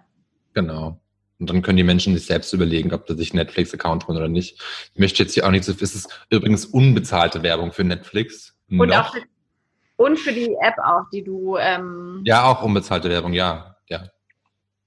Genau. 0.52 1.00
Und 1.38 1.48
dann 1.48 1.62
können 1.62 1.78
die 1.78 1.84
Menschen 1.84 2.14
sich 2.14 2.26
selbst 2.26 2.52
überlegen, 2.52 2.92
ob 2.92 3.08
sie 3.08 3.16
sich 3.16 3.30
einen 3.30 3.38
Netflix-Account 3.38 4.06
holen 4.06 4.18
oder 4.18 4.28
nicht. 4.28 4.60
Ich 4.92 5.00
möchte 5.00 5.22
jetzt 5.22 5.32
hier 5.32 5.46
auch 5.46 5.52
nicht 5.52 5.64
so, 5.64 5.72
es 5.72 5.94
ist 5.94 6.26
übrigens 6.28 6.66
unbezahlte 6.66 7.42
Werbung 7.42 7.72
für 7.72 7.84
Netflix. 7.84 8.58
Und, 8.68 8.88
Noch. 8.88 9.06
auch 9.06 9.14
für, 9.14 9.22
und 9.96 10.18
für 10.18 10.32
die 10.34 10.54
App 10.60 10.74
auch, 10.84 11.04
die 11.14 11.24
du, 11.24 11.56
ähm, 11.56 12.20
Ja, 12.26 12.44
auch 12.44 12.62
unbezahlte 12.62 13.08
Werbung, 13.08 13.32
ja. 13.32 13.70
Ja, 13.88 14.10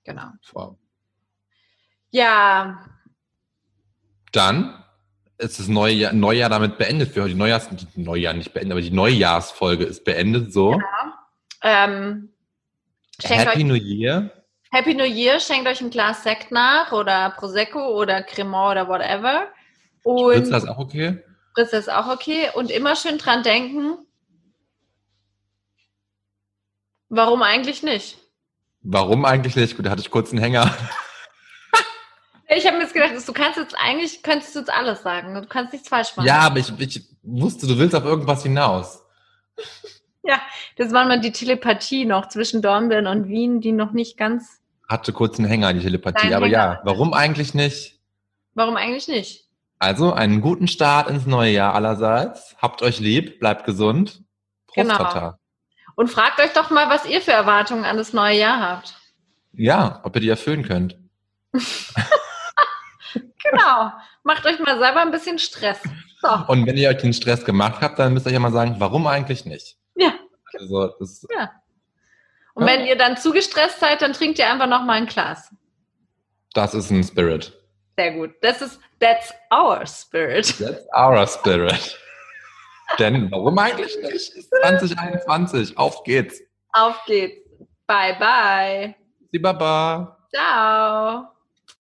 genau. 0.08 0.32
vor. 0.42 0.78
Ja, 2.10 2.84
Dann 4.32 4.84
ist 5.38 5.60
das 5.60 5.68
neue 5.68 5.94
Jahr, 5.94 6.14
Neujahr 6.14 6.50
damit 6.50 6.78
beendet 6.78 7.12
für 7.12 7.22
heute. 7.22 7.34
Die 7.34 7.40
Neujahrs, 7.40 7.70
die 7.70 8.02
Neujahr 8.02 8.34
nicht 8.34 8.54
beendet, 8.54 8.72
aber 8.72 8.82
die 8.82 8.92
Neujahrsfolge 8.92 9.84
ist 9.84 10.04
beendet. 10.04 10.52
So. 10.52 10.82
ähm, 11.62 12.34
schenkt 13.22 13.46
Happy 13.46 13.60
euch, 13.60 13.66
New 13.66 13.76
Year. 13.76 14.32
Happy 14.72 14.96
New 14.96 15.04
Year, 15.04 15.40
schenkt 15.40 15.68
euch 15.68 15.82
ein 15.82 15.92
Glas 15.92 16.24
Sekt 16.24 16.52
nach 16.52 16.92
oder 16.92 17.30
Prosecco 17.32 18.00
oder 18.00 18.24
Cremant 18.24 18.72
oder 18.72 18.88
whatever. 18.88 19.48
Und 20.04 20.34
Ist 20.34 20.52
das 20.52 20.66
auch 20.66 20.80
okay? 20.80 21.24
Spritze 21.52 21.78
ist 21.78 21.92
auch 21.92 22.08
okay. 22.08 22.50
Und 22.54 22.72
immer 22.72 22.96
schön 22.96 23.18
dran 23.18 23.44
denken, 23.44 23.98
warum 27.10 27.42
eigentlich 27.42 27.84
nicht? 27.84 28.20
Warum 28.82 29.26
eigentlich 29.26 29.56
nicht? 29.56 29.76
Gut, 29.76 29.86
da 29.86 29.92
hatte 29.92 30.02
ich 30.02 30.12
kurz 30.12 30.32
einen 30.32 30.42
Hänger. 30.42 30.74
Ich 32.50 32.66
habe 32.66 32.78
mir 32.78 32.84
jetzt 32.84 32.94
gedacht, 32.94 33.12
du 33.28 33.34
kannst 33.34 33.60
jetzt 33.60 33.76
eigentlich, 33.78 34.24
könntest 34.24 34.56
du 34.56 34.60
jetzt 34.60 34.74
alles 34.74 35.04
sagen. 35.04 35.34
Du 35.34 35.46
kannst 35.46 35.74
nichts 35.74 35.90
falsch 35.90 36.16
machen. 36.16 36.28
Ja, 36.28 36.40
aber 36.40 36.60
ich, 36.60 36.72
ich 36.80 37.04
wusste, 37.22 37.68
du 37.68 37.78
willst 37.78 37.94
auf 37.94 38.06
irgendwas 38.06 38.42
hinaus. 38.42 39.04
Das 40.78 40.94
war 40.94 41.06
mal 41.06 41.20
die 41.20 41.32
Telepathie 41.32 42.06
noch 42.06 42.28
zwischen 42.30 42.62
Dornbirn 42.62 43.08
und 43.08 43.28
Wien, 43.28 43.62
die 43.62 43.72
noch 43.72 43.92
nicht 43.92 44.16
ganz. 44.16 44.62
Hatte 44.88 45.12
kurz 45.12 45.40
einen 45.40 45.48
Hänger, 45.48 45.74
die 45.74 45.82
Telepathie. 45.82 46.34
Aber 46.34 46.46
ja, 46.48 46.80
warum 46.84 47.14
eigentlich 47.14 47.54
nicht? 47.54 48.00
Warum 48.54 48.78
eigentlich 48.78 49.08
nicht? 49.08 49.48
Also, 49.80 50.14
einen 50.14 50.42
guten 50.42 50.68
Start 50.68 51.10
ins 51.10 51.26
neue 51.26 51.52
Jahr 51.52 51.76
allerseits. 51.76 52.56
Habt 52.60 52.82
euch 52.82 53.00
lieb, 53.00 53.40
bleibt 53.40 53.66
gesund. 53.66 54.24
Prost, 54.68 54.88
Genau. 54.88 54.98
Tata. 54.98 55.40
Und 55.98 56.10
fragt 56.10 56.40
euch 56.40 56.54
doch 56.54 56.70
mal, 56.70 56.90
was 56.90 57.06
ihr 57.06 57.22
für 57.22 57.32
Erwartungen 57.32 57.84
an 57.84 57.98
das 57.98 58.14
neue 58.14 58.38
Jahr 58.38 58.62
habt. 58.62 58.96
Ja, 59.54 60.00
ob 60.04 60.16
ihr 60.16 60.22
die 60.22 60.30
erfüllen 60.30 60.64
könnt. 60.64 60.98
Genau. 63.52 63.92
Macht 64.24 64.46
euch 64.46 64.60
mal 64.60 64.78
selber 64.78 65.02
ein 65.02 65.12
bisschen 65.12 65.40
Stress. 65.40 65.80
So. 66.22 66.28
Und 66.48 66.66
wenn 66.66 66.76
ihr 66.78 66.90
euch 66.90 66.98
den 66.98 67.14
Stress 67.14 67.46
gemacht 67.46 67.82
habt, 67.82 67.98
dann 67.98 68.14
müsst 68.14 68.26
ihr 68.26 68.30
euch 68.30 68.34
ja 68.34 68.40
mal 68.40 68.52
sagen, 68.52 68.76
warum 68.80 69.08
eigentlich 69.08 69.46
nicht? 69.46 69.78
Ja. 69.96 70.14
Also, 70.54 70.88
das, 71.00 71.26
Und 72.56 72.66
wenn 72.66 72.86
ihr 72.86 72.98
dann 72.98 73.18
zu 73.18 73.32
gestresst 73.32 73.80
seid, 73.80 74.02
dann 74.02 74.14
trinkt 74.14 74.40
ihr 74.40 74.52
einfach 74.52 74.68
noch 74.68 74.84
mal 74.84 74.94
ein 74.94 75.06
Glas. 75.06 75.50
das 76.54 76.74
ist 76.74 76.90
ein 76.90 77.04
Spirit. 77.04 77.54
Sehr 77.98 78.12
gut. 78.12 78.32
Das 78.42 78.62
ist, 78.62 78.80
that's 79.00 79.34
our 79.54 79.86
spirit. 79.86 80.54
That's 80.60 80.86
our 80.96 81.26
spirit. 81.28 81.98
Denn 83.00 83.30
warum 83.32 83.58
eigentlich 83.58 83.98
nicht? 84.02 84.34
Ist 84.34 84.50
2021. 84.50 85.78
Auf 85.78 86.04
geht's. 86.04 86.42
Auf 86.74 87.04
geht's. 87.06 87.38
Bye, 87.86 88.16
bye. 88.20 88.96
Sie 89.32 89.40
Baba. 89.40 90.18
Ciao. 90.34 91.37